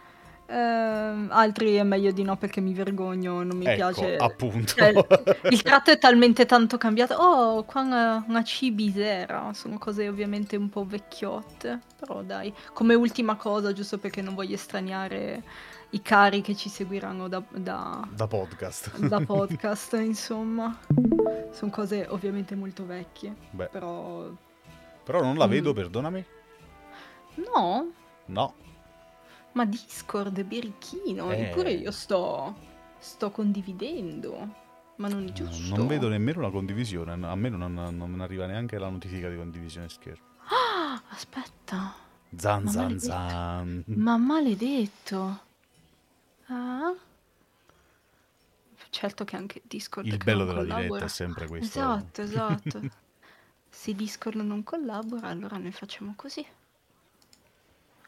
Uh, 0.46 1.28
altri 1.28 1.74
è 1.74 1.82
meglio 1.82 2.10
di 2.10 2.22
no 2.22 2.36
perché 2.36 2.60
mi 2.60 2.74
vergogno, 2.74 3.42
non 3.42 3.56
mi 3.56 3.64
ecco, 3.64 3.74
piace. 3.74 4.16
appunto. 4.16 4.74
Cioè, 4.74 4.92
il 5.50 5.62
tratto 5.62 5.90
è 5.90 5.98
talmente 5.98 6.44
tanto 6.46 6.76
cambiato. 6.76 7.14
Oh, 7.14 7.64
qua 7.64 7.80
una, 7.80 8.24
una 8.28 8.44
cibisera. 8.44 9.52
Sono 9.54 9.78
cose 9.78 10.08
ovviamente 10.08 10.56
un 10.56 10.68
po' 10.68 10.84
vecchiotte. 10.84 11.80
Però 11.98 12.22
dai, 12.22 12.52
come 12.72 12.94
ultima 12.94 13.36
cosa, 13.36 13.72
giusto 13.72 13.98
perché 13.98 14.20
non 14.20 14.34
voglio 14.34 14.54
estraniare 14.54 15.42
i 15.90 16.02
cari 16.02 16.40
che 16.40 16.54
ci 16.54 16.68
seguiranno 16.68 17.28
da, 17.28 17.42
da, 17.50 18.06
da 18.10 18.26
podcast. 18.26 18.98
Da 18.98 19.20
podcast, 19.24 19.94
insomma. 19.94 20.78
Sono 21.50 21.70
cose 21.70 22.06
ovviamente 22.08 22.54
molto 22.54 22.84
vecchie. 22.84 23.34
Beh. 23.50 23.68
Però... 23.68 24.28
Però 25.04 25.20
non 25.20 25.36
la 25.36 25.46
vedo, 25.46 25.72
mm. 25.72 25.74
perdonami. 25.74 26.24
No. 27.34 27.90
No. 28.26 28.54
Ma 29.52 29.64
Discord, 29.66 30.42
birichino, 30.44 31.30
eh. 31.30 31.48
eppure 31.48 31.72
io 31.72 31.90
sto, 31.90 32.54
sto 32.98 33.30
condividendo. 33.30 34.60
Ma 34.96 35.08
non 35.08 35.26
è 35.26 35.32
giusto. 35.32 35.74
Non 35.76 35.86
vedo 35.86 36.08
nemmeno 36.08 36.38
una 36.40 36.50
condivisione, 36.50 37.12
a 37.12 37.34
me 37.34 37.48
non, 37.48 37.72
non 37.74 38.20
arriva 38.20 38.46
neanche 38.46 38.78
la 38.78 38.88
notifica 38.88 39.28
di 39.28 39.36
condivisione 39.36 39.88
schermo. 39.88 40.26
Ah, 40.48 41.02
aspetta. 41.08 41.94
Zan 42.36 42.62
Ma 42.64 42.70
zan 42.70 42.82
maledetto. 42.82 43.04
zan. 43.04 43.84
Ma 43.86 44.16
maledetto. 44.16 45.40
Ah. 46.46 46.94
Certo 48.90 49.24
che 49.24 49.36
anche 49.36 49.62
Discord 49.64 50.06
Il 50.06 50.18
bello 50.18 50.44
della 50.44 50.60
collabora. 50.60 50.82
diretta 50.86 51.04
è 51.06 51.08
sempre 51.08 51.46
questo. 51.46 51.66
Esatto, 51.78 52.22
esatto. 52.22 52.80
Se 53.68 53.94
Discord 53.94 54.36
non 54.40 54.62
collabora, 54.62 55.28
allora 55.28 55.56
noi 55.56 55.72
facciamo 55.72 56.12
così. 56.14 56.46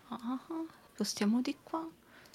Ah. 0.09 0.39
Spostiamo 0.95 1.41
di 1.41 1.57
qua. 1.61 1.85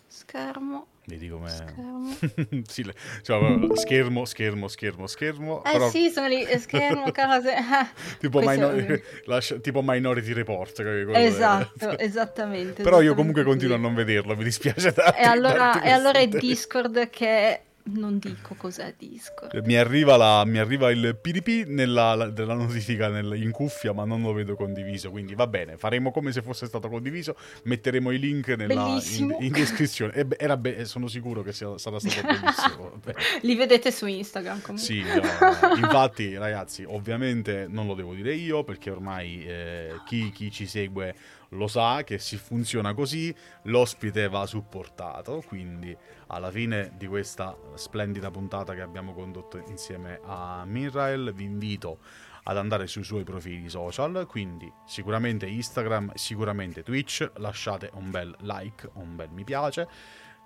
Schermo. 0.06 0.88
Vedi 1.06 1.30
come... 1.30 1.50
Schermo. 1.50 2.14
sì, 2.68 2.84
cioè, 3.22 3.58
schermo, 3.76 4.26
schermo, 4.26 4.68
schermo, 4.68 5.08
schermo. 5.08 5.64
Eh 5.64 5.72
però... 5.72 5.90
sì, 5.90 6.10
sono 6.10 6.28
lì, 6.28 6.46
schermo, 6.60 7.06
cose... 7.16 7.54
tipo, 8.20 8.42
minor... 8.42 9.02
Lascia... 9.28 9.56
tipo 9.60 9.82
Minority 9.82 10.34
Report. 10.34 10.78
Esatto, 11.16 11.92
è... 11.92 12.04
esattamente. 12.04 12.84
Però 12.84 13.00
io 13.00 13.16
comunque 13.16 13.44
continuo 13.44 13.76
a 13.76 13.80
non 13.80 13.96
vederlo, 13.96 14.36
mi 14.36 14.44
dispiace 14.44 14.92
tanto. 14.92 15.18
E 15.18 15.24
allora, 15.24 15.82
e 15.82 15.90
allora 15.92 16.20
è 16.20 16.28
Discord 16.28 17.10
che 17.10 17.62
non 17.94 18.20
dico 18.20 18.56
cos'è 18.56 18.94
Discord. 18.98 19.66
Mi 19.66 19.76
arriva, 19.76 20.18
la, 20.18 20.44
mi 20.46 20.58
arriva 20.58 20.92
il 20.92 21.18
PDP 21.20 21.68
nella, 21.68 22.30
della 22.30 22.54
notifica 22.54 23.10
nel, 23.10 23.34
in 23.42 23.52
cuffia, 23.52 23.94
ma 23.94 24.06
non 24.06 24.22
lo 24.22 24.34
vedo 24.34 24.56
condiviso. 24.56 25.12
Quindi 25.12 25.36
va 25.36 25.48
bene, 25.48 25.78
faremo 25.78 26.12
come 26.12 26.32
se 26.32 26.42
fosse 26.42 26.66
stato 26.66 26.90
condiviso. 26.90 27.36
Metteremo 27.64 28.12
i 28.12 28.20
link 28.20 28.48
nella, 28.50 29.02
in, 29.18 29.36
in, 29.40 29.52
descrizione. 29.52 30.14
E, 30.14 30.28
era 30.38 30.58
be- 30.58 30.86
sono 30.86 31.08
sicuro 31.08 31.42
che 31.42 31.54
sia, 31.54 31.78
sarà 31.78 32.00
stato 32.00 32.22
bellissimo. 32.28 33.02
Li 33.42 33.56
vedete 33.56 33.92
su 33.92 34.06
Instagram 34.06 34.62
comunque. 34.62 34.86
Sì, 34.86 35.02
no, 35.02 35.76
infatti, 35.76 36.36
ragazzi, 36.38 36.84
ovviamente 36.88 37.68
non 37.68 37.88
lo 37.88 37.94
devo 37.94 38.14
dire 38.14 38.34
io 38.34 38.64
perché 38.64 38.90
ormai 38.90 39.46
eh, 39.46 39.96
chi, 40.06 40.32
chi 40.32 40.52
ci 40.52 40.66
segue 40.66 41.16
lo 41.50 41.68
sa 41.68 42.04
che 42.04 42.20
si 42.20 42.38
funziona 42.38 42.94
così, 42.94 43.34
l'ospite 43.64 44.28
va 44.28 44.46
supportato, 44.46 45.44
quindi 45.46 45.96
alla 46.28 46.52
fine 46.52 46.94
di 46.96 47.08
questa 47.08 47.58
splendida 47.76 48.30
puntata 48.30 48.74
che 48.74 48.82
abbiamo 48.82 49.14
condotto 49.14 49.58
insieme 49.68 50.20
a 50.24 50.64
Mirrael 50.66 51.34
vi 51.34 51.46
invito 51.46 52.00
ad 52.44 52.58
andare 52.58 52.88
sui 52.88 53.04
suoi 53.04 53.24
profili 53.24 53.70
social, 53.70 54.26
quindi 54.28 54.72
sicuramente 54.86 55.46
Instagram, 55.46 56.14
sicuramente 56.16 56.84
Twitch, 56.84 57.30
lasciate 57.36 57.92
un 57.94 58.10
bel 58.10 58.36
like, 58.42 58.90
un 58.94 59.16
bel 59.16 59.30
mi 59.32 59.44
piace 59.44 59.88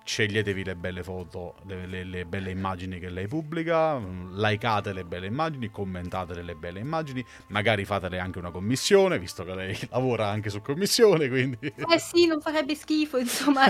sceglietevi 0.04 0.64
le 0.66 0.76
belle 0.76 1.01
foto, 1.01 1.56
le, 1.66 1.88
le, 1.88 2.04
le, 2.04 2.26
belle 2.26 2.51
immagini 2.51 2.99
che 2.99 3.10
lei 3.10 3.28
pubblica, 3.28 3.97
likeate 3.97 4.91
le 4.91 5.06
belle 5.06 5.28
immagini, 5.28 5.72
commentate 5.72 6.41
le 6.41 6.56
belle 6.56 6.80
immagini, 6.80 7.26
magari 7.47 7.86
fatele 7.86 8.20
anche 8.20 8.39
una 8.39 8.51
commissione, 8.51 9.18
visto 9.18 9.45
che 9.45 9.56
lei 9.56 9.78
lavora 9.91 10.28
anche 10.28 10.49
su 10.49 10.62
commissione, 10.62 11.30
quindi... 11.30 11.72
Eh 11.93 11.99
sì, 11.99 12.26
non 12.26 12.41
farebbe 12.41 12.76
schifo, 12.76 13.18
insomma. 13.18 13.66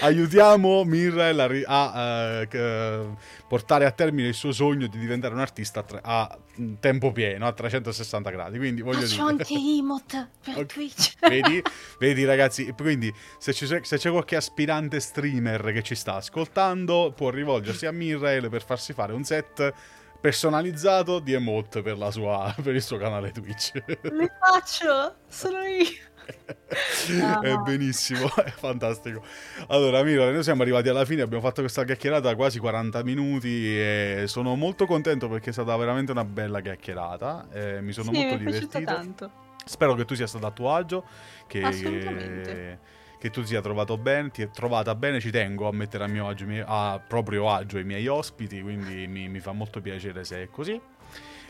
Aiutiamo 0.00 0.84
Mirrel 0.84 1.38
a, 1.38 1.46
a, 1.66 1.92
a, 1.92 2.40
a, 2.40 3.16
portare 3.46 3.84
a 3.84 3.92
termine 3.92 4.28
il 4.28 4.34
suo 4.34 4.52
sogno 4.52 4.88
di 4.88 4.98
diventare 4.98 5.32
un 5.32 5.40
artista 5.40 5.84
a, 6.02 6.38
tempo 6.80 7.12
pieno, 7.12 7.46
a 7.46 7.52
360 7.52 8.30
gradi, 8.30 8.58
quindi 8.58 8.82
voglio 8.82 9.00
Faccio 9.00 9.14
dire... 9.14 9.22
anche 9.22 9.54
emote 9.78 10.28
per 10.42 10.54
okay. 10.54 10.66
Twitch. 10.66 11.14
Vedi? 11.28 11.62
Vedi 11.98 12.24
ragazzi, 12.24 12.72
quindi 12.76 13.12
se, 13.38 13.52
c'è, 13.52 13.80
se 13.82 13.96
c'è 13.96 14.10
qualche 14.10 14.36
aspirante 14.36 15.00
streamer 15.00 15.72
che 15.72 15.82
ci 15.82 15.94
sta 15.94 16.16
ascoltando 16.16 17.12
può 17.14 17.30
rivolgersi 17.30 17.86
a 17.86 17.92
Mirrael 17.92 18.48
per 18.48 18.64
farsi 18.64 18.92
fare 18.92 19.12
un 19.12 19.24
set 19.24 19.72
personalizzato 20.20 21.18
di 21.18 21.32
emote 21.32 21.82
per, 21.82 21.96
sua, 22.10 22.54
per 22.62 22.74
il 22.74 22.82
suo 22.82 22.96
canale 22.96 23.32
Twitch. 23.32 23.72
Le 24.02 24.30
faccio, 24.38 25.16
sono 25.28 25.62
io. 25.62 26.10
Ah, 27.20 27.40
è 27.40 27.56
benissimo, 27.58 28.34
è 28.42 28.50
fantastico. 28.50 29.22
Allora, 29.68 30.02
Mira, 30.02 30.30
noi 30.30 30.42
siamo 30.42 30.62
arrivati 30.62 30.88
alla 30.88 31.04
fine, 31.04 31.22
abbiamo 31.22 31.42
fatto 31.42 31.60
questa 31.60 31.84
chiacchierata 31.84 32.34
quasi 32.34 32.58
40 32.58 33.02
minuti 33.04 33.78
e 33.78 34.24
sono 34.26 34.54
molto 34.54 34.86
contento 34.86 35.28
perché 35.28 35.50
è 35.50 35.52
stata 35.52 35.76
veramente 35.76 36.12
una 36.12 36.24
bella 36.24 36.60
chiacchierata. 36.60 37.48
Eh, 37.52 37.80
mi 37.82 37.92
sono 37.92 38.12
sì, 38.12 38.18
molto 38.18 38.38
mi 38.38 38.44
divertito. 38.44 38.84
Tanto. 38.84 39.30
Spero 39.64 39.94
che 39.94 40.04
tu 40.04 40.14
sia 40.14 40.26
stato 40.26 40.46
a 40.46 40.50
tuo 40.50 40.72
agio. 40.72 41.04
Che, 41.46 41.62
Assolutamente 41.62 43.00
che 43.22 43.30
tu 43.30 43.44
sia 43.44 43.60
trovato 43.60 43.96
bene, 43.98 44.30
ti 44.30 44.42
è 44.42 44.50
trovata 44.50 44.96
bene, 44.96 45.20
ci 45.20 45.30
tengo 45.30 45.68
a 45.68 45.72
mettere 45.72 46.02
a 46.02 46.08
mio 46.08 46.26
agio, 46.26 46.44
a 46.66 47.00
proprio 47.06 47.50
agio 47.50 47.78
i 47.78 47.84
miei 47.84 48.08
ospiti, 48.08 48.60
quindi 48.60 49.06
mi, 49.06 49.28
mi 49.28 49.38
fa 49.38 49.52
molto 49.52 49.80
piacere 49.80 50.24
se 50.24 50.42
è 50.42 50.50
così. 50.50 50.80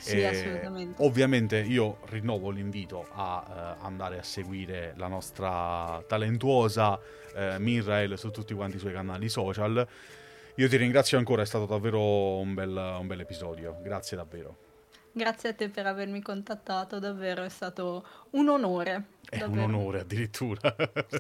Sì, 0.03 0.19
e 0.19 0.27
assolutamente. 0.27 1.03
Ovviamente 1.03 1.59
io 1.61 1.99
rinnovo 2.07 2.51
l'invito 2.51 3.07
a 3.13 3.77
uh, 3.81 3.85
andare 3.85 4.19
a 4.19 4.23
seguire 4.25 4.95
la 4.97 5.07
nostra 5.07 6.03
talentuosa 6.09 6.95
uh, 6.95 7.61
Mirrael 7.61 8.19
su 8.19 8.31
tutti 8.31 8.53
quanti 8.53 8.77
i 8.77 8.79
suoi 8.81 8.93
canali 8.93 9.29
social. 9.29 9.87
Io 10.57 10.69
ti 10.69 10.77
ringrazio 10.77 11.19
ancora, 11.19 11.43
è 11.43 11.47
stato 11.47 11.67
davvero 11.67 12.39
un 12.39 12.53
bel, 12.53 12.97
un 12.99 13.07
bel 13.07 13.21
episodio. 13.21 13.79
Grazie 13.81 14.17
davvero. 14.17 14.57
Grazie 15.13 15.51
a 15.51 15.55
te 15.55 15.69
per 15.69 15.87
avermi 15.87 16.21
contattato, 16.21 16.99
davvero 16.99 17.45
è 17.45 17.49
stato 17.49 18.05
un 18.31 18.49
onore. 18.49 19.05
È 19.29 19.39
davvero. 19.39 19.67
un 19.67 19.75
onore 19.75 20.01
addirittura. 20.01 20.75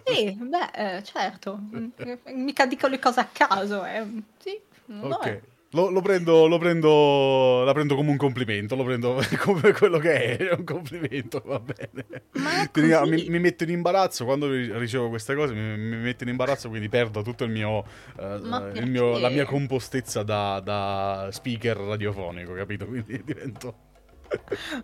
Sì, 0.05 0.33
beh, 0.33 0.97
eh, 0.97 1.03
certo. 1.05 1.61
Mica 2.35 2.66
dico 2.66 2.89
le 2.89 2.99
cose 2.99 3.20
a 3.20 3.28
caso, 3.30 3.85
eh. 3.85 4.05
Sì, 4.39 4.61
un 4.87 5.12
ok. 5.12 5.41
Lo, 5.75 5.89
lo, 5.89 6.03
prendo, 6.03 6.47
lo 6.49 6.59
prendo, 6.59 7.64
la 7.64 7.73
prendo 7.73 7.95
come 7.95 8.11
un 8.11 8.18
complimento, 8.18 8.77
lo 8.77 8.85
prendo 8.85 9.18
come 9.41 9.73
quello 9.73 9.99
che 9.99 10.37
è, 10.37 10.55
un 10.55 10.64
complimento, 10.64 11.43
va 11.47 11.61
bene. 11.61 13.07
Mi, 13.07 13.29
mi, 13.29 13.39
metto 13.39 13.64
in 13.64 13.70
imbarazzo 13.70 14.27
quando 14.27 14.51
ricevo 14.51 15.09
queste 15.09 15.35
cose, 15.35 15.55
mi, 15.55 15.79
mi 15.79 15.97
metto 15.97 16.25
in 16.25 16.29
imbarazzo, 16.29 16.68
quindi 16.68 16.91
perdo 16.91 17.23
tutto 17.23 17.45
il 17.45 17.51
mio, 17.51 17.79
uh, 18.16 18.70
il 18.75 18.87
mio 18.87 19.18
la 19.18 19.31
mia 19.31 19.47
compostezza 19.47 20.23
da, 20.23 20.61
da, 20.61 21.29
speaker 21.31 21.79
radiofonico, 21.79 22.53
capito? 22.53 22.85
Quindi 22.93 23.23
divento... 23.25 23.75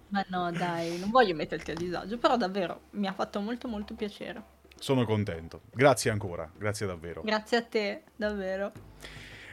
Ma 0.08 0.24
no, 0.28 0.50
dai, 0.52 0.98
non 0.98 1.10
voglio 1.10 1.34
metterti 1.34 1.70
a 1.70 1.74
disagio, 1.74 2.16
però 2.16 2.36
davvero 2.38 2.80
mi 2.92 3.06
ha 3.06 3.12
fatto 3.12 3.40
molto 3.40 3.68
molto 3.68 3.94
piacere. 3.94 4.42
Sono 4.78 5.04
contento. 5.04 5.62
Grazie 5.72 6.10
ancora, 6.10 6.50
grazie 6.56 6.86
davvero. 6.86 7.20
Grazie 7.22 7.56
a 7.58 7.62
te, 7.62 8.02
davvero. 8.16 8.72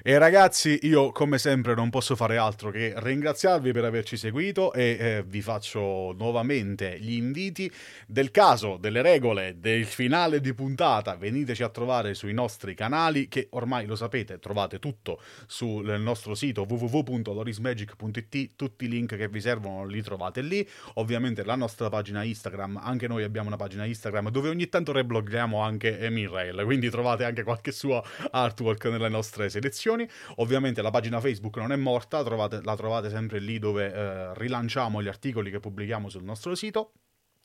E 0.08 0.20
ragazzi, 0.20 0.78
io 0.84 1.12
come 1.12 1.39
sempre 1.39 1.74
non 1.74 1.89
posso 1.89 2.16
fare 2.16 2.38
altro 2.38 2.70
che 2.70 2.93
ringraziarvi 2.95 3.72
per 3.72 3.86
averci 3.86 4.18
seguito 4.18 4.72
e 4.72 4.97
eh, 4.99 5.24
vi 5.26 5.41
faccio 5.41 6.14
nuovamente 6.16 6.99
gli 6.99 7.14
inviti 7.14 7.72
del 8.06 8.30
caso, 8.30 8.78
delle 8.78 9.01
regole, 9.01 9.56
del 9.58 9.84
finale 9.86 10.41
di 10.41 10.53
puntata. 10.53 11.16
Veniteci 11.16 11.64
a 11.64 11.70
trovare 11.70 12.14
sui 12.14 12.34
nostri 12.34 12.76
canali 12.76 13.28
che 13.28 13.47
ormai 13.53 13.88
lo 13.88 13.95
sapete, 13.95 14.38
trovate 14.38 14.78
tutto 14.78 15.20
sul 15.47 15.99
nostro 15.99 16.36
sito 16.36 16.68
www.lorismagic.it, 16.70 18.51
tutti 18.56 18.86
i 18.86 18.88
link 18.88 19.16
che 19.16 19.28
vi 19.28 19.41
servono 19.41 19.88
li 19.88 20.03
trovate 20.03 20.41
lì. 20.41 20.70
Ovviamente 20.95 21.43
la 21.43 21.56
nostra 21.56 21.89
pagina 21.89 22.22
Instagram, 22.22 22.80
anche 22.80 23.08
noi 23.08 23.24
abbiamo 23.24 23.47
una 23.47 23.58
pagina 23.58 23.86
Instagram 23.86 24.30
dove 24.30 24.49
ogni 24.49 24.70
tanto 24.70 24.91
rebloggiamo 24.91 25.62
anche 25.62 25.97
Emirrail, 25.97 26.64
quindi 26.64 26.91
trovate 26.91 27.24
anche 27.24 27.41
qualche 27.41 27.72
suo 27.72 28.03
artwork 28.30 28.86
nelle 28.86 29.10
nostre 29.10 29.49
selezioni. 29.49 29.93
Ovviamente 30.38 30.82
la 30.82 30.91
pagina 30.91 31.20
Facebook 31.20 31.58
non 31.58 31.72
è 31.72 31.76
morta, 31.76 32.24
trovate, 32.24 32.62
la 32.64 32.76
trovate 32.76 33.10
sempre 33.10 33.39
lì 33.39 33.60
dove 33.60 33.93
eh, 33.93 34.34
rilanciamo 34.36 35.02
gli 35.02 35.08
articoli 35.08 35.52
che 35.52 35.60
pubblichiamo 35.60 36.10
sul 36.10 36.24
nostro 36.24 36.56
sito. 36.56 36.91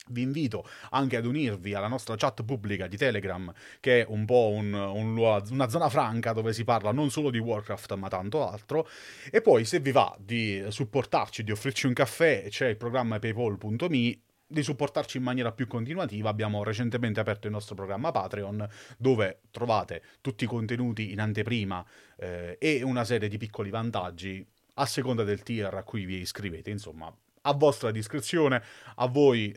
Vi 0.09 0.23
invito 0.23 0.67
anche 0.91 1.17
ad 1.17 1.27
unirvi 1.27 1.75
alla 1.75 1.87
nostra 1.87 2.17
chat 2.17 2.43
pubblica 2.43 2.87
di 2.87 2.97
Telegram, 2.97 3.53
che 3.81 4.01
è 4.01 4.07
un 4.09 4.25
po' 4.25 4.51
un, 4.53 4.73
un, 4.73 5.17
una 5.17 5.69
zona 5.69 5.89
franca 5.89 6.33
dove 6.33 6.53
si 6.53 6.65
parla 6.65 6.91
non 6.91 7.11
solo 7.11 7.31
di 7.31 7.39
Warcraft 7.39 7.95
ma 7.95 8.09
tanto 8.09 8.49
altro. 8.49 8.89
E 9.31 9.41
poi 9.41 9.65
se 9.65 9.79
vi 9.79 9.93
va 9.93 10.17
di 10.19 10.65
supportarci, 10.69 11.45
di 11.45 11.53
offrirci 11.53 11.87
un 11.87 11.93
caffè, 11.93 12.47
c'è 12.49 12.69
il 12.69 12.77
programma 12.77 13.19
paypal.me 13.19 14.21
di 14.51 14.63
supportarci 14.65 15.19
in 15.19 15.23
maniera 15.23 15.53
più 15.53 15.69
continuativa 15.69 16.29
abbiamo 16.29 16.65
recentemente 16.65 17.21
aperto 17.21 17.47
il 17.47 17.53
nostro 17.53 17.77
programma 17.77 18.11
Patreon 18.11 18.69
dove 18.99 19.43
trovate 19.53 20.03
tutti 20.21 20.43
i 20.43 20.49
contenuti 20.49 21.13
in 21.13 21.21
anteprima 21.21 21.87
eh, 22.17 22.57
e 22.59 22.83
una 22.83 23.05
serie 23.05 23.29
di 23.29 23.39
piccoli 23.39 23.71
vantaggi 23.71 24.45
a 24.75 24.87
seconda 24.87 25.23
del 25.23 25.45
tier 25.45 25.73
a 25.73 25.85
cui 25.85 26.05
vi 26.05 26.17
iscrivete 26.17 26.71
insomma 26.71 27.15
a 27.43 27.53
vostra 27.53 27.93
discrezione 27.93 28.61
a 28.97 29.07
voi 29.07 29.57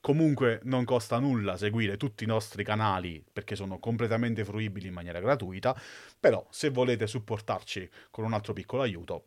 Comunque 0.00 0.60
non 0.62 0.86
costa 0.86 1.18
nulla 1.18 1.58
seguire 1.58 1.98
tutti 1.98 2.24
i 2.24 2.26
nostri 2.26 2.64
canali 2.64 3.22
perché 3.30 3.54
sono 3.54 3.78
completamente 3.78 4.46
fruibili 4.46 4.86
in 4.86 4.94
maniera 4.94 5.20
gratuita, 5.20 5.78
però 6.18 6.46
se 6.48 6.70
volete 6.70 7.06
supportarci 7.06 7.88
con 8.10 8.24
un 8.24 8.32
altro 8.32 8.54
piccolo 8.54 8.80
aiuto, 8.80 9.26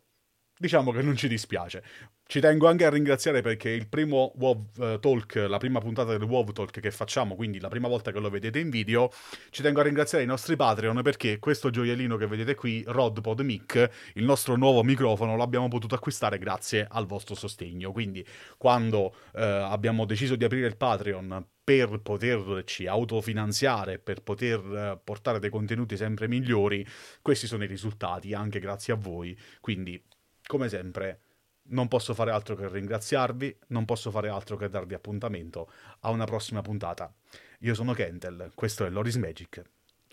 diciamo 0.58 0.90
che 0.90 1.00
non 1.00 1.14
ci 1.14 1.28
dispiace. 1.28 1.84
Ci 2.26 2.40
tengo 2.40 2.66
anche 2.66 2.86
a 2.86 2.90
ringraziare 2.90 3.42
perché 3.42 3.68
il 3.68 3.86
primo 3.86 4.32
WoW 4.36 4.68
uh, 4.78 4.98
Talk, 4.98 5.34
la 5.34 5.58
prima 5.58 5.78
puntata 5.78 6.16
del 6.16 6.26
WoW 6.26 6.52
Talk 6.52 6.80
che 6.80 6.90
facciamo, 6.90 7.36
quindi 7.36 7.60
la 7.60 7.68
prima 7.68 7.86
volta 7.86 8.12
che 8.12 8.18
lo 8.18 8.30
vedete 8.30 8.58
in 8.58 8.70
video, 8.70 9.10
ci 9.50 9.60
tengo 9.60 9.80
a 9.80 9.82
ringraziare 9.82 10.24
i 10.24 10.26
nostri 10.26 10.56
Patreon 10.56 11.02
perché 11.02 11.38
questo 11.38 11.68
gioiellino 11.68 12.16
che 12.16 12.26
vedete 12.26 12.54
qui, 12.54 12.82
RodPod 12.86 13.40
Mic, 13.40 13.90
il 14.14 14.24
nostro 14.24 14.56
nuovo 14.56 14.82
microfono, 14.82 15.36
l'abbiamo 15.36 15.68
potuto 15.68 15.94
acquistare 15.94 16.38
grazie 16.38 16.86
al 16.90 17.04
vostro 17.04 17.34
sostegno. 17.34 17.92
Quindi 17.92 18.26
quando 18.56 19.04
uh, 19.04 19.12
abbiamo 19.32 20.06
deciso 20.06 20.34
di 20.34 20.44
aprire 20.44 20.66
il 20.66 20.78
Patreon 20.78 21.46
per 21.62 22.00
poterci 22.00 22.86
autofinanziare, 22.86 23.98
per 23.98 24.22
poter 24.22 24.60
uh, 24.60 24.98
portare 25.04 25.38
dei 25.38 25.50
contenuti 25.50 25.98
sempre 25.98 26.26
migliori, 26.26 26.84
questi 27.20 27.46
sono 27.46 27.64
i 27.64 27.68
risultati, 27.68 28.32
anche 28.32 28.60
grazie 28.60 28.94
a 28.94 28.96
voi. 28.96 29.38
Quindi, 29.60 30.02
come 30.46 30.70
sempre 30.70 31.23
non 31.68 31.88
posso 31.88 32.14
fare 32.14 32.30
altro 32.30 32.54
che 32.54 32.68
ringraziarvi, 32.68 33.58
non 33.68 33.84
posso 33.84 34.10
fare 34.10 34.28
altro 34.28 34.56
che 34.56 34.68
darvi 34.68 34.94
appuntamento 34.94 35.70
a 36.00 36.10
una 36.10 36.24
prossima 36.24 36.60
puntata. 36.62 37.12
Io 37.60 37.74
sono 37.74 37.92
Kentel, 37.92 38.52
questo 38.54 38.84
è 38.84 38.90
Loris 38.90 39.16
Magic. 39.16 39.62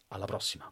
Alla 0.10 0.26
prossima! 0.26 0.72